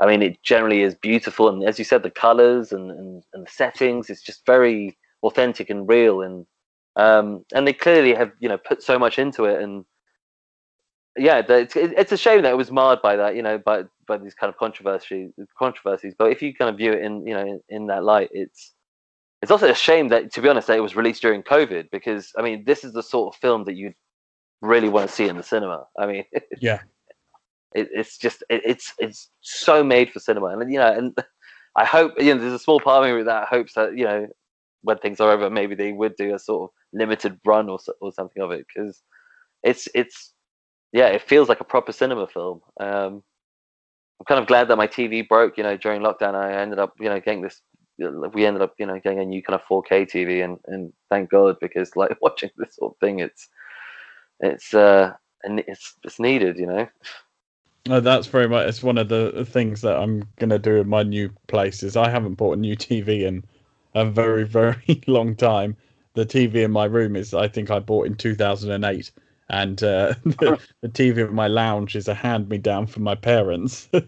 i 0.00 0.06
mean 0.06 0.22
it 0.22 0.42
generally 0.42 0.82
is 0.82 0.94
beautiful. 0.94 1.48
And 1.48 1.64
as 1.64 1.78
you 1.78 1.84
said 1.84 2.02
the 2.02 2.10
colors 2.10 2.72
and 2.72 2.90
and, 2.90 3.24
and 3.32 3.46
the 3.46 3.50
settings 3.50 4.08
it's 4.10 4.22
just 4.22 4.46
very 4.46 4.96
authentic 5.24 5.68
and 5.70 5.88
real. 5.88 6.22
And 6.22 6.46
um 6.96 7.44
and 7.54 7.66
they 7.66 7.72
clearly 7.72 8.14
have 8.14 8.32
you 8.38 8.48
know 8.48 8.58
put 8.58 8.82
so 8.82 8.98
much 8.98 9.18
into 9.18 9.44
it. 9.46 9.60
And 9.62 9.84
yeah 11.18 11.42
it's, 11.48 11.76
it's 11.76 12.12
a 12.12 12.16
shame 12.16 12.42
that 12.42 12.52
it 12.52 12.56
was 12.56 12.70
marred 12.70 13.02
by 13.02 13.16
that 13.16 13.36
you 13.36 13.42
know 13.42 13.58
by 13.58 13.82
by 14.06 14.16
these 14.16 14.34
kind 14.34 14.48
of 14.48 14.58
controversy 14.58 15.30
controversies 15.58 16.14
but 16.18 16.30
if 16.30 16.40
you 16.42 16.54
kind 16.54 16.70
of 16.70 16.76
view 16.76 16.92
it 16.92 17.02
in 17.02 17.26
you 17.26 17.34
know 17.34 17.40
in, 17.40 17.60
in 17.68 17.86
that 17.86 18.04
light 18.04 18.28
it's 18.32 18.74
it's 19.42 19.50
also 19.50 19.70
a 19.70 19.74
shame 19.74 20.08
that, 20.08 20.32
to 20.32 20.42
be 20.42 20.48
honest, 20.48 20.66
that 20.66 20.76
it 20.76 20.82
was 20.82 20.96
released 20.96 21.22
during 21.22 21.42
COVID 21.42 21.90
because 21.90 22.32
I 22.36 22.42
mean, 22.42 22.64
this 22.64 22.84
is 22.84 22.92
the 22.92 23.02
sort 23.02 23.34
of 23.34 23.40
film 23.40 23.64
that 23.64 23.74
you 23.74 23.92
really 24.60 24.88
want 24.88 25.08
to 25.08 25.14
see 25.14 25.28
in 25.28 25.36
the 25.36 25.42
cinema. 25.42 25.86
I 25.98 26.06
mean, 26.06 26.24
Yeah. 26.60 26.80
it, 27.74 27.88
it's 27.92 28.18
just 28.18 28.42
it, 28.50 28.62
it's 28.64 28.92
it's 28.98 29.30
so 29.40 29.84
made 29.84 30.10
for 30.10 30.18
cinema, 30.18 30.46
and 30.46 30.72
you 30.72 30.78
know, 30.78 30.92
and 30.92 31.16
I 31.76 31.84
hope 31.84 32.14
you 32.18 32.34
know 32.34 32.40
there's 32.40 32.52
a 32.52 32.58
small 32.58 32.80
part 32.80 33.08
of 33.08 33.16
me 33.16 33.22
that 33.22 33.48
hopes 33.48 33.74
that 33.74 33.96
you 33.96 34.04
know 34.04 34.26
when 34.82 34.98
things 34.98 35.20
are 35.20 35.30
over, 35.30 35.50
maybe 35.50 35.74
they 35.74 35.92
would 35.92 36.16
do 36.16 36.34
a 36.34 36.38
sort 36.38 36.64
of 36.64 36.74
limited 36.92 37.38
run 37.44 37.68
or 37.68 37.78
or 38.00 38.12
something 38.12 38.42
of 38.42 38.50
it 38.50 38.66
because 38.74 39.02
it's 39.62 39.86
it's 39.94 40.34
yeah, 40.92 41.08
it 41.08 41.22
feels 41.22 41.48
like 41.48 41.60
a 41.60 41.64
proper 41.64 41.92
cinema 41.92 42.26
film. 42.26 42.60
Um, 42.80 43.22
I'm 44.20 44.26
kind 44.26 44.40
of 44.40 44.46
glad 44.46 44.68
that 44.68 44.76
my 44.76 44.86
TV 44.86 45.26
broke, 45.26 45.56
you 45.56 45.62
know, 45.62 45.76
during 45.76 46.02
lockdown. 46.02 46.34
I 46.34 46.60
ended 46.60 46.78
up, 46.78 46.94
you 46.98 47.08
know, 47.08 47.20
getting 47.20 47.42
this. 47.42 47.60
We 48.32 48.46
ended 48.46 48.62
up, 48.62 48.74
you 48.78 48.86
know, 48.86 48.98
getting 49.00 49.20
a 49.20 49.24
new 49.24 49.42
kind 49.42 49.60
of 49.60 49.66
4K 49.66 50.10
TV, 50.10 50.44
and 50.44 50.58
and 50.66 50.92
thank 51.10 51.30
God 51.30 51.56
because 51.60 51.94
like 51.96 52.16
watching 52.22 52.50
this 52.56 52.76
sort 52.76 52.94
of 52.94 52.98
thing, 52.98 53.20
it's 53.20 53.48
it's 54.40 54.74
uh 54.74 55.12
and 55.44 55.60
it's 55.66 55.94
it's 56.04 56.18
needed, 56.18 56.56
you 56.58 56.66
know. 56.66 56.88
No, 57.86 58.00
that's 58.00 58.26
very 58.26 58.48
much. 58.48 58.68
It's 58.68 58.82
one 58.82 58.98
of 58.98 59.08
the 59.08 59.44
things 59.44 59.80
that 59.82 59.96
I'm 59.96 60.28
gonna 60.38 60.58
do 60.58 60.76
in 60.76 60.88
my 60.88 61.02
new 61.02 61.30
place. 61.46 61.82
Is 61.82 61.96
I 61.96 62.08
haven't 62.08 62.34
bought 62.34 62.56
a 62.56 62.60
new 62.60 62.76
TV 62.76 63.22
in 63.22 63.44
a 63.94 64.04
very 64.04 64.44
very 64.58 65.02
long 65.06 65.36
time. 65.36 65.76
The 66.14 66.26
TV 66.26 66.64
in 66.64 66.72
my 66.72 66.86
room 66.86 67.14
is 67.14 67.34
I 67.34 67.46
think 67.48 67.70
I 67.70 67.78
bought 67.78 68.06
in 68.06 68.16
2008, 68.16 69.12
and 69.50 69.82
uh, 69.82 70.14
the, 70.24 70.58
the 70.82 70.88
TV 70.88 71.28
in 71.28 71.34
my 71.34 71.48
lounge 71.48 71.96
is 71.96 72.08
a 72.08 72.14
hand 72.14 72.48
me 72.48 72.58
down 72.58 72.86
from 72.86 73.02
my 73.02 73.14
parents. 73.14 73.88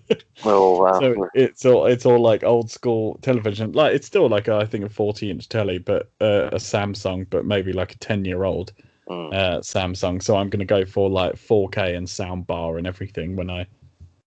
Oh 0.43 0.81
wow. 0.81 0.99
so 0.99 1.29
it's 1.35 1.67
all 1.67 1.85
it's 1.85 2.07
all 2.07 2.19
like 2.19 2.45
old 2.45 2.71
school 2.71 3.19
television. 3.21 3.73
Like 3.73 3.95
it's 3.95 4.07
still 4.07 4.27
like 4.27 4.49
a, 4.49 4.55
I 4.55 4.65
think 4.65 4.85
a 4.85 4.89
40 4.89 5.31
inch 5.31 5.51
telly, 5.51 5.77
but 5.77 6.11
uh, 6.23 6.49
a 6.51 6.57
Samsung, 6.57 7.29
but 7.29 7.45
maybe 7.45 7.75
like 7.75 7.93
a 7.93 7.99
10 7.99 8.25
year 8.25 8.45
old 8.45 8.73
Mm. 9.11 9.35
uh, 9.35 9.59
Samsung. 9.61 10.23
So 10.23 10.37
I'm 10.37 10.49
going 10.49 10.61
to 10.61 10.65
go 10.65 10.85
for 10.85 11.11
like 11.11 11.35
4K 11.35 11.97
and 11.97 12.09
sound 12.09 12.47
bar 12.47 12.79
and 12.79 12.87
everything 12.87 13.35
when 13.35 13.51
I 13.51 13.67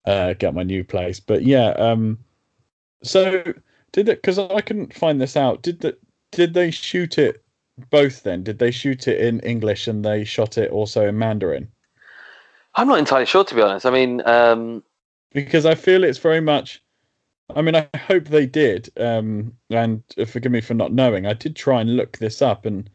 uh, 0.04 0.34
get 0.34 0.54
my 0.54 0.64
new 0.64 0.84
place. 0.84 1.18
But 1.18 1.44
yeah, 1.44 1.70
um, 1.70 2.18
so 3.02 3.42
did 3.92 4.08
it 4.10 4.20
because 4.20 4.38
I 4.38 4.60
couldn't 4.60 4.92
find 4.92 5.18
this 5.18 5.36
out. 5.36 5.62
Did 5.62 5.80
the 5.80 5.96
did 6.30 6.52
they 6.52 6.70
shoot 6.70 7.16
it 7.16 7.42
both 7.90 8.22
then? 8.22 8.42
Did 8.42 8.58
they 8.58 8.70
shoot 8.70 9.08
it 9.08 9.20
in 9.20 9.40
English 9.40 9.88
and 9.88 10.04
they 10.04 10.24
shot 10.24 10.58
it 10.58 10.70
also 10.70 11.08
in 11.08 11.18
Mandarin? 11.18 11.68
I'm 12.74 12.88
not 12.88 12.98
entirely 12.98 13.26
sure 13.26 13.44
to 13.44 13.54
be 13.54 13.62
honest. 13.62 13.86
I 13.86 13.90
mean, 13.90 14.22
um, 14.26 14.82
because 15.32 15.66
I 15.66 15.74
feel 15.74 16.04
it's 16.04 16.18
very 16.18 16.40
much. 16.40 16.82
I 17.54 17.62
mean, 17.62 17.76
I 17.76 17.88
hope 17.96 18.24
they 18.24 18.46
did. 18.46 18.90
Um, 18.96 19.52
and 19.70 20.02
forgive 20.26 20.52
me 20.52 20.60
for 20.60 20.74
not 20.74 20.92
knowing. 20.92 21.26
I 21.26 21.32
did 21.32 21.54
try 21.54 21.80
and 21.80 21.96
look 21.96 22.18
this 22.18 22.42
up, 22.42 22.66
and 22.66 22.90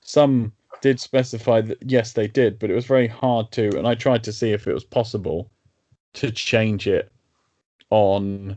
some 0.00 0.52
did 0.80 1.00
specify 1.00 1.60
that 1.62 1.78
yes, 1.82 2.12
they 2.12 2.28
did, 2.28 2.58
but 2.58 2.70
it 2.70 2.74
was 2.74 2.86
very 2.86 3.08
hard 3.08 3.50
to. 3.52 3.76
And 3.76 3.86
I 3.86 3.94
tried 3.94 4.24
to 4.24 4.32
see 4.32 4.52
if 4.52 4.66
it 4.66 4.72
was 4.72 4.84
possible 4.84 5.50
to 6.14 6.30
change 6.30 6.86
it 6.86 7.10
on 7.90 8.56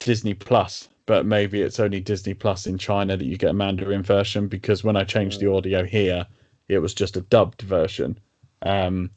Disney 0.00 0.34
Plus, 0.34 0.88
but 1.06 1.26
maybe 1.26 1.62
it's 1.62 1.80
only 1.80 2.00
Disney 2.00 2.34
Plus 2.34 2.66
in 2.66 2.78
China 2.78 3.16
that 3.16 3.24
you 3.24 3.36
get 3.36 3.50
a 3.50 3.54
Mandarin 3.54 4.02
version. 4.02 4.48
Because 4.48 4.84
when 4.84 4.96
I 4.96 5.04
changed 5.04 5.40
the 5.40 5.52
audio 5.52 5.84
here, 5.84 6.26
it 6.68 6.78
was 6.78 6.94
just 6.94 7.16
a 7.16 7.22
dubbed 7.22 7.62
version. 7.62 8.18
Um, 8.62 9.10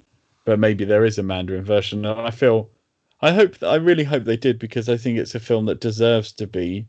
but 0.45 0.59
maybe 0.59 0.85
there 0.85 1.05
is 1.05 1.17
a 1.17 1.23
Mandarin 1.23 1.63
version, 1.63 2.05
and 2.05 2.21
I 2.21 2.31
feel. 2.31 2.69
I 3.21 3.31
hope 3.31 3.63
I 3.63 3.75
really 3.75 4.03
hope 4.03 4.25
they 4.25 4.37
did 4.37 4.59
because 4.59 4.89
I 4.89 4.97
think 4.97 5.17
it's 5.17 5.35
a 5.35 5.39
film 5.39 5.65
that 5.65 5.79
deserves 5.79 6.33
to 6.33 6.45
be 6.45 6.85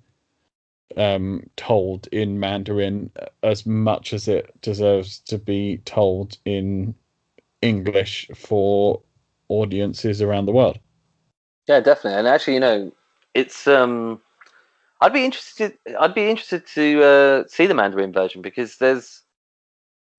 um, 0.96 1.48
told 1.56 2.08
in 2.12 2.40
Mandarin 2.40 3.10
as 3.42 3.64
much 3.66 4.12
as 4.12 4.28
it 4.28 4.50
deserves 4.60 5.20
to 5.20 5.38
be 5.38 5.78
told 5.84 6.38
in 6.44 6.94
English 7.62 8.28
for 8.34 9.02
audiences 9.48 10.20
around 10.20 10.46
the 10.46 10.52
world. 10.52 10.78
yeah, 11.68 11.80
definitely. 11.80 12.18
And 12.18 12.28
actually, 12.28 12.54
you 12.54 12.60
know, 12.60 12.92
it's 13.34 13.66
um, 13.66 14.20
I'd 15.00 15.12
be 15.12 15.24
interested. 15.24 15.76
I'd 15.98 16.14
be 16.14 16.28
interested 16.28 16.66
to 16.68 17.02
uh, 17.02 17.44
see 17.48 17.66
the 17.66 17.74
Mandarin 17.74 18.12
version 18.12 18.42
because 18.42 18.76
there's 18.78 19.22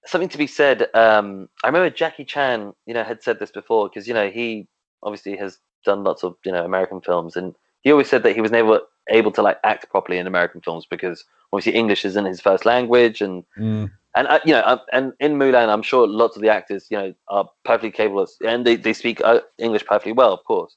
something 0.06 0.30
to 0.30 0.38
be 0.38 0.48
said. 0.48 0.88
Um, 0.94 1.50
I 1.64 1.68
remember 1.68 1.90
Jackie 1.90 2.26
Chan, 2.26 2.74
you 2.86 2.94
know, 2.94 3.04
had 3.04 3.24
said 3.24 3.40
this 3.40 3.52
before 3.52 3.90
because 3.90 4.08
you 4.08 4.14
know 4.14 4.30
he 4.30 4.68
obviously 5.04 5.36
has 5.38 5.58
done 5.86 6.04
lots 6.04 6.24
of 6.24 6.36
you 6.46 6.52
know 6.52 6.64
American 6.64 7.02
films, 7.02 7.36
and 7.36 7.56
he 7.82 7.92
always 7.92 8.10
said 8.10 8.24
that 8.24 8.36
he 8.36 8.42
was 8.42 8.52
never 8.52 8.82
able 9.10 9.32
to 9.32 9.42
like 9.42 9.58
act 9.64 9.90
properly 9.90 10.18
in 10.18 10.28
American 10.28 10.62
films 10.62 10.86
because 10.90 11.24
obviously 11.52 11.74
English 11.74 12.06
isn't 12.06 12.26
his 12.26 12.42
first 12.42 12.66
language, 12.66 13.22
and 13.22 13.44
Mm. 13.58 13.92
and 14.16 14.28
uh, 14.28 14.40
you 14.46 14.54
know, 14.54 14.60
uh, 14.60 14.78
and 14.94 15.14
in 15.20 15.38
Mulan, 15.38 15.70
I'm 15.70 15.82
sure 15.82 16.08
lots 16.08 16.36
of 16.36 16.42
the 16.42 16.50
actors, 16.50 16.88
you 16.90 16.98
know, 16.98 17.14
are 17.28 17.50
perfectly 17.66 17.92
capable, 17.92 18.22
of, 18.22 18.30
and 18.46 18.66
they 18.66 18.76
they 18.76 18.94
speak 18.94 19.22
uh, 19.22 19.42
English 19.58 19.86
perfectly 19.86 20.12
well, 20.14 20.34
of 20.34 20.44
course. 20.44 20.76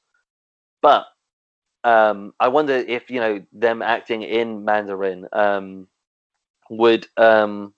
But 0.81 1.05
um, 1.83 2.33
I 2.39 2.47
wonder 2.49 2.73
if 2.73 3.09
you 3.09 3.19
know 3.19 3.43
them 3.53 3.81
acting 3.81 4.21
in 4.23 4.65
Mandarin 4.65 5.27
um, 5.33 5.87
would 6.69 7.07
um, 7.17 7.73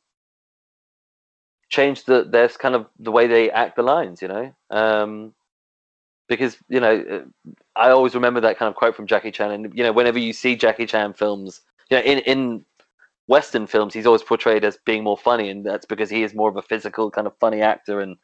change 1.69 2.05
the 2.05 2.27
there's 2.29 2.57
kind 2.57 2.75
of 2.75 2.87
the 2.99 3.11
way 3.11 3.27
they 3.27 3.49
act 3.51 3.75
the 3.75 3.83
lines, 3.83 4.21
you 4.21 4.27
know, 4.27 4.53
um, 4.69 5.33
because 6.27 6.57
you 6.69 6.79
know 6.79 7.03
uh, 7.11 7.49
I 7.79 7.91
always 7.91 8.15
remember 8.15 8.41
that 8.41 8.57
kind 8.57 8.69
of 8.69 8.75
quote 8.75 8.95
from 8.95 9.07
Jackie 9.07 9.31
Chan, 9.31 9.51
and 9.51 9.73
you 9.77 9.83
know, 9.83 9.93
whenever 9.93 10.19
you 10.19 10.33
see 10.33 10.55
Jackie 10.55 10.85
Chan 10.85 11.13
films, 11.13 11.61
you 11.89 11.97
know, 11.97 12.03
in 12.03 12.19
in 12.19 12.65
Western 13.27 13.67
films, 13.67 13.93
he's 13.93 14.05
always 14.05 14.23
portrayed 14.23 14.65
as 14.65 14.77
being 14.85 15.03
more 15.03 15.17
funny, 15.17 15.49
and 15.49 15.65
that's 15.65 15.85
because 15.85 16.09
he 16.09 16.23
is 16.23 16.35
more 16.35 16.49
of 16.49 16.57
a 16.57 16.61
physical 16.61 17.09
kind 17.09 17.27
of 17.27 17.37
funny 17.39 17.61
actor, 17.61 18.01
and 18.01 18.17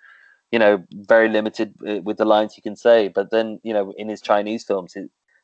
you 0.51 0.59
know, 0.59 0.83
very 0.91 1.29
limited 1.29 1.73
uh, 1.87 2.01
with 2.01 2.17
the 2.17 2.25
lines 2.25 2.53
he 2.53 2.61
can 2.61 2.75
say. 2.75 3.07
But 3.07 3.31
then, 3.31 3.59
you 3.63 3.73
know, 3.73 3.93
in 3.97 4.09
his 4.09 4.21
Chinese 4.21 4.63
films, 4.63 4.95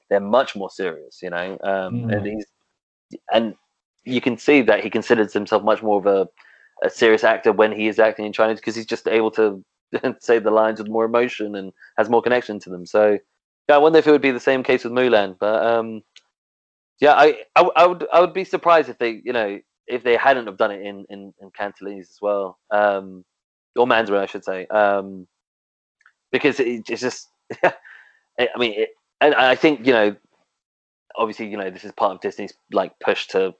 they're 0.10 0.20
much 0.20 0.56
more 0.56 0.70
serious, 0.70 1.20
you 1.22 1.30
know, 1.30 1.58
um, 1.64 2.06
Mm. 2.06 2.14
and 2.16 2.26
he's 2.28 2.46
and 3.34 3.56
you 4.04 4.22
can 4.22 4.38
see 4.38 4.62
that 4.62 4.84
he 4.84 4.90
considers 4.90 5.34
himself 5.34 5.64
much 5.64 5.82
more 5.82 6.00
of 6.00 6.06
a, 6.06 6.28
a 6.86 6.90
serious 6.90 7.24
actor 7.24 7.52
when 7.52 7.72
he 7.72 7.88
is 7.88 8.00
acting 8.00 8.26
in 8.26 8.34
Chinese 8.34 8.60
because 8.60 8.76
he's 8.76 8.86
just 8.86 9.08
able 9.08 9.32
to 9.32 9.64
say 10.20 10.40
the 10.40 10.52
lines 10.52 10.80
with 10.80 10.90
more 10.90 11.06
emotion 11.06 11.56
and 11.56 11.72
has 11.98 12.10
more 12.10 12.22
connection 12.22 12.60
to 12.60 12.70
them. 12.70 12.86
So, 12.86 13.18
yeah, 13.70 13.76
I 13.76 13.80
wonder 13.80 14.00
if 14.00 14.08
it 14.08 14.12
would 14.12 14.22
be 14.22 14.32
the 14.32 14.40
same 14.40 14.64
case 14.64 14.84
with 14.84 14.94
Mulan, 14.94 15.38
but 15.40 15.66
um, 15.66 16.02
yeah, 17.00 17.14
I, 17.14 17.40
I, 17.56 17.70
I 17.76 17.86
would 17.88 18.08
I 18.14 18.22
would 18.22 18.34
be 18.34 18.44
surprised 18.44 18.90
if 18.90 18.98
they 18.98 19.22
you 19.24 19.34
know 19.34 19.60
if 19.88 20.04
they 20.04 20.16
hadn't 20.16 20.48
have 20.48 20.58
done 20.58 20.72
it 20.72 20.82
in 20.82 21.06
in, 21.10 21.34
in 21.42 21.52
Cantonese 21.52 22.10
as 22.12 22.18
well, 22.22 22.58
um, 22.72 23.26
or 23.76 23.88
Mandarin 23.88 24.22
I 24.22 24.26
should 24.28 24.46
say, 24.46 24.66
um, 24.68 25.28
because 26.32 26.60
it, 26.60 26.84
it's 26.90 27.02
just 27.02 27.30
I 27.64 28.58
mean, 28.58 28.74
it, 28.80 28.90
and 29.22 29.36
I 29.36 29.56
think 29.56 29.86
you 29.86 29.94
know, 29.94 30.16
obviously 31.16 31.48
you 31.48 31.58
know 31.58 31.70
this 31.70 31.84
is 31.84 31.92
part 31.92 32.14
of 32.14 32.22
Disney's 32.22 32.54
like 32.72 32.94
push 33.00 33.28
to 33.28 33.54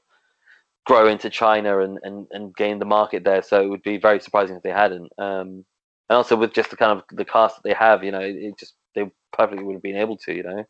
grow 0.84 1.08
into 1.08 1.30
China 1.30 1.80
and 1.80 1.98
and 2.02 2.26
and 2.30 2.54
gain 2.54 2.78
the 2.78 2.84
market 2.84 3.24
there. 3.24 3.42
So 3.42 3.62
it 3.62 3.68
would 3.68 3.82
be 3.82 3.98
very 3.98 4.20
surprising 4.20 4.56
if 4.56 4.62
they 4.62 4.70
hadn't. 4.70 5.10
Um, 5.18 5.64
and 6.08 6.16
also 6.16 6.36
with 6.36 6.54
just 6.54 6.70
the 6.70 6.76
kind 6.76 6.98
of 6.98 7.04
the 7.10 7.24
cast 7.24 7.56
that 7.56 7.62
they 7.64 7.74
have, 7.74 8.04
you 8.04 8.12
know, 8.12 8.20
it 8.20 8.58
just 8.58 8.74
they 8.94 9.10
perfectly 9.32 9.64
would 9.64 9.74
have 9.74 9.82
been 9.82 9.96
able 9.96 10.16
to, 10.18 10.34
you 10.34 10.42
know. 10.42 10.64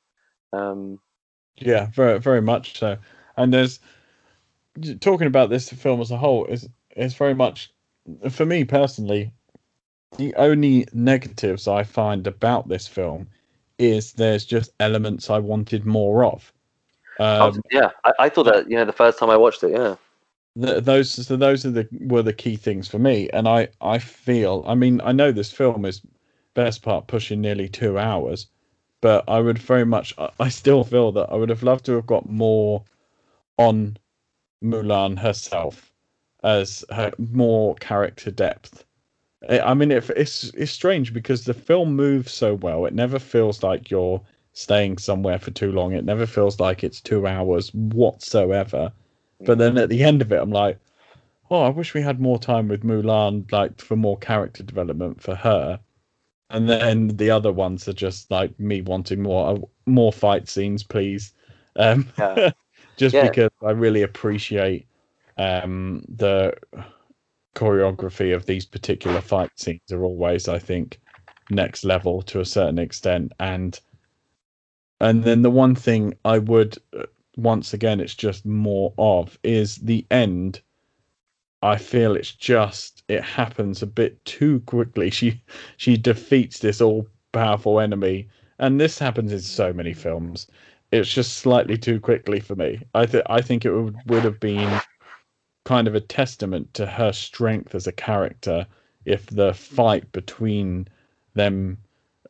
Um, 0.59 0.99
Yeah, 1.57 1.89
very 1.93 2.19
very 2.19 2.43
much 2.43 2.79
so. 2.79 2.97
And 3.37 3.53
there's 3.53 3.81
talking 5.01 5.27
about 5.27 5.51
this 5.51 5.71
film 5.71 6.01
as 6.01 6.11
a 6.11 6.17
whole 6.17 6.47
is 6.47 6.69
is 6.97 7.15
very 7.15 7.35
much 7.35 7.73
for 8.31 8.47
me 8.47 8.65
personally 8.65 9.33
the 10.17 10.35
only 10.37 10.87
negatives 10.93 11.69
I 11.69 11.83
find 11.83 12.27
about 12.27 12.69
this 12.69 12.87
film 12.87 13.29
is 13.79 14.13
there's 14.13 14.45
just 14.45 14.73
elements 14.81 15.31
I 15.31 15.39
wanted 15.39 15.85
more 15.87 16.25
of. 16.25 16.53
Um, 17.19 17.63
yeah, 17.71 17.91
I, 18.05 18.13
I 18.21 18.29
thought 18.29 18.45
that 18.45 18.71
you 18.71 18.77
know 18.77 18.85
the 18.85 18.93
first 18.93 19.19
time 19.19 19.31
I 19.31 19.37
watched 19.37 19.63
it, 19.63 19.73
yeah. 19.73 19.97
th- 20.61 20.85
those 20.85 21.11
so 21.11 21.37
those 21.37 21.65
are 21.65 21.71
the 21.71 21.89
were 22.01 22.23
the 22.23 22.33
key 22.33 22.57
things 22.57 22.89
for 22.89 22.99
me 22.99 23.29
and 23.33 23.49
i 23.49 23.69
i 23.81 23.99
feel 23.99 24.65
i 24.67 24.75
mean 24.75 25.01
i 25.05 25.13
know 25.13 25.33
this 25.33 25.53
film 25.53 25.85
is 25.85 26.03
best 26.55 26.83
part 26.83 27.07
pushing 27.07 27.41
nearly 27.41 27.69
two 27.69 27.99
hours 27.99 28.49
but 29.01 29.25
i 29.29 29.41
would 29.41 29.59
very 29.59 29.85
much 29.85 30.15
I- 30.19 30.31
i 30.41 30.49
still 30.49 30.85
feel 30.85 31.13
that 31.13 31.31
i 31.31 31.35
would 31.35 31.51
have 31.51 31.63
loved 31.63 31.85
to 31.87 31.93
have 31.93 32.07
got 32.07 32.29
more 32.29 32.85
on 33.59 33.97
mulan 34.63 35.19
herself 35.19 35.93
as 36.43 36.85
her 36.91 37.13
more 37.19 37.75
character 37.77 38.31
depth 38.31 38.85
I 39.49 39.61
I 39.61 39.75
mean, 39.75 39.91
it, 39.91 40.09
it's 40.11 40.45
it's 40.55 40.73
strange 40.73 41.13
because 41.13 41.45
the 41.45 41.55
film 41.55 41.97
moves 41.97 42.33
so 42.33 42.55
well. 42.55 42.87
It 42.87 42.95
never 42.95 43.19
feels 43.19 43.63
like 43.63 43.91
you're 43.91 44.21
staying 44.53 44.99
somewhere 44.99 45.39
for 45.39 45.51
too 45.51 45.73
long. 45.73 45.93
It 45.93 46.05
never 46.05 46.27
feels 46.27 46.61
like 46.61 46.83
it's 46.85 47.01
two 47.01 47.27
hours 47.27 47.73
whatsoever. 47.75 48.93
But 49.45 49.59
then 49.59 49.79
at 49.79 49.89
the 49.89 50.03
end 50.03 50.23
of 50.23 50.33
it, 50.33 50.41
I'm 50.41 50.51
like, 50.51 50.79
oh, 51.51 51.63
I 51.63 51.71
wish 51.71 51.95
we 51.95 52.03
had 52.03 52.21
more 52.21 52.39
time 52.39 52.69
with 52.69 52.83
Mulan, 52.85 53.51
like 53.53 53.81
for 53.81 53.97
more 53.97 54.19
character 54.19 54.63
development 54.63 55.23
for 55.23 55.35
her. 55.37 55.81
And 56.51 56.69
then 56.69 57.09
the 57.09 57.31
other 57.31 57.53
ones 57.53 57.89
are 57.89 57.93
just 57.93 58.31
like 58.31 58.59
me 58.61 58.83
wanting 58.83 59.23
more 59.23 59.49
uh, 59.57 59.59
more 59.87 60.13
fight 60.13 60.49
scenes, 60.49 60.83
please. 60.85 61.33
Um, 61.77 62.09
Yeah. 62.19 62.41
just 62.97 63.19
Yeah. 63.19 63.21
because 63.21 63.51
I 63.63 63.71
really 63.73 64.03
appreciate 64.03 64.87
um, 65.39 66.05
the 66.09 66.55
choreography 67.57 68.35
of 68.35 68.47
these 68.47 68.67
particular 68.67 69.21
fight 69.21 69.51
scenes 69.57 69.91
are 69.91 70.05
always, 70.05 70.47
I 70.47 70.59
think, 70.59 71.01
next 71.51 71.85
level 71.85 72.23
to 72.23 72.41
a 72.41 72.45
certain 72.45 72.79
extent. 72.79 73.33
And 73.41 73.81
and 75.01 75.25
then 75.25 75.43
the 75.43 75.51
one 75.51 75.75
thing 75.75 76.15
I 76.25 76.39
would 76.39 76.79
uh, 76.97 77.07
once 77.37 77.75
again, 77.75 78.01
it's 78.01 78.15
just 78.15 78.47
more 78.47 78.93
of 78.99 79.39
is 79.43 79.77
the 79.77 80.07
end. 80.11 80.61
I 81.63 81.77
feel 81.77 82.15
it's 82.15 82.33
just 82.33 83.03
it 83.09 83.23
happens 83.23 83.83
a 83.83 83.87
bit 83.87 84.25
too 84.25 84.61
quickly. 84.61 85.11
She 85.19 85.43
she 85.77 85.97
defeats 85.97 86.59
this 86.59 86.81
all 86.81 87.09
powerful 87.33 87.81
enemy, 87.81 88.29
and 88.59 88.81
this 88.81 88.99
happens 88.99 89.33
in 89.33 89.41
so 89.41 89.73
many 89.73 89.95
films. 89.95 90.47
It's 90.93 91.13
just 91.13 91.39
slightly 91.39 91.77
too 91.77 92.01
quickly 92.01 92.41
for 92.41 92.55
me. 92.55 92.83
I 92.95 93.07
think 93.07 93.25
I 93.29 93.41
think 93.41 93.65
it 93.65 93.73
would 93.73 93.97
would 94.07 94.25
have 94.25 94.41
been 94.41 94.81
kind 95.67 95.89
of 95.89 95.95
a 95.97 96.01
testament 96.01 96.73
to 96.73 96.87
her 96.87 97.13
strength 97.13 97.75
as 97.75 97.87
a 97.87 97.93
character 97.93 98.67
if 99.05 99.27
the 99.27 99.53
fight 99.53 100.11
between 100.13 100.87
them 101.35 101.77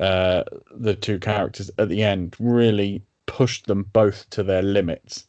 uh, 0.01 0.43
the 0.75 0.95
two 0.95 1.19
characters 1.19 1.71
at 1.79 1.89
the 1.89 2.03
end 2.03 2.35
really 2.41 3.03
pushed 3.27 3.67
them 3.67 3.83
both 3.93 4.29
to 4.31 4.43
their 4.43 4.63
limits 4.63 5.27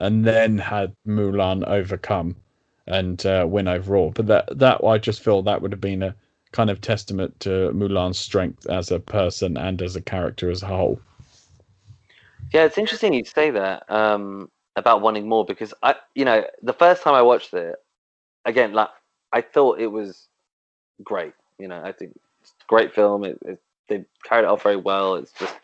and 0.00 0.24
then 0.24 0.58
had 0.58 0.94
Mulan 1.06 1.66
overcome 1.66 2.36
and 2.86 3.24
uh, 3.24 3.46
win 3.48 3.68
overall. 3.68 4.12
But 4.14 4.26
that 4.26 4.58
that 4.58 4.84
I 4.84 4.98
just 4.98 5.22
feel 5.22 5.42
that 5.42 5.62
would 5.62 5.72
have 5.72 5.80
been 5.80 6.02
a 6.02 6.14
kind 6.52 6.70
of 6.70 6.80
testament 6.80 7.38
to 7.40 7.70
Mulan's 7.72 8.18
strength 8.18 8.66
as 8.66 8.90
a 8.90 9.00
person 9.00 9.56
and 9.56 9.80
as 9.80 9.96
a 9.96 10.02
character 10.02 10.50
as 10.50 10.62
a 10.62 10.66
whole. 10.66 11.00
Yeah, 12.52 12.64
it's 12.64 12.78
interesting 12.78 13.14
you 13.14 13.24
say 13.24 13.50
that 13.50 13.90
um, 13.90 14.50
about 14.76 15.02
wanting 15.02 15.28
more 15.28 15.44
because 15.44 15.72
I, 15.82 15.94
you 16.14 16.24
know, 16.24 16.44
the 16.62 16.72
first 16.72 17.02
time 17.02 17.14
I 17.14 17.22
watched 17.22 17.54
it, 17.54 17.76
again, 18.44 18.72
like 18.72 18.88
I 19.32 19.40
thought 19.40 19.80
it 19.80 19.86
was 19.86 20.28
great. 21.02 21.34
You 21.58 21.68
know, 21.68 21.80
I 21.84 21.92
think 21.92 22.12
it's 22.42 22.50
a 22.50 22.66
great 22.66 22.94
film. 22.94 23.24
It, 23.24 23.38
it, 23.44 23.60
they 23.88 24.04
carried 24.24 24.44
it 24.44 24.48
off 24.48 24.62
very 24.62 24.76
well. 24.76 25.14
It's 25.16 25.32
just 25.32 25.54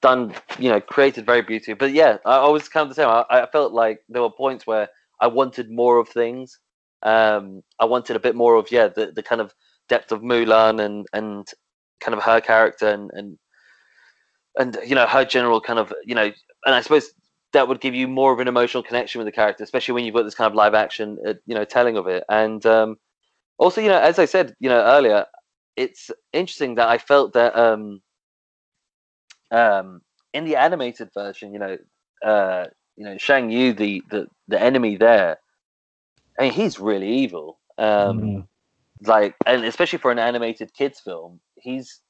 done, 0.00 0.34
you 0.58 0.68
know, 0.68 0.80
created 0.80 1.26
very 1.26 1.42
beautifully. 1.42 1.74
But 1.74 1.92
yeah, 1.92 2.18
I, 2.24 2.38
I 2.38 2.48
was 2.48 2.68
kind 2.68 2.82
of 2.82 2.88
the 2.90 2.94
same. 2.94 3.08
I, 3.08 3.24
I, 3.30 3.46
felt 3.46 3.72
like 3.72 4.02
there 4.08 4.22
were 4.22 4.30
points 4.30 4.66
where 4.66 4.88
I 5.20 5.26
wanted 5.26 5.70
more 5.70 5.98
of 5.98 6.08
things. 6.08 6.58
Um, 7.02 7.62
I 7.80 7.84
wanted 7.86 8.16
a 8.16 8.20
bit 8.20 8.34
more 8.34 8.56
of 8.56 8.70
yeah, 8.70 8.88
the, 8.88 9.12
the 9.12 9.22
kind 9.22 9.40
of 9.40 9.54
depth 9.88 10.12
of 10.12 10.22
Mulan 10.22 10.84
and 10.84 11.06
and 11.12 11.46
kind 12.00 12.14
of 12.16 12.22
her 12.22 12.40
character 12.40 12.88
and 12.88 13.10
and 13.14 13.38
and 14.58 14.78
you 14.86 14.94
know 14.94 15.06
her 15.06 15.24
general 15.24 15.60
kind 15.60 15.78
of 15.78 15.92
you 16.04 16.14
know 16.14 16.30
and 16.66 16.74
I 16.74 16.80
suppose 16.80 17.12
that 17.54 17.66
would 17.66 17.80
give 17.80 17.94
you 17.94 18.06
more 18.06 18.32
of 18.32 18.38
an 18.38 18.48
emotional 18.48 18.82
connection 18.82 19.18
with 19.18 19.26
the 19.26 19.32
character, 19.32 19.64
especially 19.64 19.94
when 19.94 20.04
you've 20.04 20.14
got 20.14 20.24
this 20.24 20.34
kind 20.34 20.48
of 20.48 20.54
live 20.54 20.74
action, 20.74 21.18
uh, 21.26 21.34
you 21.46 21.54
know, 21.54 21.64
telling 21.64 21.96
of 21.96 22.06
it. 22.06 22.22
And 22.28 22.64
um, 22.66 22.98
also, 23.58 23.80
you 23.80 23.88
know, 23.88 23.98
as 23.98 24.18
I 24.18 24.26
said, 24.26 24.54
you 24.60 24.68
know, 24.68 24.80
earlier, 24.80 25.26
it's 25.76 26.10
interesting 26.32 26.76
that 26.76 26.88
I 26.88 26.98
felt 26.98 27.32
that 27.32 27.56
um, 27.56 28.02
um, 29.50 30.02
in 30.32 30.44
the 30.44 30.56
animated 30.56 31.10
version, 31.14 31.52
you 31.52 31.58
know, 31.58 31.78
uh, 32.24 32.66
you 32.96 33.04
know, 33.04 33.16
Shan 33.18 33.50
Yu, 33.50 33.72
the, 33.72 34.02
the 34.10 34.26
the 34.48 34.60
enemy 34.60 34.96
there, 34.96 35.38
I 36.38 36.44
mean, 36.44 36.52
he's 36.52 36.78
really 36.78 37.08
evil. 37.08 37.58
Um, 37.78 38.20
mm. 38.20 38.46
Like, 39.06 39.34
and 39.46 39.64
especially 39.64 39.98
for 39.98 40.12
an 40.12 40.18
animated 40.18 40.72
kids 40.74 41.00
film, 41.00 41.40
he's 41.56 42.00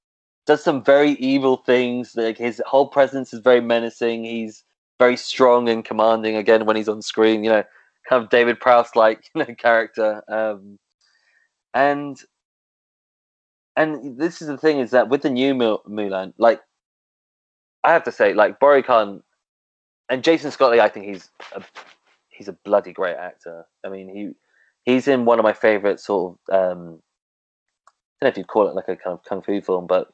does 0.47 0.63
some 0.63 0.85
very 0.85 1.13
evil 1.13 1.57
things. 1.57 2.15
Like 2.17 2.37
his 2.37 2.63
whole 2.67 2.89
presence 2.89 3.33
is 3.33 3.41
very 3.41 3.61
menacing. 3.61 4.25
He's 4.25 4.63
very 4.99 5.17
strong 5.17 5.69
and 5.69 5.85
commanding 5.85 6.37
again 6.37 6.67
when 6.67 6.77
he's 6.77 6.89
on 6.89 7.03
screen. 7.03 7.45
You 7.45 7.51
know, 7.51 7.65
kind 8.09 8.23
of 8.23 8.31
David 8.31 8.61
Prowse 8.61 8.95
like 8.95 9.31
you 9.35 9.45
know, 9.45 9.55
character. 9.55 10.23
Um, 10.29 10.79
and 11.73 12.19
and 13.77 14.19
this 14.19 14.41
is 14.41 14.49
the 14.49 14.59
thing 14.59 14.79
is 14.79 14.93
that 14.93 15.09
with 15.09 15.23
the 15.23 15.31
new 15.31 15.55
Mulan, 15.55 16.33
like 16.39 16.61
I 17.83 17.93
have 17.93 18.05
to 18.05 18.13
say, 18.13 18.33
like 18.33 18.61
Bori 18.61 18.83
Khan 18.83 19.23
and 20.09 20.23
Jason 20.23 20.51
Scott 20.51 20.73
Lee, 20.73 20.81
I 20.81 20.89
think 20.89 21.07
he's 21.07 21.31
a, 21.55 21.63
he's 22.29 22.49
a 22.49 22.57
bloody 22.65 22.93
great 22.93 23.17
actor. 23.17 23.67
I 23.85 23.89
mean, 23.89 24.09
he 24.09 24.31
he's 24.91 25.09
in 25.09 25.25
one 25.25 25.39
of 25.39 25.43
my 25.43 25.53
favorite 25.53 26.01
sort 26.01 26.39
of 26.49 26.55
um, 26.55 27.01
I 28.21 28.27
don't 28.27 28.29
know 28.29 28.29
if 28.29 28.37
you'd 28.37 28.47
call 28.47 28.69
it 28.69 28.75
like 28.75 28.89
a 28.89 28.97
kind 28.97 29.15
of 29.15 29.25
kung 29.25 29.43
fu 29.43 29.61
film, 29.61 29.87
but 29.87 30.09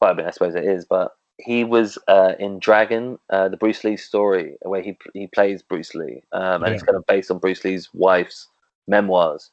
well, 0.00 0.10
I 0.10 0.14
mean, 0.14 0.26
I 0.26 0.30
suppose 0.30 0.54
it 0.54 0.64
is. 0.64 0.84
But 0.84 1.12
he 1.38 1.64
was 1.64 1.98
uh, 2.08 2.32
in 2.38 2.58
Dragon, 2.58 3.18
uh, 3.30 3.48
the 3.48 3.56
Bruce 3.56 3.84
Lee 3.84 3.96
story, 3.96 4.56
where 4.62 4.82
he 4.82 4.96
he 5.12 5.26
plays 5.26 5.62
Bruce 5.62 5.94
Lee, 5.94 6.22
um, 6.32 6.62
and 6.62 6.66
yeah. 6.66 6.74
it's 6.74 6.82
kind 6.82 6.96
of 6.96 7.06
based 7.06 7.30
on 7.30 7.38
Bruce 7.38 7.64
Lee's 7.64 7.90
wife's 7.92 8.48
memoirs. 8.86 9.50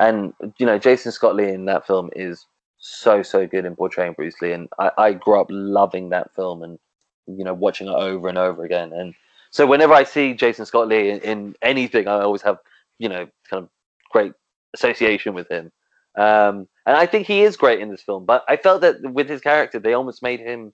And 0.00 0.32
you 0.58 0.66
know, 0.66 0.78
Jason 0.78 1.10
Scott 1.12 1.34
Lee 1.34 1.48
in 1.48 1.64
that 1.64 1.86
film 1.86 2.10
is 2.14 2.46
so 2.78 3.22
so 3.22 3.46
good 3.46 3.64
in 3.64 3.74
portraying 3.74 4.12
Bruce 4.12 4.40
Lee, 4.40 4.52
and 4.52 4.68
I, 4.78 4.90
I 4.96 5.12
grew 5.12 5.40
up 5.40 5.48
loving 5.50 6.10
that 6.10 6.34
film 6.36 6.62
and 6.62 6.78
you 7.26 7.44
know 7.44 7.54
watching 7.54 7.88
it 7.88 7.94
over 7.94 8.28
and 8.28 8.38
over 8.38 8.64
again. 8.64 8.92
And 8.92 9.14
so 9.50 9.66
whenever 9.66 9.94
I 9.94 10.04
see 10.04 10.34
Jason 10.34 10.66
Scott 10.66 10.86
Lee 10.86 11.10
in, 11.10 11.20
in 11.20 11.54
anything, 11.62 12.06
I 12.06 12.20
always 12.20 12.42
have 12.42 12.58
you 12.98 13.08
know 13.08 13.26
kind 13.50 13.64
of 13.64 13.68
great 14.10 14.32
association 14.74 15.34
with 15.34 15.48
him. 15.48 15.72
Um, 16.16 16.68
and 16.86 16.96
I 16.96 17.06
think 17.06 17.26
he 17.26 17.42
is 17.42 17.56
great 17.56 17.80
in 17.80 17.90
this 17.90 18.02
film, 18.02 18.24
but 18.24 18.44
I 18.48 18.56
felt 18.56 18.80
that 18.82 19.02
with 19.02 19.28
his 19.28 19.40
character, 19.40 19.78
they 19.78 19.94
almost 19.94 20.22
made 20.22 20.40
him 20.40 20.72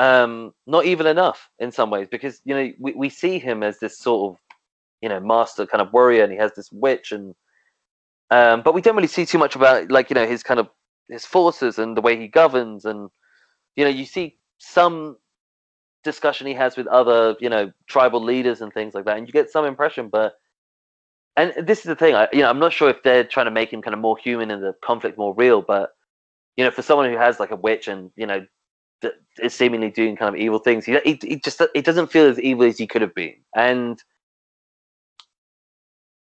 um, 0.00 0.54
not 0.66 0.86
evil 0.86 1.06
enough 1.06 1.50
in 1.58 1.70
some 1.70 1.90
ways 1.90 2.08
because 2.10 2.40
you 2.46 2.54
know 2.54 2.72
we, 2.80 2.92
we 2.92 3.10
see 3.10 3.38
him 3.38 3.62
as 3.62 3.78
this 3.80 3.98
sort 3.98 4.32
of 4.32 4.40
you 5.02 5.10
know 5.10 5.20
master 5.20 5.66
kind 5.66 5.82
of 5.82 5.92
warrior, 5.92 6.24
and 6.24 6.32
he 6.32 6.38
has 6.38 6.54
this 6.54 6.72
witch, 6.72 7.12
and 7.12 7.34
um, 8.30 8.62
but 8.62 8.72
we 8.72 8.80
don't 8.80 8.96
really 8.96 9.08
see 9.08 9.26
too 9.26 9.36
much 9.36 9.56
about 9.56 9.90
like 9.90 10.08
you 10.08 10.14
know 10.14 10.26
his 10.26 10.42
kind 10.42 10.58
of 10.58 10.68
his 11.10 11.26
forces 11.26 11.78
and 11.78 11.98
the 11.98 12.00
way 12.00 12.18
he 12.18 12.28
governs 12.28 12.86
and 12.86 13.10
you 13.76 13.84
know 13.84 13.90
you 13.90 14.06
see 14.06 14.38
some 14.58 15.16
discussion 16.02 16.46
he 16.46 16.54
has 16.54 16.78
with 16.78 16.86
other 16.86 17.36
you 17.38 17.50
know 17.50 17.70
tribal 17.86 18.22
leaders 18.22 18.62
and 18.62 18.72
things 18.72 18.94
like 18.94 19.04
that 19.04 19.18
and 19.18 19.26
you 19.26 19.32
get 19.32 19.50
some 19.50 19.66
impression 19.66 20.08
but 20.08 20.34
and 21.36 21.52
this 21.66 21.80
is 21.80 21.84
the 21.84 21.96
thing 21.96 22.14
I, 22.14 22.28
you 22.32 22.38
know 22.38 22.48
i'm 22.48 22.60
not 22.60 22.72
sure 22.72 22.88
if 22.88 23.02
they're 23.02 23.24
trying 23.24 23.46
to 23.46 23.50
make 23.50 23.72
him 23.72 23.82
kind 23.82 23.92
of 23.92 24.00
more 24.00 24.16
human 24.16 24.50
and 24.50 24.62
the 24.62 24.74
conflict 24.82 25.18
more 25.18 25.34
real 25.34 25.60
but 25.60 25.90
you 26.56 26.64
know 26.64 26.70
for 26.70 26.82
someone 26.82 27.10
who 27.10 27.18
has 27.18 27.40
like 27.40 27.50
a 27.50 27.56
witch 27.56 27.88
and 27.88 28.10
you 28.16 28.26
know 28.26 28.46
is 29.40 29.54
seemingly 29.54 29.90
doing 29.90 30.16
kind 30.16 30.34
of 30.34 30.40
evil 30.40 30.58
things 30.58 30.84
he, 30.84 30.98
he, 31.04 31.18
he 31.22 31.36
just 31.36 31.60
it 31.74 31.84
doesn't 31.84 32.10
feel 32.10 32.26
as 32.26 32.38
evil 32.40 32.66
as 32.66 32.78
he 32.78 32.86
could 32.86 33.02
have 33.02 33.14
been 33.14 33.34
and 33.56 34.02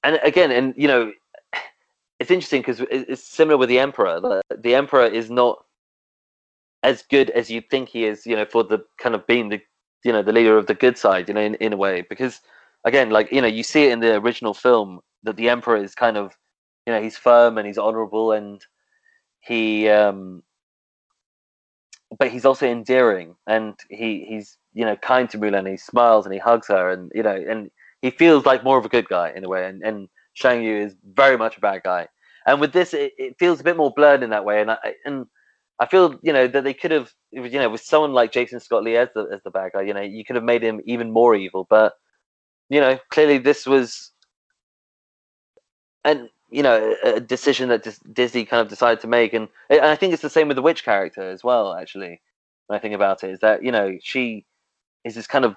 and 0.03 0.19
again 0.23 0.51
and 0.51 0.75
you 0.77 0.89
know 0.89 1.13
it's 2.21 2.31
interesting 2.31 2.63
because 2.63 2.81
it's 2.91 3.23
similar 3.23 3.57
with 3.57 3.69
the 3.69 3.79
emperor. 3.79 4.21
The, 4.21 4.43
the, 4.57 4.75
emperor 4.75 5.07
is 5.07 5.31
not 5.31 5.65
as 6.83 7.03
good 7.03 7.31
as 7.31 7.51
you 7.51 7.61
think 7.61 7.89
he 7.89 8.05
is. 8.05 8.27
You 8.27 8.37
know, 8.37 8.45
for 8.45 8.65
the 8.65 8.85
kind 8.99 9.15
of 9.15 9.27
being 9.27 9.49
the 9.49 9.61
you 10.05 10.13
know 10.13 10.23
the 10.23 10.33
leader 10.33 10.57
of 10.57 10.67
the 10.67 10.75
good 10.75 10.97
side. 10.97 11.29
You 11.29 11.35
know, 11.35 11.41
in, 11.41 11.55
in 11.57 11.73
a 11.73 11.77
way, 11.77 12.03
because 12.09 12.41
again, 12.85 13.11
like 13.11 13.33
you 13.33 13.41
know, 13.41 13.49
you 13.49 13.63
see 13.63 13.85
it 13.85 13.93
in 13.93 14.01
the 14.01 14.15
original 14.17 14.55
film 14.55 15.01
that 15.25 15.37
the 15.37 15.49
emperor 15.49 15.77
is 15.77 15.95
kind 15.95 16.17
of 16.17 16.37
you 16.87 16.93
know 16.93 17.03
he's 17.03 17.17
firm 17.17 17.59
and 17.59 17.67
he's 17.67 17.79
honorable 17.79 18.33
and 18.33 18.65
he 19.41 19.89
um 19.89 20.43
but 22.19 22.31
he's 22.31 22.45
also 22.45 22.67
endearing 22.67 23.35
and 23.47 23.75
he 23.91 24.25
he's 24.29 24.57
you 24.73 24.85
know 24.85 24.97
kind 24.97 25.29
to 25.31 25.39
Mulan. 25.39 25.69
He 25.69 25.77
smiles 25.77 26.27
and 26.27 26.33
he 26.33 26.39
hugs 26.41 26.69
her 26.69 26.91
and 26.91 27.11
you 27.15 27.23
know 27.23 27.37
and 27.37 27.71
he 28.03 28.11
feels 28.11 28.47
like 28.47 28.65
more 28.65 28.79
of 28.79 28.85
a 28.85 28.91
good 28.91 29.09
guy 29.09 29.33
in 29.35 29.45
a 29.45 29.49
way 29.49 29.67
and 29.67 29.83
and 29.83 30.09
Shan 30.35 30.63
Yu 30.63 30.77
is 30.77 30.97
very 31.15 31.39
much 31.39 31.57
a 31.57 31.61
bad 31.61 31.83
guy. 31.85 32.09
And 32.47 32.61
with 32.61 32.73
this, 32.73 32.93
it, 32.93 33.13
it 33.17 33.37
feels 33.39 33.61
a 33.61 33.65
bit 33.65 33.77
more 33.77 33.93
blurred 33.95 34.23
in 34.23 34.31
that 34.31 34.45
way. 34.45 34.61
And 34.61 34.71
I 34.71 34.95
and 35.07 35.27
I 35.81 35.87
feel 35.87 36.19
you 36.23 36.33
know 36.33 36.47
that 36.47 36.65
they 36.65 36.75
could 36.75 36.91
have 36.91 37.11
you 37.33 37.49
know 37.51 37.71
with 37.71 37.81
someone 37.81 38.13
like 38.13 38.33
Jason 38.33 38.61
Scott 38.61 38.83
Lee 38.83 38.97
as 38.97 39.09
the 39.15 39.29
as 39.33 39.41
the 39.45 39.51
bad 39.51 39.73
guy, 39.73 39.83
you 39.83 39.95
know, 39.95 40.03
you 40.03 40.25
could 40.25 40.37
have 40.37 40.45
made 40.45 40.63
him 40.63 40.81
even 40.85 41.11
more 41.11 41.35
evil. 41.35 41.67
But 41.71 41.95
you 42.69 42.81
know, 42.81 42.99
clearly 43.11 43.39
this 43.39 43.67
was 43.67 44.13
and 46.05 46.29
you 46.55 46.63
know 46.63 46.95
a 47.03 47.19
decision 47.19 47.69
that 47.69 47.99
Disney 48.13 48.45
kind 48.45 48.61
of 48.61 48.69
decided 48.69 49.01
to 49.01 49.09
make, 49.09 49.35
and, 49.35 49.49
and 49.69 49.81
I 49.81 49.97
think 49.97 50.13
it's 50.13 50.23
the 50.23 50.31
same 50.31 50.47
with 50.47 50.55
the 50.55 50.63
witch 50.63 50.85
character 50.85 51.29
as 51.29 51.43
well. 51.43 51.75
Actually, 51.75 52.21
when 52.69 52.77
I 52.77 52.81
think 52.81 52.95
about 52.95 53.25
it, 53.25 53.31
is 53.31 53.41
that 53.41 53.65
you 53.65 53.73
know 53.73 53.99
she 54.01 54.47
is 55.05 55.17
this 55.17 55.27
kind 55.27 55.45
of 55.45 55.57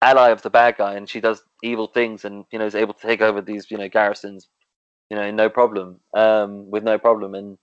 ally 0.00 0.28
of 0.28 0.42
the 0.42 0.50
bad 0.50 0.76
guy, 0.78 0.94
and 0.94 1.08
she 1.08 1.20
does 1.20 1.42
evil 1.64 1.88
things, 1.88 2.24
and 2.24 2.44
you 2.52 2.60
know 2.60 2.66
is 2.66 2.76
able 2.76 2.94
to 2.94 3.06
take 3.08 3.20
over 3.20 3.40
these 3.40 3.72
you 3.72 3.76
know 3.76 3.88
garrisons, 3.88 4.46
you 5.10 5.16
know, 5.16 5.28
no 5.32 5.48
problem, 5.48 5.98
um, 6.14 6.70
with 6.70 6.84
no 6.84 6.96
problem, 6.96 7.34
and 7.34 7.58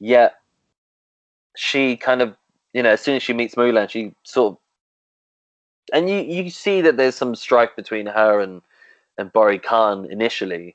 yet 0.00 0.34
she 1.56 1.96
kind 1.96 2.20
of 2.20 2.34
you 2.74 2.82
know 2.82 2.90
as 2.90 3.00
soon 3.00 3.14
as 3.14 3.22
she 3.22 3.32
meets 3.32 3.54
Mulan, 3.54 3.88
she 3.88 4.12
sort 4.24 4.54
of 4.54 4.58
and 5.92 6.10
you 6.10 6.16
you 6.16 6.50
see 6.50 6.80
that 6.80 6.96
there's 6.96 7.14
some 7.14 7.36
strife 7.36 7.76
between 7.76 8.06
her 8.06 8.40
and 8.40 8.60
and 9.18 9.32
Bori 9.32 9.60
Khan 9.60 10.08
initially, 10.10 10.74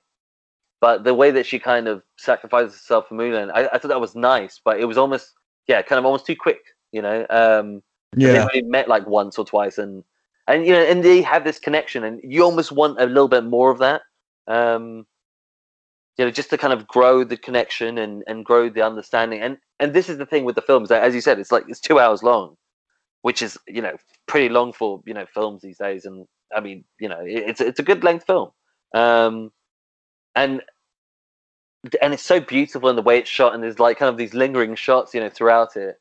but 0.85 1.03
the 1.03 1.15
way 1.15 1.31
that 1.31 1.47
she 1.47 1.57
kind 1.57 1.87
of 1.87 2.03
sacrifices 2.15 2.73
herself 2.73 3.07
for 3.07 3.15
Mulan, 3.15 3.49
I, 3.51 3.67
I 3.73 3.79
thought 3.79 3.87
that 3.87 3.99
was 3.99 4.13
nice, 4.13 4.61
but 4.63 4.79
it 4.79 4.85
was 4.85 4.99
almost 4.99 5.33
yeah, 5.67 5.81
kind 5.81 5.97
of 5.97 6.05
almost 6.05 6.27
too 6.27 6.35
quick, 6.35 6.59
you 6.91 7.01
know. 7.01 7.25
Um, 7.31 7.81
yeah, 8.15 8.47
they 8.53 8.61
met 8.61 8.87
like 8.87 9.07
once 9.07 9.39
or 9.39 9.45
twice, 9.45 9.79
and 9.79 10.03
and 10.47 10.63
you 10.63 10.73
know, 10.73 10.83
and 10.83 11.03
they 11.03 11.23
have 11.23 11.43
this 11.43 11.57
connection, 11.57 12.03
and 12.03 12.21
you 12.23 12.43
almost 12.43 12.71
want 12.71 13.01
a 13.01 13.07
little 13.07 13.27
bit 13.27 13.45
more 13.45 13.71
of 13.71 13.79
that. 13.79 14.03
Um, 14.45 15.07
you 16.19 16.25
know, 16.25 16.29
just 16.29 16.51
to 16.51 16.57
kind 16.59 16.71
of 16.71 16.85
grow 16.85 17.23
the 17.23 17.37
connection 17.37 17.97
and 17.97 18.23
and 18.27 18.45
grow 18.45 18.69
the 18.69 18.83
understanding. 18.83 19.41
And 19.41 19.57
and 19.79 19.91
this 19.91 20.07
is 20.07 20.19
the 20.19 20.27
thing 20.27 20.45
with 20.45 20.53
the 20.53 20.61
films, 20.61 20.91
as 20.91 21.15
you 21.15 21.21
said, 21.21 21.39
it's 21.39 21.51
like 21.51 21.63
it's 21.67 21.79
two 21.79 21.97
hours 21.97 22.21
long, 22.21 22.57
which 23.23 23.41
is 23.41 23.57
you 23.67 23.81
know 23.81 23.97
pretty 24.27 24.49
long 24.49 24.71
for 24.71 25.01
you 25.07 25.15
know 25.15 25.25
films 25.33 25.63
these 25.63 25.79
days. 25.79 26.05
And 26.05 26.27
I 26.55 26.59
mean, 26.59 26.83
you 26.99 27.09
know, 27.09 27.21
it, 27.21 27.49
it's 27.49 27.59
it's 27.59 27.79
a 27.79 27.89
good 27.89 28.03
length 28.03 28.27
film. 28.27 28.51
Um, 28.93 29.51
and 30.35 30.61
and 32.01 32.13
it's 32.13 32.23
so 32.23 32.39
beautiful 32.39 32.89
in 32.89 32.95
the 32.95 33.01
way 33.01 33.19
it's 33.19 33.29
shot, 33.29 33.53
and 33.53 33.63
there's 33.63 33.79
like 33.79 33.97
kind 33.97 34.09
of 34.09 34.17
these 34.17 34.33
lingering 34.33 34.75
shots, 34.75 35.13
you 35.13 35.19
know, 35.19 35.29
throughout 35.29 35.75
it. 35.75 35.97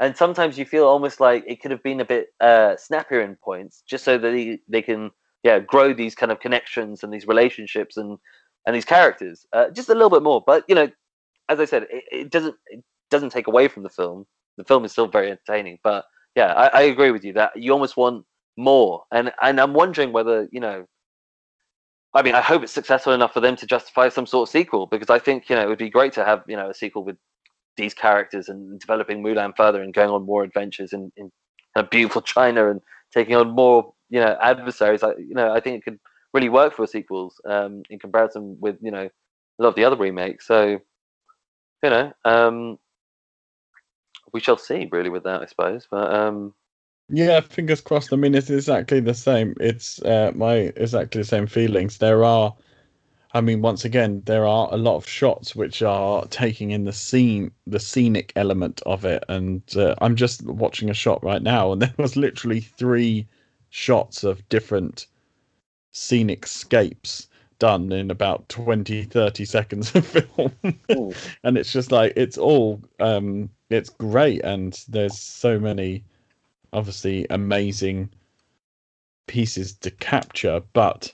And 0.00 0.16
sometimes 0.16 0.58
you 0.58 0.64
feel 0.64 0.86
almost 0.86 1.20
like 1.20 1.44
it 1.46 1.60
could 1.60 1.70
have 1.70 1.82
been 1.82 2.00
a 2.00 2.04
bit 2.04 2.28
uh, 2.40 2.76
snappier 2.76 3.20
in 3.20 3.36
points, 3.36 3.82
just 3.86 4.04
so 4.04 4.16
that 4.18 4.30
they, 4.30 4.58
they 4.68 4.82
can 4.82 5.10
yeah 5.42 5.58
grow 5.58 5.92
these 5.94 6.14
kind 6.14 6.32
of 6.32 6.40
connections 6.40 7.02
and 7.02 7.12
these 7.12 7.26
relationships 7.26 7.96
and 7.96 8.18
and 8.66 8.76
these 8.76 8.84
characters 8.84 9.46
uh, 9.54 9.70
just 9.70 9.88
a 9.88 9.94
little 9.94 10.10
bit 10.10 10.22
more. 10.22 10.42
But 10.46 10.64
you 10.68 10.74
know, 10.74 10.88
as 11.48 11.60
I 11.60 11.64
said, 11.66 11.84
it, 11.90 12.04
it 12.12 12.30
doesn't 12.30 12.56
it 12.68 12.82
doesn't 13.10 13.30
take 13.30 13.46
away 13.46 13.68
from 13.68 13.82
the 13.82 13.90
film. 13.90 14.26
The 14.58 14.64
film 14.64 14.84
is 14.84 14.92
still 14.92 15.08
very 15.08 15.30
entertaining. 15.30 15.78
But 15.84 16.04
yeah, 16.34 16.52
I, 16.54 16.66
I 16.68 16.82
agree 16.82 17.10
with 17.10 17.24
you 17.24 17.32
that 17.34 17.56
you 17.56 17.72
almost 17.72 17.96
want 17.96 18.24
more. 18.56 19.04
And 19.12 19.32
and 19.42 19.60
I'm 19.60 19.74
wondering 19.74 20.12
whether 20.12 20.48
you 20.52 20.60
know. 20.60 20.86
I 22.14 22.22
mean, 22.22 22.34
I 22.34 22.40
hope 22.40 22.62
it's 22.62 22.72
successful 22.72 23.12
enough 23.12 23.32
for 23.32 23.40
them 23.40 23.56
to 23.56 23.66
justify 23.66 24.08
some 24.08 24.26
sort 24.26 24.48
of 24.48 24.52
sequel 24.52 24.86
because 24.86 25.10
I 25.10 25.18
think 25.18 25.48
you 25.48 25.56
know 25.56 25.62
it 25.62 25.68
would 25.68 25.78
be 25.78 25.90
great 25.90 26.12
to 26.14 26.24
have 26.24 26.42
you 26.48 26.56
know 26.56 26.70
a 26.70 26.74
sequel 26.74 27.04
with 27.04 27.16
these 27.76 27.94
characters 27.94 28.48
and 28.48 28.78
developing 28.80 29.22
Mulan 29.22 29.56
further 29.56 29.82
and 29.82 29.94
going 29.94 30.10
on 30.10 30.26
more 30.26 30.42
adventures 30.42 30.92
in, 30.92 31.12
in 31.16 31.30
beautiful 31.90 32.20
China 32.20 32.70
and 32.70 32.80
taking 33.14 33.36
on 33.36 33.50
more 33.50 33.92
you 34.08 34.20
know 34.20 34.36
adversaries. 34.42 35.02
I 35.02 35.10
you 35.18 35.34
know 35.34 35.52
I 35.52 35.60
think 35.60 35.78
it 35.78 35.84
could 35.84 36.00
really 36.34 36.48
work 36.48 36.74
for 36.74 36.86
sequels 36.86 37.40
um, 37.48 37.82
in 37.90 37.98
comparison 37.98 38.56
with 38.60 38.76
you 38.80 38.90
know 38.90 39.08
a 39.58 39.62
lot 39.62 39.68
of 39.70 39.74
the 39.76 39.84
other 39.84 39.96
remakes. 39.96 40.46
So 40.48 40.80
you 41.82 41.90
know 41.90 42.12
um, 42.24 42.78
we 44.32 44.40
shall 44.40 44.58
see 44.58 44.88
really 44.90 45.10
with 45.10 45.24
that 45.24 45.42
I 45.42 45.46
suppose. 45.46 45.86
But 45.88 46.12
um, 46.12 46.54
Yeah, 47.12 47.40
fingers 47.40 47.80
crossed. 47.80 48.12
I 48.12 48.16
mean, 48.16 48.34
it's 48.34 48.50
exactly 48.50 49.00
the 49.00 49.14
same. 49.14 49.54
It's 49.60 50.00
uh, 50.02 50.32
my 50.34 50.54
exactly 50.76 51.20
the 51.20 51.26
same 51.26 51.46
feelings. 51.46 51.98
There 51.98 52.24
are, 52.24 52.54
I 53.32 53.40
mean, 53.40 53.62
once 53.62 53.84
again, 53.84 54.22
there 54.26 54.46
are 54.46 54.68
a 54.72 54.76
lot 54.78 54.96
of 54.96 55.08
shots 55.08 55.56
which 55.56 55.82
are 55.82 56.26
taking 56.26 56.70
in 56.72 56.84
the 56.84 56.92
scene, 56.92 57.52
the 57.66 57.80
scenic 57.80 58.32
element 58.36 58.82
of 58.86 59.04
it. 59.04 59.24
And 59.28 59.62
uh, 59.76 59.94
I'm 60.00 60.16
just 60.16 60.44
watching 60.46 60.90
a 60.90 60.94
shot 60.94 61.22
right 61.24 61.42
now, 61.42 61.72
and 61.72 61.82
there 61.82 61.94
was 61.98 62.16
literally 62.16 62.60
three 62.60 63.26
shots 63.70 64.24
of 64.24 64.48
different 64.48 65.06
scenic 65.92 66.46
scapes 66.46 67.28
done 67.58 67.92
in 67.92 68.10
about 68.10 68.48
20 68.48 69.04
30 69.04 69.44
seconds 69.44 69.94
of 69.94 70.06
film 70.08 70.52
and 71.44 71.58
it's 71.58 71.72
just 71.72 71.92
like 71.92 72.12
it's 72.16 72.38
all 72.38 72.80
um 73.00 73.50
it's 73.70 73.90
great 73.90 74.40
and 74.44 74.84
there's 74.88 75.18
so 75.18 75.58
many 75.58 76.02
obviously 76.72 77.26
amazing 77.30 78.10
pieces 79.26 79.72
to 79.74 79.90
capture 79.90 80.62
but 80.72 81.12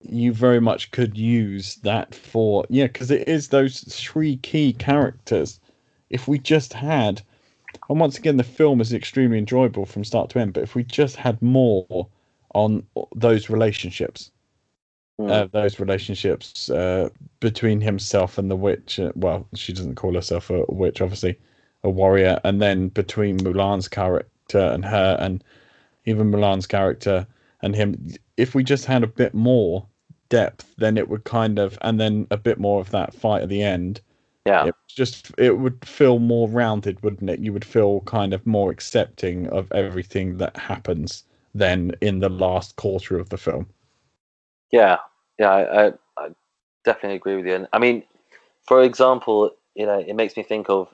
you 0.00 0.32
very 0.32 0.60
much 0.60 0.90
could 0.90 1.16
use 1.16 1.76
that 1.76 2.14
for 2.14 2.64
yeah 2.68 2.86
because 2.86 3.10
it 3.10 3.26
is 3.28 3.48
those 3.48 3.80
three 3.82 4.36
key 4.38 4.72
characters 4.72 5.60
if 6.10 6.28
we 6.28 6.38
just 6.38 6.72
had 6.72 7.22
and 7.88 8.00
once 8.00 8.18
again 8.18 8.36
the 8.36 8.44
film 8.44 8.80
is 8.80 8.92
extremely 8.92 9.38
enjoyable 9.38 9.86
from 9.86 10.04
start 10.04 10.30
to 10.30 10.38
end 10.40 10.52
but 10.52 10.62
if 10.62 10.74
we 10.74 10.84
just 10.84 11.16
had 11.16 11.40
more 11.42 12.08
on 12.54 12.86
those 13.14 13.50
relationships 13.50 14.30
Hmm. 15.18 15.28
uh, 15.28 15.46
those 15.52 15.80
relationships 15.80 16.70
uh, 16.70 17.08
between 17.40 17.80
himself 17.80 18.38
and 18.38 18.50
the 18.50 18.56
witch. 18.56 18.98
Uh, 18.98 19.12
well, 19.14 19.46
she 19.54 19.72
doesn't 19.72 19.94
call 19.94 20.14
herself 20.14 20.50
a 20.50 20.64
witch, 20.68 21.00
obviously, 21.00 21.38
a 21.82 21.90
warrior, 21.90 22.40
and 22.44 22.60
then 22.60 22.88
between 22.88 23.38
Mulan's 23.38 23.88
character 23.88 24.28
and 24.52 24.84
her, 24.84 25.16
and 25.20 25.42
even 26.06 26.30
Mulan's 26.30 26.66
character 26.66 27.26
and 27.62 27.74
him. 27.76 28.08
If 28.36 28.54
we 28.54 28.64
just 28.64 28.86
had 28.86 29.02
a 29.04 29.06
bit 29.08 29.34
more 29.34 29.86
depth, 30.28 30.74
then 30.78 30.98
it 30.98 31.08
would 31.08 31.24
kind 31.24 31.58
of, 31.58 31.78
and 31.82 32.00
then 32.00 32.26
a 32.30 32.36
bit 32.36 32.58
more 32.58 32.80
of 32.80 32.90
that 32.90 33.14
fight 33.14 33.42
at 33.42 33.48
the 33.48 33.62
end. 33.62 34.00
yeah, 34.46 34.68
It 34.68 34.74
just 34.88 35.32
it 35.38 35.58
would 35.58 35.86
feel 35.86 36.18
more 36.18 36.48
rounded, 36.48 37.02
wouldn't 37.02 37.30
it? 37.30 37.40
You 37.40 37.52
would 37.52 37.64
feel 37.64 38.00
kind 38.02 38.34
of 38.34 38.46
more 38.46 38.70
accepting 38.72 39.48
of 39.48 39.70
everything 39.72 40.38
that 40.38 40.56
happens 40.56 41.24
then 41.54 41.92
in 42.00 42.20
the 42.20 42.30
last 42.30 42.76
quarter 42.76 43.18
of 43.18 43.30
the 43.30 43.38
film. 43.38 43.68
Yeah, 44.70 44.98
yeah, 45.38 45.50
I, 45.50 45.86
I, 45.88 45.92
I 46.16 46.28
definitely 46.84 47.16
agree 47.16 47.36
with 47.36 47.46
you. 47.46 47.54
And 47.54 47.68
I 47.72 47.78
mean, 47.78 48.04
for 48.66 48.82
example, 48.82 49.52
you 49.74 49.86
know, 49.86 49.98
it 49.98 50.14
makes 50.14 50.36
me 50.36 50.42
think 50.42 50.68
of, 50.70 50.88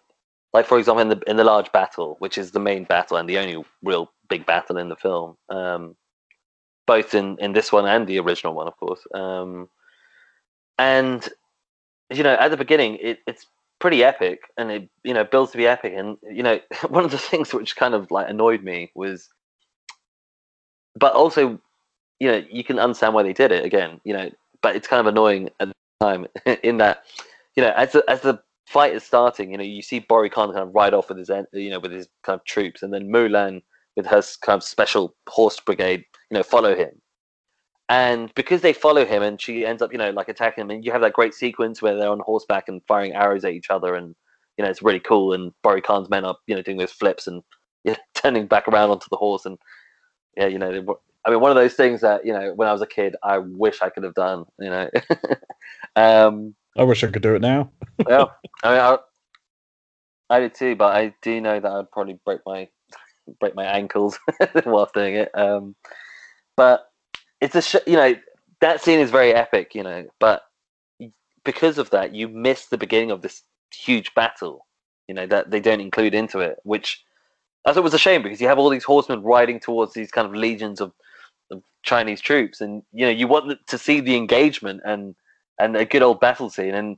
like, 0.53 0.66
for 0.66 0.78
example, 0.78 1.03
in 1.03 1.09
the 1.09 1.22
in 1.26 1.36
the 1.36 1.44
large 1.44 1.70
battle, 1.72 2.16
which 2.18 2.38
is 2.38 2.51
the 2.51 2.61
main 2.61 2.84
battle 2.84 3.16
and 3.16 3.28
the 3.28 3.38
only 3.38 3.64
real 3.82 4.11
big 4.28 4.46
battle 4.46 4.76
in 4.76 4.88
the 4.88 4.96
film, 4.96 5.36
um, 5.48 5.96
both 6.86 7.14
in 7.14 7.38
in 7.38 7.53
this 7.53 7.72
one 7.72 7.86
and 7.86 8.07
the 8.07 8.18
original 8.18 8.55
one, 8.55 8.66
of 8.66 8.76
course. 8.76 9.07
Um, 9.14 9.68
and 10.78 11.28
you 12.11 12.22
know, 12.22 12.34
at 12.34 12.51
the 12.51 12.57
beginning, 12.57 12.98
it, 13.01 13.20
it's 13.26 13.46
pretty 13.78 14.03
epic, 14.03 14.40
and 14.57 14.70
it 14.70 14.90
you 15.05 15.14
know 15.14 15.24
builds 15.24 15.53
to 15.53 15.59
be 15.59 15.66
epic. 15.66 15.94
And 15.96 16.16
you 16.22 16.42
know, 16.42 16.61
one 16.88 17.05
of 17.05 17.11
the 17.11 17.18
things 17.18 17.55
which 17.55 17.76
kind 17.76 17.94
of 17.94 18.11
like 18.11 18.28
annoyed 18.28 18.62
me 18.62 18.90
was, 18.94 19.28
but 20.96 21.14
also 21.14 21.61
you 22.20 22.30
know 22.30 22.44
you 22.51 22.62
can 22.62 22.78
understand 22.78 23.14
why 23.14 23.22
they 23.22 23.32
did 23.32 23.51
it 23.51 23.64
again 23.64 24.01
you 24.05 24.12
know 24.12 24.30
but 24.62 24.76
it's 24.76 24.86
kind 24.86 25.01
of 25.01 25.07
annoying 25.07 25.48
at 25.59 25.68
the 25.68 25.74
time 26.01 26.26
in 26.62 26.76
that 26.76 27.05
you 27.57 27.62
know 27.62 27.72
as 27.76 27.92
the, 27.92 28.05
as 28.09 28.20
the 28.20 28.40
fight 28.66 28.94
is 28.94 29.02
starting 29.02 29.50
you 29.50 29.58
know 29.58 29.64
you 29.64 29.82
see 29.82 29.98
Bori 29.98 30.30
Khan 30.30 30.52
kind 30.52 30.62
of 30.62 30.74
ride 30.74 30.94
off 30.94 31.08
with 31.08 31.18
his 31.18 31.30
you 31.52 31.70
know 31.70 31.80
with 31.80 31.92
his 31.92 32.08
kind 32.22 32.38
of 32.38 32.44
troops 32.44 32.82
and 32.82 32.92
then 32.92 33.08
Mulan 33.08 33.62
with 33.96 34.06
her 34.06 34.22
kind 34.42 34.56
of 34.56 34.62
special 34.62 35.14
horse 35.28 35.58
brigade 35.61 36.04
you 36.30 36.36
know 36.36 36.42
follow 36.42 36.74
him 36.74 36.90
and 37.88 38.32
because 38.34 38.61
they 38.61 38.72
follow 38.72 39.04
him 39.04 39.22
and 39.22 39.40
she 39.40 39.66
ends 39.66 39.82
up 39.82 39.92
you 39.92 39.98
know 39.98 40.11
like 40.11 40.28
attacking 40.28 40.62
him 40.62 40.70
and 40.70 40.84
you 40.84 40.92
have 40.92 41.00
that 41.00 41.12
great 41.12 41.34
sequence 41.34 41.82
where 41.82 41.96
they're 41.96 42.11
on 42.11 42.20
horseback 42.20 42.68
and 42.68 42.82
firing 42.86 43.12
arrows 43.12 43.44
at 43.44 43.52
each 43.52 43.70
other 43.70 43.94
and 43.96 44.14
you 44.56 44.64
know 44.64 44.70
it's 44.70 44.82
really 44.82 45.00
cool 45.00 45.32
and 45.32 45.52
Bori 45.62 45.80
Khan's 45.80 46.11
men 46.11 46.24
are 46.24 46.36
you 46.46 46.54
know 46.54 46.62
doing 46.62 46.78
those 46.78 46.92
flips 46.92 47.26
and 47.26 47.42
you 47.84 47.92
know, 47.92 47.98
turning 48.14 48.46
back 48.46 48.68
around 48.68 48.90
onto 48.90 49.06
the 49.11 49.16
horse 49.16 49.46
and 49.46 49.58
yeah 50.36 50.46
you 50.46 50.58
know 50.58 50.70
they, 50.70 50.92
I 51.24 51.30
mean, 51.30 51.40
one 51.40 51.50
of 51.50 51.56
those 51.56 51.74
things 51.74 52.00
that 52.00 52.24
you 52.24 52.32
know, 52.32 52.52
when 52.54 52.68
I 52.68 52.72
was 52.72 52.82
a 52.82 52.86
kid, 52.86 53.14
I 53.22 53.38
wish 53.38 53.82
I 53.82 53.90
could 53.90 54.04
have 54.04 54.14
done. 54.14 54.44
You 54.58 54.70
know, 54.70 54.90
um, 55.96 56.54
I 56.77 56.85
wish 56.85 57.03
I 57.03 57.09
could 57.09 57.23
do 57.23 57.35
it 57.35 57.43
now. 57.43 57.71
yeah, 58.09 58.27
I 58.62 58.71
mean, 58.71 58.81
I, 58.81 58.99
I 60.31 60.41
did 60.41 60.55
too, 60.55 60.77
but 60.77 60.95
I 60.95 61.14
do 61.23 61.41
know 61.41 61.59
that 61.61 61.71
I'd 61.71 61.91
probably 61.91 62.18
break 62.25 62.41
my 62.47 62.68
break 63.39 63.55
my 63.55 63.64
ankles 63.64 64.18
whilst 64.66 64.95
doing 64.95 65.14
it. 65.14 65.31
Um, 65.37 65.75
but 66.57 66.87
it's 67.41 67.55
a 67.55 67.62
sh- 67.62 67.87
you 67.87 67.97
know 67.97 68.14
that 68.61 68.83
scene 68.83 69.01
is 69.01 69.11
very 69.11 69.35
epic, 69.35 69.75
you 69.75 69.83
know, 69.83 70.07
but 70.18 70.43
because 71.45 71.79
of 71.79 71.91
that, 71.91 72.14
you 72.14 72.29
miss 72.29 72.66
the 72.66 72.79
beginning 72.79 73.11
of 73.11 73.23
this 73.23 73.43
huge 73.75 74.14
battle. 74.14 74.66
You 75.09 75.14
know 75.14 75.27
that 75.27 75.51
they 75.51 75.61
don't 75.61 75.81
include 75.81 76.14
into 76.14 76.39
it, 76.39 76.59
which 76.62 77.05
I 77.66 77.73
thought 77.73 77.85
was 77.85 77.95
a 77.95 77.99
shame 77.99 78.23
because 78.23 78.41
you 78.41 78.47
have 78.49 78.59
all 78.59 78.71
these 78.71 78.85
horsemen 78.85 79.23
riding 79.23 79.59
towards 79.59 79.93
these 79.93 80.11
kind 80.11 80.27
of 80.27 80.35
legions 80.35 80.81
of, 80.81 80.93
of 81.51 81.62
Chinese 81.83 82.21
troops, 82.21 82.61
and 82.61 82.83
you 82.93 83.05
know 83.05 83.11
you 83.11 83.27
want 83.27 83.59
to 83.66 83.79
see 83.79 84.01
the 84.01 84.16
engagement 84.16 84.83
and 84.85 85.16
and 85.61 85.76
a 85.76 85.84
good 85.84 86.02
old 86.02 86.20
battle 86.20 86.50
scene, 86.50 86.74
and 86.74 86.96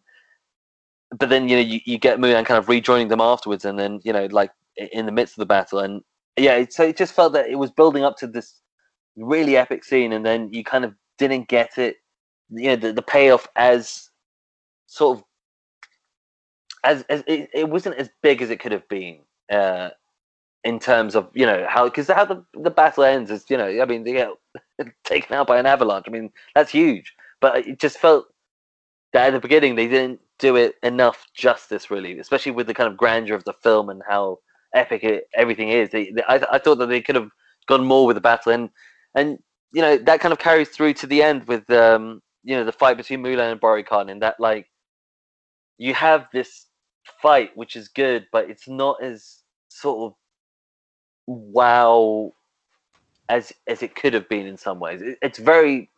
but 1.18 1.28
then 1.28 1.48
you 1.48 1.56
know 1.56 1.62
you, 1.62 1.80
you 1.84 1.98
get 1.98 2.18
Mulan 2.18 2.46
kind 2.46 2.58
of 2.58 2.68
rejoining 2.68 3.08
them 3.08 3.20
afterwards, 3.20 3.64
and 3.64 3.78
then 3.78 4.00
you 4.04 4.12
know 4.12 4.26
like 4.26 4.50
in 4.76 5.06
the 5.06 5.12
midst 5.12 5.34
of 5.34 5.40
the 5.40 5.46
battle, 5.46 5.78
and 5.78 6.02
yeah, 6.36 6.64
so 6.68 6.84
it 6.84 6.96
just 6.96 7.14
felt 7.14 7.32
that 7.34 7.48
it 7.48 7.56
was 7.56 7.70
building 7.70 8.04
up 8.04 8.16
to 8.18 8.26
this 8.26 8.60
really 9.16 9.56
epic 9.56 9.84
scene, 9.84 10.12
and 10.12 10.24
then 10.24 10.52
you 10.52 10.64
kind 10.64 10.84
of 10.84 10.94
didn't 11.18 11.48
get 11.48 11.76
it, 11.78 11.96
you 12.50 12.68
know, 12.68 12.76
the, 12.76 12.92
the 12.92 13.02
payoff 13.02 13.46
as 13.56 14.10
sort 14.86 15.18
of 15.18 15.24
as, 16.84 17.04
as 17.08 17.22
it, 17.26 17.48
it 17.54 17.68
wasn't 17.68 17.96
as 17.96 18.08
big 18.22 18.42
as 18.42 18.50
it 18.50 18.60
could 18.60 18.72
have 18.72 18.88
been. 18.88 19.18
Uh, 19.50 19.90
in 20.64 20.78
terms 20.78 21.16
of 21.16 21.28
you 21.34 21.44
know 21.44 21.66
how 21.68 21.84
because 21.84 22.06
how 22.08 22.24
the 22.24 22.42
the 22.54 22.70
battle 22.70 23.02
ends 23.02 23.30
is 23.30 23.44
you 23.48 23.56
know 23.56 23.66
I 23.66 23.84
mean 23.84 24.04
they 24.04 24.12
get 24.12 24.30
taken 25.04 25.34
out 25.34 25.46
by 25.46 25.58
an 25.58 25.66
avalanche. 25.66 26.04
I 26.06 26.10
mean 26.10 26.30
that's 26.54 26.70
huge, 26.70 27.14
but 27.40 27.66
it 27.66 27.80
just 27.80 27.98
felt 27.98 28.26
that 29.12 29.28
at 29.28 29.32
the 29.32 29.40
beginning 29.40 29.74
they 29.74 29.88
didn't 29.88 30.20
do 30.38 30.56
it 30.56 30.76
enough 30.82 31.26
justice 31.34 31.90
really, 31.90 32.18
especially 32.18 32.52
with 32.52 32.66
the 32.66 32.74
kind 32.74 32.90
of 32.90 32.96
grandeur 32.96 33.34
of 33.36 33.44
the 33.44 33.52
film 33.52 33.88
and 33.88 34.02
how 34.08 34.38
epic 34.74 35.04
it, 35.04 35.24
everything 35.34 35.68
is. 35.68 35.90
They, 35.90 36.10
they, 36.10 36.22
I 36.24 36.42
I 36.52 36.58
thought 36.58 36.78
that 36.78 36.86
they 36.86 37.02
could 37.02 37.14
have 37.14 37.30
gone 37.68 37.84
more 37.84 38.06
with 38.06 38.16
the 38.16 38.20
battle 38.20 38.52
and 38.52 38.70
and 39.14 39.38
you 39.72 39.82
know 39.82 39.96
that 39.96 40.20
kind 40.20 40.32
of 40.32 40.38
carries 40.38 40.68
through 40.70 40.94
to 40.94 41.06
the 41.06 41.22
end 41.22 41.44
with 41.46 41.68
um 41.70 42.20
you 42.42 42.56
know 42.56 42.64
the 42.64 42.72
fight 42.72 42.96
between 42.96 43.22
Mulan 43.22 43.52
and 43.52 43.60
Bori 43.60 43.84
Khan 43.84 44.08
and 44.08 44.22
that 44.22 44.40
like 44.40 44.66
you 45.78 45.94
have 45.94 46.28
this 46.32 46.66
fight 47.20 47.50
which 47.56 47.76
is 47.76 47.88
good, 47.88 48.26
but 48.32 48.48
it's 48.48 48.68
not 48.68 49.02
as 49.02 49.38
sort 49.68 50.12
of 50.12 50.16
wow 51.26 52.32
as 53.28 53.52
as 53.66 53.82
it 53.82 53.94
could 53.94 54.14
have 54.14 54.28
been 54.28 54.46
in 54.46 54.56
some 54.56 54.78
ways. 54.80 55.02
It, 55.02 55.18
it's 55.22 55.38
very 55.38 55.88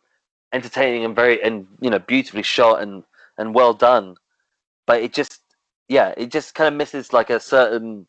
entertaining 0.55 1.05
and 1.05 1.15
very 1.15 1.43
and 1.43 1.67
you 1.81 1.91
know 1.91 1.99
beautifully 1.99 2.43
shot 2.43 2.81
and 2.81 3.03
and 3.37 3.55
well 3.55 3.73
done, 3.75 4.15
but 4.87 5.03
it 5.03 5.13
just 5.13 5.41
yeah 5.89 6.13
it 6.17 6.31
just 6.31 6.55
kind 6.55 6.69
of 6.69 6.75
misses 6.77 7.13
like 7.13 7.29
a 7.29 7.39
certain 7.39 8.07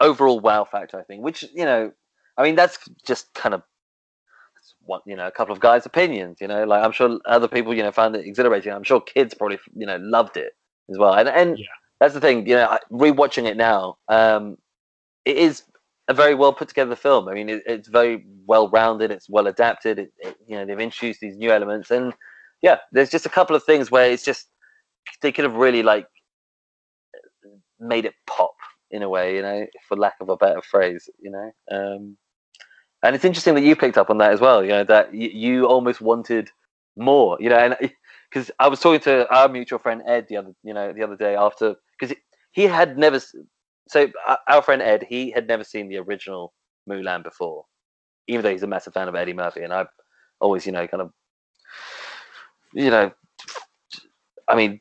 overall 0.00 0.40
wow 0.40 0.64
factor. 0.64 0.98
I 0.98 1.04
think, 1.04 1.24
which 1.24 1.44
you 1.54 1.64
know, 1.66 1.92
I 2.38 2.44
mean 2.44 2.56
that's 2.56 2.78
just 3.06 3.34
kind 3.34 3.54
of 3.54 3.64
one 4.84 5.00
you 5.06 5.16
know 5.16 5.26
a 5.28 5.32
couple 5.32 5.54
of 5.54 5.60
guys' 5.60 5.86
opinions. 5.86 6.38
You 6.40 6.48
know, 6.48 6.64
like 6.64 6.84
I'm 6.84 6.92
sure 6.92 7.18
other 7.26 7.48
people 7.48 7.74
you 7.74 7.82
know 7.82 7.92
found 7.92 8.16
it 8.16 8.26
exhilarating. 8.26 8.72
I'm 8.72 8.84
sure 8.84 9.00
kids 9.00 9.34
probably 9.34 9.58
you 9.76 9.86
know 9.86 9.98
loved 9.98 10.36
it 10.36 10.54
as 10.90 10.98
well. 10.98 11.14
And 11.14 11.28
and 11.28 11.58
Yeah. 11.58 11.66
that's 12.00 12.14
the 12.14 12.20
thing. 12.20 12.46
You 12.46 12.56
know, 12.56 12.78
rewatching 12.92 13.46
it 13.46 13.56
now, 13.56 13.98
um, 14.08 14.58
it 15.24 15.36
is 15.38 15.64
a 16.08 16.14
very 16.14 16.34
well 16.34 16.52
put 16.52 16.68
together 16.68 16.96
film. 16.96 17.28
I 17.28 17.34
mean, 17.34 17.48
it, 17.48 17.62
it's 17.66 17.88
very 17.88 18.24
well 18.46 18.68
rounded. 18.70 19.10
It's 19.10 19.28
well 19.30 19.46
adapted. 19.46 19.98
It, 19.98 20.12
it, 20.18 20.36
you 20.46 20.56
know, 20.56 20.66
they've 20.66 20.78
introduced 20.80 21.20
these 21.20 21.36
new 21.36 21.50
elements, 21.50 21.90
and 21.90 22.12
yeah, 22.62 22.78
there's 22.92 23.10
just 23.10 23.26
a 23.26 23.30
couple 23.30 23.56
of 23.56 23.64
things 23.64 23.90
where 23.90 24.10
it's 24.10 24.24
just 24.24 24.48
they 25.22 25.32
could 25.32 25.44
have 25.44 25.54
really 25.54 25.82
like 25.82 26.06
made 27.80 28.04
it 28.04 28.14
pop 28.26 28.54
in 28.90 29.02
a 29.02 29.08
way, 29.08 29.36
you 29.36 29.42
know, 29.42 29.66
for 29.88 29.96
lack 29.96 30.14
of 30.20 30.28
a 30.28 30.36
better 30.36 30.62
phrase, 30.62 31.08
you 31.20 31.30
know. 31.30 31.50
Um, 31.70 32.16
and 33.02 33.14
it's 33.16 33.24
interesting 33.24 33.54
that 33.54 33.62
you 33.64 33.76
picked 33.76 33.98
up 33.98 34.10
on 34.10 34.18
that 34.18 34.32
as 34.32 34.40
well. 34.40 34.62
You 34.62 34.70
know 34.70 34.84
that 34.84 35.12
y- 35.12 35.30
you 35.32 35.66
almost 35.66 36.00
wanted 36.00 36.50
more, 36.96 37.36
you 37.40 37.48
know, 37.48 37.58
and 37.58 37.76
because 38.30 38.50
I 38.58 38.68
was 38.68 38.80
talking 38.80 39.00
to 39.00 39.28
our 39.34 39.48
mutual 39.48 39.78
friend 39.78 40.02
Ed 40.06 40.26
the 40.28 40.36
other, 40.38 40.52
you 40.62 40.74
know, 40.74 40.92
the 40.92 41.02
other 41.02 41.16
day 41.16 41.34
after 41.36 41.74
because 41.98 42.16
he 42.52 42.64
had 42.64 42.98
never. 42.98 43.20
So 43.88 44.08
uh, 44.26 44.36
our 44.48 44.62
friend 44.62 44.82
Ed, 44.82 45.06
he 45.08 45.30
had 45.30 45.46
never 45.46 45.64
seen 45.64 45.88
the 45.88 45.98
original 45.98 46.52
Mulan 46.88 47.22
before, 47.22 47.64
even 48.28 48.42
though 48.42 48.50
he's 48.50 48.62
a 48.62 48.68
massive 48.68 48.94
fan 48.94 49.08
of 49.08 49.14
Eddie 49.14 49.32
Murphy, 49.32 49.62
and 49.62 49.72
I've 49.72 49.88
always, 50.40 50.66
you 50.66 50.72
know, 50.72 50.86
kind 50.86 51.02
of, 51.02 51.12
you 52.72 52.90
know, 52.90 53.10
I 54.48 54.56
mean, 54.56 54.80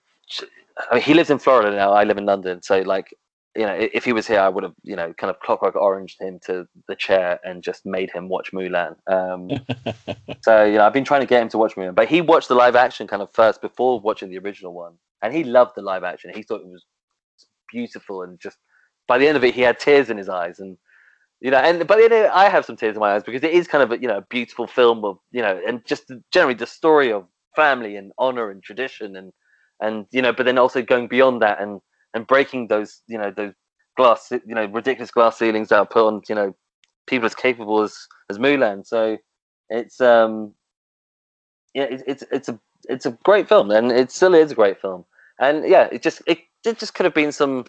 I 0.89 0.95
mean, 0.95 1.03
he 1.03 1.13
lives 1.13 1.29
in 1.29 1.39
Florida 1.39 1.75
now. 1.75 1.91
I 1.93 2.03
live 2.03 2.17
in 2.17 2.25
London, 2.25 2.61
so 2.61 2.81
like, 2.81 3.13
you 3.55 3.65
know, 3.65 3.75
if 3.93 4.05
he 4.05 4.13
was 4.13 4.25
here, 4.27 4.39
I 4.39 4.47
would 4.47 4.63
have, 4.63 4.73
you 4.83 4.95
know, 4.95 5.13
kind 5.13 5.29
of 5.29 5.39
clockwork 5.41 5.75
oranged 5.75 6.21
him 6.21 6.39
to 6.45 6.65
the 6.87 6.95
chair 6.95 7.37
and 7.43 7.61
just 7.61 7.85
made 7.85 8.09
him 8.09 8.29
watch 8.29 8.53
Mulan. 8.53 8.95
Um, 9.07 9.49
so 10.41 10.63
you 10.63 10.75
know, 10.75 10.85
I've 10.85 10.93
been 10.93 11.03
trying 11.03 11.21
to 11.21 11.27
get 11.27 11.41
him 11.41 11.49
to 11.49 11.57
watch 11.57 11.75
Mulan, 11.75 11.95
but 11.95 12.07
he 12.07 12.21
watched 12.21 12.47
the 12.47 12.55
live 12.55 12.75
action 12.75 13.07
kind 13.07 13.21
of 13.21 13.29
first 13.33 13.61
before 13.61 13.99
watching 13.99 14.29
the 14.29 14.39
original 14.39 14.73
one, 14.73 14.93
and 15.21 15.33
he 15.33 15.43
loved 15.43 15.73
the 15.75 15.81
live 15.81 16.03
action. 16.03 16.31
He 16.33 16.43
thought 16.43 16.61
it 16.61 16.67
was 16.67 16.85
beautiful, 17.69 18.23
and 18.23 18.39
just 18.39 18.57
by 19.07 19.17
the 19.17 19.27
end 19.27 19.37
of 19.37 19.43
it, 19.43 19.53
he 19.53 19.61
had 19.61 19.79
tears 19.79 20.09
in 20.09 20.17
his 20.17 20.29
eyes, 20.29 20.59
and 20.59 20.77
you 21.39 21.51
know, 21.51 21.57
and 21.57 21.79
by 21.79 21.95
but 21.97 22.09
then 22.09 22.29
I 22.33 22.49
have 22.49 22.65
some 22.65 22.77
tears 22.77 22.95
in 22.95 22.99
my 22.99 23.13
eyes 23.13 23.23
because 23.23 23.43
it 23.43 23.51
is 23.51 23.67
kind 23.67 23.83
of 23.83 23.91
a 23.91 24.01
you 24.01 24.07
know 24.07 24.17
a 24.17 24.25
beautiful 24.29 24.67
film 24.67 25.03
of 25.03 25.17
you 25.31 25.41
know, 25.41 25.59
and 25.67 25.85
just 25.85 26.11
generally 26.31 26.55
the 26.55 26.67
story 26.67 27.11
of 27.11 27.25
family 27.55 27.95
and 27.95 28.11
honor 28.17 28.49
and 28.51 28.63
tradition 28.63 29.15
and 29.15 29.31
and 29.79 30.05
you 30.11 30.21
know, 30.21 30.33
but 30.33 30.45
then 30.45 30.57
also 30.57 30.81
going 30.81 31.07
beyond 31.07 31.41
that 31.41 31.61
and 31.61 31.81
and 32.13 32.27
breaking 32.27 32.67
those 32.67 33.01
you 33.07 33.17
know 33.17 33.31
those 33.35 33.53
glass 33.97 34.31
you 34.31 34.55
know 34.55 34.65
ridiculous 34.65 35.11
glass 35.11 35.37
ceilings 35.37 35.69
that 35.69 35.79
are 35.79 35.85
put 35.85 36.07
on 36.07 36.21
you 36.29 36.35
know 36.35 36.55
people 37.07 37.25
as 37.25 37.35
capable 37.35 37.81
as 37.81 37.97
as 38.29 38.37
Mulan. 38.37 38.85
So 38.85 39.17
it's 39.69 39.99
um 40.01 40.53
yeah 41.73 41.83
it's 41.83 42.03
it's 42.05 42.23
it's 42.31 42.49
a 42.49 42.59
it's 42.89 43.05
a 43.05 43.17
great 43.23 43.47
film 43.47 43.71
and 43.71 43.91
it 43.91 44.11
still 44.11 44.33
is 44.33 44.51
a 44.51 44.55
great 44.55 44.81
film 44.81 45.05
and 45.39 45.67
yeah 45.67 45.87
it 45.91 46.01
just 46.01 46.21
it, 46.27 46.39
it 46.65 46.77
just 46.79 46.93
could 46.93 47.05
have 47.05 47.13
been 47.13 47.31
some 47.31 47.65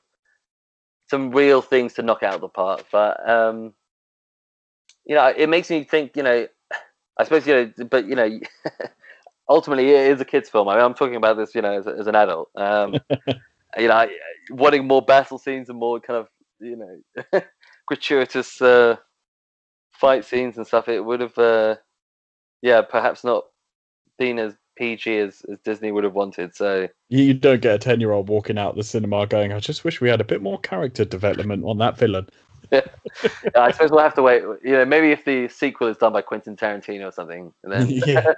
some 1.12 1.30
real 1.30 1.60
things 1.60 1.92
to 1.94 2.02
knock 2.02 2.22
out 2.24 2.36
of 2.36 2.40
the 2.40 2.48
park 2.48 2.86
but 2.90 3.28
um 3.28 3.74
you 5.04 5.14
know 5.14 5.26
it 5.36 5.48
makes 5.48 5.68
me 5.70 5.84
think 5.84 6.16
you 6.16 6.22
know 6.22 6.46
i 7.18 7.24
suppose 7.24 7.46
you 7.46 7.54
know 7.54 7.84
but 7.90 8.06
you 8.06 8.14
know 8.16 8.40
ultimately 9.50 9.90
it 9.90 10.12
is 10.12 10.20
a 10.20 10.24
kids 10.24 10.48
film. 10.48 10.68
I 10.68 10.76
mean 10.76 10.84
i'm 10.84 10.94
talking 10.94 11.16
about 11.16 11.36
this 11.36 11.54
you 11.54 11.62
know 11.62 11.72
as, 11.78 11.86
as 11.86 12.06
an 12.06 12.14
adult. 12.16 12.48
Um 12.56 12.98
you 13.78 13.88
know 13.88 13.94
I- 13.94 14.16
wanting 14.50 14.86
more 14.88 15.02
battle 15.02 15.38
scenes 15.38 15.68
and 15.68 15.78
more 15.78 16.00
kind 16.00 16.18
of 16.20 16.28
you 16.60 16.76
know 16.76 17.40
gratuitous 17.86 18.62
uh 18.62 18.96
fight 19.92 20.24
scenes 20.24 20.56
and 20.56 20.66
stuff 20.66 20.88
it 20.88 21.04
would 21.04 21.20
have 21.20 21.38
uh 21.38 21.76
yeah 22.62 22.82
perhaps 22.82 23.24
not 23.24 23.44
been 24.18 24.38
as 24.38 24.54
pg 24.76 25.18
as, 25.18 25.42
as 25.50 25.58
disney 25.60 25.92
would 25.92 26.04
have 26.04 26.14
wanted 26.14 26.54
so 26.54 26.88
You 27.08 27.34
don't 27.34 27.60
get 27.60 27.74
a 27.74 27.78
10 27.78 28.00
year 28.00 28.12
old 28.12 28.28
walking 28.28 28.58
out 28.58 28.74
the 28.74 28.82
cinema 28.82 29.26
going, 29.26 29.52
I 29.52 29.60
just 29.60 29.84
wish 29.84 30.00
we 30.00 30.08
had 30.08 30.20
a 30.20 30.24
bit 30.24 30.42
more 30.42 30.58
character 30.60 31.04
development 31.04 31.64
on 31.64 31.78
that 31.78 31.98
villain. 31.98 32.28
I 33.54 33.70
suppose 33.72 33.90
we'll 33.90 34.00
have 34.00 34.14
to 34.14 34.22
wait. 34.22 34.42
You 34.64 34.72
know, 34.72 34.84
maybe 34.86 35.10
if 35.10 35.24
the 35.24 35.48
sequel 35.48 35.88
is 35.88 35.98
done 35.98 36.14
by 36.14 36.22
Quentin 36.22 36.56
Tarantino 36.56 37.08
or 37.08 37.12
something, 37.12 37.52
then 37.64 37.86
Yeah. 37.90 38.32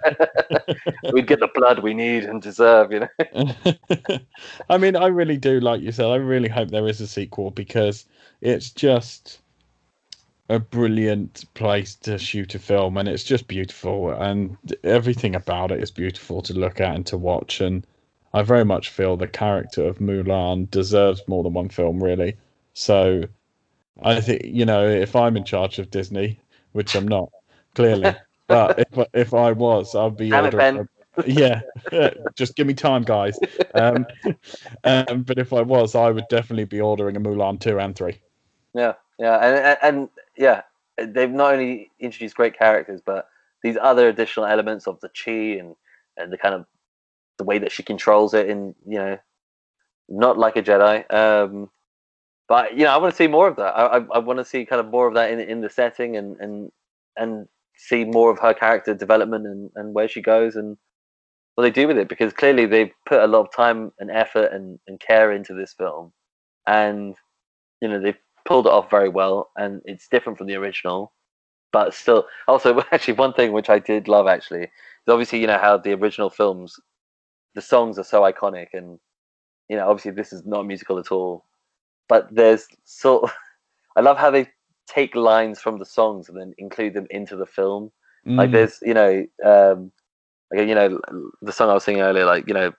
we'd 1.13 1.29
get 1.29 1.41
the 1.41 1.51
blood 1.55 1.81
we 1.81 1.95
need 1.95 2.25
and 2.25 2.43
deserve. 2.43 2.91
You 2.91 3.01
know, 3.01 4.21
I 4.69 4.79
mean, 4.79 4.97
I 4.97 5.07
really 5.07 5.37
do, 5.37 5.61
like 5.61 5.83
you 5.83 5.93
said, 5.93 6.07
I 6.07 6.17
really 6.17 6.49
hope 6.49 6.71
there 6.71 6.89
is 6.89 7.01
a 7.01 7.07
sequel 7.07 7.51
because 7.53 8.07
it's 8.41 8.71
just 8.71 9.41
a 10.49 10.59
brilliant 10.59 11.45
place 11.55 11.95
to 11.95 12.19
shoot 12.19 12.55
a 12.55 12.59
film 12.59 12.99
and 12.99 13.09
it's 13.09 13.25
just 13.25 13.49
beautiful 13.49 14.11
and 14.11 14.57
everything 14.85 15.35
about 15.35 15.73
it 15.73 15.83
is 15.83 15.91
beautiful 15.91 16.43
to 16.43 16.53
look 16.53 16.81
at 16.81 16.95
and 16.95 17.07
to 17.07 17.17
watch. 17.17 17.61
And 17.61 17.87
I 18.35 18.43
very 18.43 18.65
much 18.65 18.91
feel 18.91 19.17
the 19.17 19.27
character 19.27 19.87
of 19.87 19.99
Mulan 19.99 20.71
deserves 20.71 21.23
more 21.29 21.43
than 21.43 21.55
one 21.55 21.71
film, 21.71 22.03
really. 22.03 22.37
So 22.75 23.25
I 24.03 24.21
think, 24.21 24.45
you 24.45 24.67
know, 24.67 24.87
if 24.87 25.17
I'm 25.17 25.37
in 25.37 25.45
charge 25.45 25.79
of 25.79 25.91
Disney, 25.91 26.39
which 26.73 26.95
I'm 26.95 27.09
not, 27.09 27.31
clearly, 27.75 28.15
but 28.47 28.79
if, 28.79 29.07
if 29.15 29.35
I 29.35 29.53
was, 29.53 29.95
I'd 29.95 30.17
be 30.17 30.33
ordering. 30.33 30.89
Yeah, 31.27 31.61
just 32.35 32.57
give 32.57 32.67
me 32.67 32.75
time, 32.75 33.03
guys. 33.03 33.39
Um, 33.75 34.05
um, 34.85 35.23
but 35.23 35.39
if 35.39 35.53
I 35.53 35.63
was, 35.63 35.95
I 35.95 36.11
would 36.11 36.27
definitely 36.29 36.65
be 36.65 36.81
ordering 36.81 37.17
a 37.17 37.21
Mulan 37.21 37.61
two 37.61 37.79
and 37.79 37.95
three. 37.95 38.19
yeah, 38.75 38.95
yeah, 39.19 39.37
and, 39.37 39.57
and 39.57 39.79
and 39.83 40.09
yeah, 40.37 40.63
they've 40.99 41.31
not 41.31 41.55
only 41.55 41.91
introduced 42.01 42.37
great 42.37 42.59
characters, 42.59 43.01
but 43.05 43.29
these 43.63 43.77
other 43.81 44.09
additional 44.09 44.47
elements 44.47 44.87
of 44.87 45.01
the 45.01 45.09
chi 45.09 45.59
and 45.59 45.75
and 46.17 46.33
the 46.33 46.39
kind 46.39 46.55
of 46.55 46.67
the 47.39 47.45
way 47.45 47.59
that 47.59 47.73
she 47.73 47.83
controls 47.83 48.35
it 48.35 48.49
in 48.49 48.75
you 48.87 48.99
know, 48.99 49.19
not 50.09 50.39
like 50.39 50.57
a 50.57 50.63
Jedi. 50.63 51.13
Um, 51.13 51.71
but 52.49 52.77
you 52.77 52.85
know, 52.85 52.91
I 52.93 52.97
want 52.99 53.13
to 53.13 53.17
see 53.17 53.27
more 53.27 53.49
of 53.49 53.57
that. 53.57 53.77
I 53.77 53.99
I, 53.99 54.07
I 54.15 54.19
want 54.19 54.39
to 54.39 54.45
see 54.45 54.65
kind 54.65 54.81
of 54.81 54.91
more 54.91 55.09
of 55.09 55.15
that 55.15 55.31
in 55.31 55.41
in 55.41 55.61
the 55.61 55.71
setting 55.71 56.17
and 56.17 56.37
and 56.41 56.71
and 57.17 57.49
see 57.77 58.05
more 58.05 58.31
of 58.31 58.39
her 58.39 58.55
character 58.55 58.95
development 58.95 59.47
and 59.47 59.71
and 59.75 59.95
where 59.95 60.09
she 60.09 60.23
goes 60.23 60.57
and 60.57 60.77
what 61.55 61.63
they 61.65 61.71
do 61.71 61.87
with 61.87 61.99
it 61.99 62.09
because 62.09 62.33
clearly 62.33 62.67
they've 62.67 62.93
put 63.07 63.23
a 63.23 63.27
lot 63.27 63.41
of 63.41 63.55
time 63.55 63.93
and 63.99 64.11
effort 64.11 64.53
and, 64.53 64.79
and 64.89 64.99
care 65.01 65.33
into 65.33 65.55
this 65.55 65.73
film 65.73 66.13
and 66.67 67.15
you 67.81 67.89
know 67.89 68.01
they've 68.01 68.19
pulled 68.45 68.67
it 68.67 68.73
off 68.73 68.91
very 68.91 69.09
well 69.09 69.51
and 69.57 69.81
it's 69.85 70.09
different 70.09 70.39
from 70.39 70.47
the 70.47 70.55
original 70.55 71.13
but 71.73 71.95
still 71.95 72.27
also 72.49 72.81
actually 72.93 73.15
one 73.15 73.33
thing 73.33 73.53
which 73.53 73.71
i 73.71 73.79
did 73.79 74.09
love 74.09 74.27
actually 74.27 74.65
is 74.65 75.09
obviously 75.09 75.41
you 75.41 75.47
know 75.47 75.59
how 75.59 75.77
the 75.79 75.93
original 75.93 76.31
films 76.31 76.79
the 77.55 77.63
songs 77.63 77.99
are 77.99 78.05
so 78.05 78.23
iconic 78.23 78.69
and 78.73 78.99
you 79.69 79.77
know 79.77 79.89
obviously 79.89 80.11
this 80.11 80.33
is 80.33 80.45
not 80.47 80.61
a 80.61 80.65
musical 80.65 80.99
at 80.99 81.11
all 81.13 81.45
but 82.09 82.29
there's 82.35 82.67
sort 82.85 83.25
of 83.25 83.33
i 83.97 84.01
love 84.01 84.19
how 84.19 84.31
they 84.31 84.49
take 84.87 85.15
lines 85.17 85.61
from 85.61 85.79
the 85.79 85.85
songs 85.87 86.29
and 86.29 86.39
then 86.39 86.53
include 86.59 86.95
them 86.95 87.07
into 87.11 87.37
the 87.37 87.47
film 87.47 87.91
like 88.37 88.51
Mm. 88.51 88.53
there's 88.53 88.79
you 88.83 88.95
know 88.95 89.27
um 89.45 89.93
like 90.53 90.69
you 90.69 90.75
know 90.75 91.01
the 91.43 91.53
song 91.53 91.71
i 91.71 91.75
was 91.75 91.85
singing 91.85 92.03
earlier 92.03 92.25
like 92.25 92.47
you 92.49 92.55
know 92.55 92.73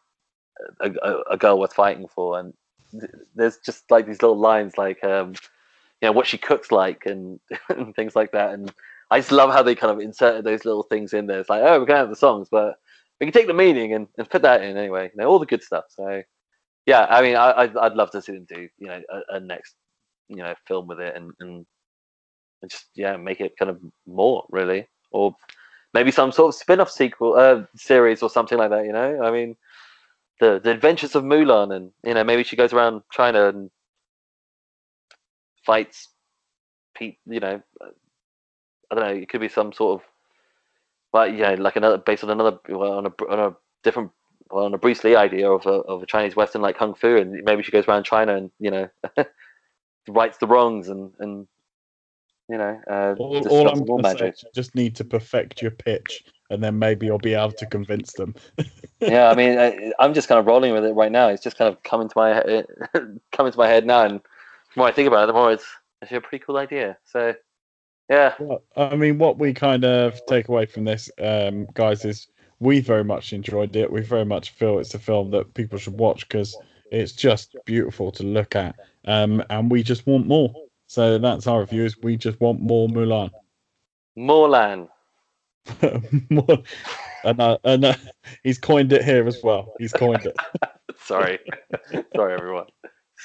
a, 0.82 0.91
a, 1.03 1.22
a 1.32 1.38
girl 1.38 1.59
worth 1.59 1.74
fighting 1.74 2.07
for 2.07 2.39
and 2.39 2.53
th- 2.99 3.11
there's 3.36 3.57
just 3.66 3.89
like 3.91 4.05
these 4.07 4.22
little 4.22 4.39
lines 4.39 4.78
like 4.78 5.03
um 5.03 5.34
you 6.02 6.08
know 6.08 6.12
what 6.12 6.28
she 6.28 6.38
cooks 6.38 6.72
like 6.72 7.06
and, 7.06 7.39
and 7.70 7.96
things 7.96 8.16
like 8.16 8.32
that. 8.32 8.54
And 8.54 8.74
i 9.12 9.20
just 9.20 9.32
love 9.32 9.52
how 9.52 9.62
they 9.62 9.76
kind 9.76 9.91
of 9.91 10.00
inserted 10.00 10.43
those 10.43 10.66
little 10.66 10.84
things 10.84 11.14
in 11.14 11.28
there. 11.28 11.39
It's 11.39 11.50
like 11.50 11.64
oh 11.64 11.80
we're 11.80 11.86
gonna 11.86 12.00
have 12.00 12.10
the 12.10 12.16
songs 12.16 12.48
but 12.52 12.76
we 13.20 13.26
can 13.26 13.34
take 13.34 13.48
the 13.48 13.54
meaning 13.54 13.93
and, 13.93 14.08
and 14.18 14.30
put 14.30 14.41
that 14.41 14.62
in 14.64 14.78
anyway 14.78 15.06
you 15.06 15.22
know 15.22 15.30
all 15.30 15.39
the 15.39 15.46
good 15.46 15.64
stuff. 15.64 15.86
So 15.89 16.22
yeah 16.86 17.08
i 17.10 17.20
mean 17.22 17.36
i 17.36 17.52
i'd, 17.62 17.76
I'd 17.78 17.93
love 17.93 18.12
to 18.12 18.22
see 18.22 18.34
them 18.34 18.46
do 18.48 18.68
you 18.78 18.88
know 18.88 19.02
a, 19.10 19.36
a 19.36 19.39
next 19.39 19.74
you 20.28 20.36
know 20.38 20.54
film 20.68 20.86
with 20.88 21.00
it 21.00 21.16
and, 21.16 21.32
and 21.39 21.66
and 22.62 22.72
just 22.72 22.88
yeah 22.96 23.16
make 23.16 23.41
it 23.41 23.58
kind 23.58 23.70
of 23.70 23.80
more 24.06 24.46
really. 24.50 24.88
Or 25.12 25.36
maybe 25.93 26.12
some 26.12 26.32
sort 26.32 26.54
of 26.54 26.60
spin-off 26.60 26.91
sequel 26.91 27.36
uh, 27.36 27.64
series 27.76 28.22
or 28.22 28.30
something 28.30 28.58
like 28.58 28.72
that 28.72 28.86
you 28.86 28.91
know? 28.91 29.24
I 29.24 29.32
mean 29.32 29.56
the 30.39 30.60
the 30.62 30.72
adventures 30.72 31.16
of 31.16 31.24
mulan 31.24 31.74
and 31.76 31.91
you 32.04 32.14
know 32.14 32.24
maybe 32.24 32.43
she 32.43 32.58
goes 32.58 32.74
around 32.74 33.02
china 33.12 33.48
and 33.48 33.70
fights 35.66 36.09
you 37.01 37.39
know 37.39 37.61
i 38.91 38.95
don't 38.95 39.03
know 39.03 39.22
it 39.22 39.30
could 39.30 39.41
be 39.41 39.49
some 39.49 39.74
sort 39.74 39.99
of 39.99 40.07
well 41.11 41.28
you 41.28 41.41
know 41.41 41.55
like 41.55 41.76
another 41.76 41.97
based 41.97 42.24
on 42.24 42.30
another 42.30 42.57
well, 42.70 42.93
on 42.93 43.05
a 43.05 43.11
on 43.30 43.39
a 43.39 43.55
different 43.84 44.11
well, 44.51 44.66
on 44.66 44.74
a 44.74 44.78
Bruce 44.78 45.03
Lee 45.03 45.16
idea 45.16 45.49
of 45.49 45.66
a 45.66 45.70
of 45.70 46.03
a 46.03 46.05
Chinese 46.05 46.36
Western 46.36 46.61
like 46.61 46.78
kung 46.78 46.93
fu, 46.93 47.18
and 47.18 47.43
maybe 47.45 47.63
she 47.63 47.72
goes 47.72 47.88
around 47.88 48.03
China 48.03 48.36
and 48.36 48.51
you 48.59 48.70
know 48.70 48.88
rights 50.07 50.38
the 50.38 50.47
wrongs 50.47 50.89
and 50.89 51.11
and 51.20 51.47
you 52.47 52.57
know 52.57 52.80
uh, 52.89 53.16
all, 53.18 53.34
just 53.34 53.49
all 53.49 53.68
I'm 53.68 53.80
all 53.80 53.86
going 53.86 54.03
to 54.03 54.09
say 54.09 54.13
magic. 54.13 54.34
is 54.36 54.43
you 54.43 54.49
just 54.53 54.76
need 54.76 54.95
to 54.97 55.03
perfect 55.03 55.63
your 55.63 55.72
pitch 55.72 56.24
and 56.49 56.63
then 56.63 56.78
maybe 56.78 57.07
you'll 57.07 57.18
be 57.18 57.34
able 57.34 57.51
to 57.51 57.66
convince 57.66 58.13
them. 58.13 58.36
yeah, 58.99 59.30
I 59.30 59.36
mean, 59.36 59.57
I, 59.57 59.91
I'm 59.99 60.13
just 60.13 60.28
kind 60.28 60.39
of 60.39 60.45
rolling 60.45 60.74
with 60.74 60.86
it 60.86 60.93
right 60.93 61.11
now. 61.11 61.30
It's 61.30 61.43
just 61.43 61.57
kind 61.57 61.72
of 61.72 61.82
coming 61.84 62.07
to 62.07 62.13
my 62.16 62.63
coming 63.32 63.51
to 63.51 63.57
my 63.57 63.68
head 63.68 63.86
now, 63.86 64.05
and 64.05 64.22
the 64.76 64.80
more 64.82 64.88
I 64.88 64.91
think 64.91 65.07
about 65.07 65.23
it, 65.23 65.28
the 65.28 65.34
more 65.34 65.51
it's 65.51 65.65
actually 66.01 66.17
a 66.17 66.21
pretty 66.21 66.43
cool 66.45 66.57
idea. 66.57 66.97
So, 67.05 67.34
yeah, 68.09 68.36
Well, 68.39 68.61
I 68.76 68.95
mean, 68.95 69.17
what 69.17 69.39
we 69.39 69.53
kind 69.53 69.84
of 69.84 70.19
take 70.28 70.47
away 70.49 70.65
from 70.65 70.84
this, 70.84 71.09
um, 71.19 71.67
guys, 71.73 72.05
is 72.05 72.28
we 72.59 72.80
very 72.80 73.03
much 73.03 73.34
enjoyed 73.34 73.76
it. 73.76 73.91
We 73.91 74.01
very 74.01 74.26
much 74.26 74.51
feel 74.51 74.80
it's 74.80 74.93
a 74.93 74.99
film 74.99 75.32
that 75.32 75.53
people 75.53 75.80
should 75.80 75.97
watch 75.97 76.28
because 76.28 76.55
it's 76.91 77.13
just 77.13 77.55
beautiful 77.65 78.11
to 78.11 78.23
look 78.23 78.55
at, 78.55 78.76
um, 79.05 79.43
and 79.49 79.71
we 79.71 79.82
just 79.82 80.05
want 80.05 80.28
more. 80.28 80.53
So 80.88 81.17
that's 81.17 81.47
our 81.47 81.61
review. 81.61 81.86
Is 81.86 81.97
we 82.03 82.15
just 82.15 82.39
want 82.39 82.61
more 82.61 82.88
Mulan. 82.88 83.32
Morlan. 84.15 84.88
more, 86.30 86.59
and 87.23 87.41
uh, 87.41 87.57
and 87.63 87.86
uh, 87.86 87.95
he's 88.43 88.59
coined 88.59 88.93
it 88.93 89.03
here 89.03 89.28
as 89.28 89.41
well. 89.41 89.73
He's 89.80 89.93
coined 89.93 90.26
it. 90.26 90.36
Sorry, 90.97 91.39
sorry, 92.15 92.34
everyone. 92.34 92.67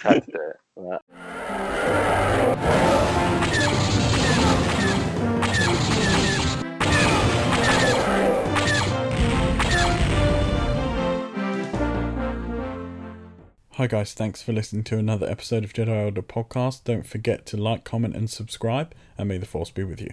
Had 0.02 0.24
to 0.24 0.30
do 0.30 0.38
it. 0.38 1.00
Hi 13.72 13.86
guys, 13.86 14.12
thanks 14.12 14.42
for 14.42 14.52
listening 14.52 14.84
to 14.84 14.98
another 14.98 15.26
episode 15.26 15.64
of 15.64 15.72
Jedi 15.72 15.88
Order 15.88 16.20
podcast. 16.20 16.84
Don't 16.84 17.06
forget 17.06 17.46
to 17.46 17.56
like, 17.56 17.82
comment, 17.84 18.14
and 18.14 18.28
subscribe, 18.28 18.94
and 19.16 19.28
may 19.28 19.38
the 19.38 19.46
force 19.46 19.70
be 19.70 19.84
with 19.84 20.02
you. 20.02 20.10